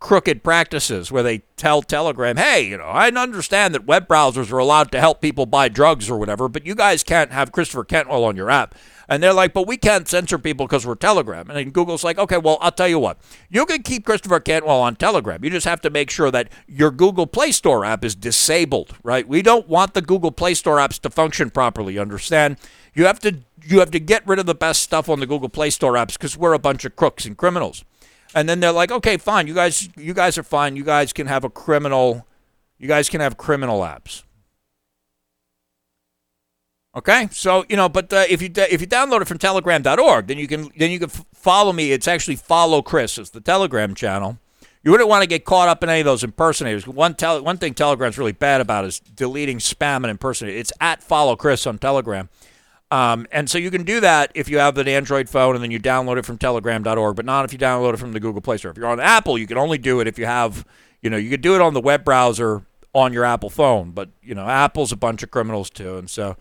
crooked 0.00 0.42
practices 0.42 1.10
where 1.10 1.22
they 1.22 1.38
tell 1.56 1.82
Telegram, 1.82 2.36
hey, 2.36 2.66
you 2.66 2.78
know, 2.78 2.84
I 2.84 3.08
understand 3.08 3.74
that 3.74 3.86
web 3.86 4.06
browsers 4.06 4.52
are 4.52 4.58
allowed 4.58 4.92
to 4.92 5.00
help 5.00 5.20
people 5.20 5.46
buy 5.46 5.68
drugs 5.68 6.10
or 6.10 6.18
whatever, 6.18 6.48
but 6.48 6.66
you 6.66 6.74
guys 6.74 7.02
can't 7.02 7.32
have 7.32 7.52
Christopher 7.52 7.84
Cantwell 7.84 8.24
on 8.24 8.36
your 8.36 8.50
app. 8.50 8.74
And 9.08 9.22
they're 9.22 9.32
like, 9.32 9.52
but 9.52 9.66
we 9.66 9.76
can't 9.76 10.08
censor 10.08 10.38
people 10.38 10.66
because 10.66 10.84
we're 10.84 10.96
Telegram. 10.96 11.48
And 11.48 11.72
Google's 11.72 12.02
like, 12.02 12.18
okay, 12.18 12.38
well, 12.38 12.58
I'll 12.60 12.72
tell 12.72 12.88
you 12.88 12.98
what. 12.98 13.18
You 13.48 13.64
can 13.64 13.82
keep 13.82 14.04
Christopher 14.04 14.40
Cantwell 14.40 14.80
on 14.80 14.96
Telegram. 14.96 15.44
You 15.44 15.50
just 15.50 15.66
have 15.66 15.80
to 15.82 15.90
make 15.90 16.10
sure 16.10 16.30
that 16.30 16.48
your 16.66 16.90
Google 16.90 17.26
Play 17.26 17.52
Store 17.52 17.84
app 17.84 18.04
is 18.04 18.14
disabled, 18.14 18.96
right? 19.04 19.26
We 19.26 19.42
don't 19.42 19.68
want 19.68 19.94
the 19.94 20.02
Google 20.02 20.32
Play 20.32 20.54
Store 20.54 20.78
apps 20.78 21.00
to 21.02 21.10
function 21.10 21.50
properly, 21.50 21.98
understand? 21.98 22.56
You 22.94 23.06
have 23.06 23.20
to 23.20 23.38
you 23.68 23.80
have 23.80 23.90
to 23.90 24.00
get 24.00 24.26
rid 24.26 24.38
of 24.38 24.46
the 24.46 24.54
best 24.54 24.82
stuff 24.82 25.08
on 25.08 25.20
the 25.20 25.26
Google 25.26 25.48
Play 25.48 25.70
Store 25.70 25.94
apps 25.94 26.14
because 26.14 26.36
we're 26.36 26.52
a 26.52 26.58
bunch 26.58 26.84
of 26.84 26.96
crooks 26.96 27.24
and 27.24 27.36
criminals 27.36 27.84
and 28.36 28.46
then 28.46 28.60
they're 28.60 28.70
like, 28.70 28.92
okay, 28.92 29.16
fine, 29.16 29.46
you 29.46 29.54
guys, 29.54 29.88
you 29.96 30.12
guys 30.12 30.36
are 30.36 30.42
fine. 30.42 30.76
You 30.76 30.84
guys 30.84 31.14
can 31.14 31.26
have 31.26 31.42
a 31.42 31.48
criminal, 31.48 32.26
you 32.78 32.86
guys 32.86 33.08
can 33.08 33.22
have 33.22 33.38
criminal 33.38 33.80
apps. 33.80 34.24
Okay, 36.94 37.28
so 37.32 37.64
you 37.68 37.76
know, 37.76 37.88
but 37.88 38.12
uh, 38.12 38.24
if 38.28 38.42
you 38.42 38.50
if 38.54 38.80
you 38.80 38.86
download 38.86 39.22
it 39.22 39.28
from 39.28 39.38
Telegram.org, 39.38 40.26
then 40.26 40.38
you 40.38 40.46
can 40.46 40.70
then 40.76 40.90
you 40.90 40.98
can 40.98 41.10
f- 41.10 41.24
follow 41.34 41.72
me. 41.72 41.92
It's 41.92 42.06
actually 42.06 42.36
follow 42.36 42.82
Chris. 42.82 43.18
It's 43.18 43.30
the 43.30 43.40
Telegram 43.40 43.94
channel. 43.94 44.38
You 44.82 44.90
wouldn't 44.92 45.08
want 45.08 45.22
to 45.22 45.26
get 45.26 45.44
caught 45.44 45.68
up 45.68 45.82
in 45.82 45.88
any 45.88 46.00
of 46.00 46.06
those 46.06 46.22
impersonators. 46.22 46.86
One 46.86 47.14
tele, 47.14 47.40
one 47.40 47.58
thing 47.58 47.74
Telegram's 47.74 48.18
really 48.18 48.32
bad 48.32 48.60
about 48.60 48.84
is 48.84 49.00
deleting 49.00 49.58
spam 49.58 49.96
and 49.96 50.06
impersonators. 50.06 50.60
It's 50.60 50.72
at 50.80 51.02
follow 51.02 51.36
Chris 51.36 51.66
on 51.66 51.78
Telegram. 51.78 52.28
Um, 52.90 53.26
and 53.32 53.50
so 53.50 53.58
you 53.58 53.70
can 53.70 53.82
do 53.82 54.00
that 54.00 54.30
if 54.34 54.48
you 54.48 54.58
have 54.58 54.78
an 54.78 54.86
Android 54.86 55.28
phone 55.28 55.54
and 55.54 55.62
then 55.62 55.70
you 55.70 55.80
download 55.80 56.18
it 56.18 56.24
from 56.24 56.38
telegram.org, 56.38 57.16
but 57.16 57.24
not 57.24 57.44
if 57.44 57.52
you 57.52 57.58
download 57.58 57.94
it 57.94 57.96
from 57.96 58.12
the 58.12 58.20
Google 58.20 58.40
Play 58.40 58.58
Store. 58.58 58.70
If 58.70 58.76
you're 58.76 58.86
on 58.86 59.00
Apple, 59.00 59.36
you 59.38 59.46
can 59.46 59.58
only 59.58 59.78
do 59.78 60.00
it 60.00 60.06
if 60.06 60.18
you 60.18 60.26
have, 60.26 60.64
you 61.02 61.10
know, 61.10 61.16
you 61.16 61.30
could 61.30 61.40
do 61.40 61.56
it 61.56 61.60
on 61.60 61.74
the 61.74 61.80
web 61.80 62.04
browser 62.04 62.64
on 62.92 63.12
your 63.12 63.24
Apple 63.24 63.50
phone, 63.50 63.90
but, 63.90 64.08
you 64.22 64.34
know, 64.34 64.48
Apple's 64.48 64.92
a 64.92 64.96
bunch 64.96 65.22
of 65.22 65.30
criminals 65.30 65.68
too. 65.68 65.98
And 65.98 66.08
so, 66.08 66.36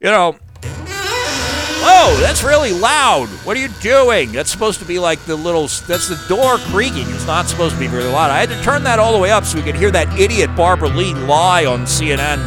you 0.00 0.10
know, 0.10 0.36
whoa, 0.62 2.16
that's 2.20 2.42
really 2.42 2.72
loud. 2.72 3.28
What 3.44 3.56
are 3.56 3.60
you 3.60 3.68
doing? 3.80 4.32
That's 4.32 4.50
supposed 4.50 4.80
to 4.80 4.86
be 4.86 4.98
like 4.98 5.20
the 5.26 5.36
little, 5.36 5.68
that's 5.86 6.08
the 6.08 6.20
door 6.28 6.56
creaking. 6.58 7.10
It's 7.10 7.26
not 7.26 7.46
supposed 7.46 7.74
to 7.74 7.80
be 7.80 7.88
really 7.88 8.10
loud. 8.10 8.30
I 8.30 8.40
had 8.40 8.48
to 8.48 8.62
turn 8.62 8.84
that 8.84 8.98
all 8.98 9.12
the 9.12 9.18
way 9.18 9.30
up 9.30 9.44
so 9.44 9.58
we 9.58 9.62
could 9.62 9.76
hear 9.76 9.90
that 9.90 10.18
idiot 10.18 10.56
Barbara 10.56 10.88
Lee 10.88 11.12
lie 11.14 11.66
on 11.66 11.82
CNN. 11.82 12.38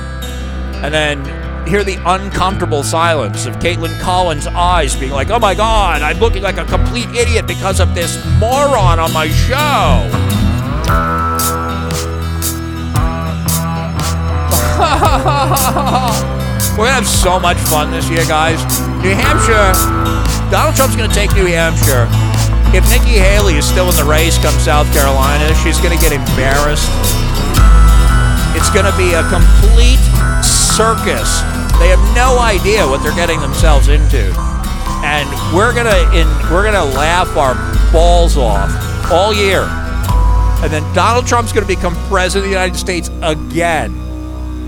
And 0.84 0.94
then 0.94 1.43
hear 1.68 1.84
the 1.84 1.98
uncomfortable 2.06 2.84
silence 2.84 3.46
of 3.46 3.56
Kaitlan 3.56 4.00
Collins' 4.00 4.48
eyes 4.48 4.96
being 4.96 5.12
like, 5.12 5.30
oh 5.30 5.40
my 5.40 5.56
God, 5.56 6.02
I'm 6.02 6.20
looking 6.20 6.44
like 6.44 6.58
a 6.58 6.66
complete 6.66 7.10
idiot 7.10 7.48
because 7.48 7.80
of 7.80 7.96
this 7.96 8.24
moron 8.40 9.00
on 9.00 9.14
my 9.14 9.28
show. 9.28 10.10
We're 16.74 16.90
going 16.90 16.90
to 16.90 16.94
have 16.94 17.08
so 17.08 17.40
much 17.40 17.58
fun 17.58 17.92
this 17.92 18.10
year, 18.10 18.26
guys. 18.26 18.58
New 19.02 19.14
Hampshire, 19.14 19.74
Donald 20.50 20.76
Trump's 20.76 20.96
going 20.96 21.10
to 21.10 21.16
take 21.16 21.34
New 21.36 21.46
Hampshire. 21.46 22.08
If 22.76 22.90
Nikki 22.90 23.20
Haley 23.20 23.56
is 23.56 23.66
still 23.66 23.90
in 23.90 23.96
the 23.96 24.04
race 24.04 24.38
come 24.40 24.58
South 24.60 24.92
Carolina, 24.92 25.54
she's 25.62 25.78
going 25.80 25.96
to 25.96 26.02
get 26.02 26.12
embarrassed. 26.12 26.90
It's 28.58 28.70
going 28.74 28.90
to 28.90 28.96
be 28.98 29.14
a 29.14 29.22
complete 29.30 30.02
circus. 30.74 31.42
They 31.78 31.90
have 31.90 32.02
no 32.16 32.40
idea 32.40 32.88
what 32.88 33.04
they're 33.04 33.16
getting 33.16 33.40
themselves 33.40 33.90
into. 33.90 34.34
And 35.06 35.30
we're 35.54 35.74
gonna 35.74 36.10
in 36.18 36.28
we're 36.52 36.64
gonna 36.64 36.84
laugh 36.84 37.38
our 37.38 37.54
balls 37.92 38.38
off 38.38 38.72
all 39.12 39.34
year. 39.34 39.68
And 40.64 40.74
then 40.74 40.82
Donald 40.96 41.28
Trump's 41.28 41.54
gonna 41.54 41.68
become 41.68 41.94
president 42.08 42.46
of 42.46 42.50
the 42.50 42.58
United 42.58 42.76
States 42.76 43.12
again. 43.22 43.94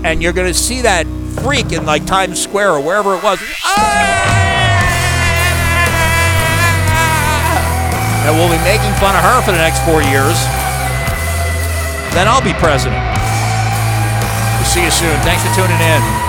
And 0.04 0.22
you're 0.22 0.32
gonna 0.32 0.54
see 0.54 0.82
that 0.82 1.06
freak 1.42 1.72
in 1.72 1.84
like 1.84 2.06
Times 2.06 2.40
Square 2.40 2.74
or 2.74 2.80
wherever 2.80 3.16
it 3.16 3.22
was. 3.24 3.40
Ah! 3.64 4.26
And 8.26 8.36
we'll 8.36 8.50
be 8.50 8.62
making 8.62 8.92
fun 9.00 9.16
of 9.16 9.22
her 9.22 9.42
for 9.42 9.50
the 9.50 9.58
next 9.58 9.82
four 9.84 10.02
years. 10.02 10.38
Then 12.14 12.28
I'll 12.28 12.42
be 12.42 12.52
president. 12.54 13.15
See 14.76 14.84
you 14.84 14.90
soon. 14.90 15.18
Thanks 15.22 15.42
for 15.42 15.54
tuning 15.54 15.80
in. 15.80 16.25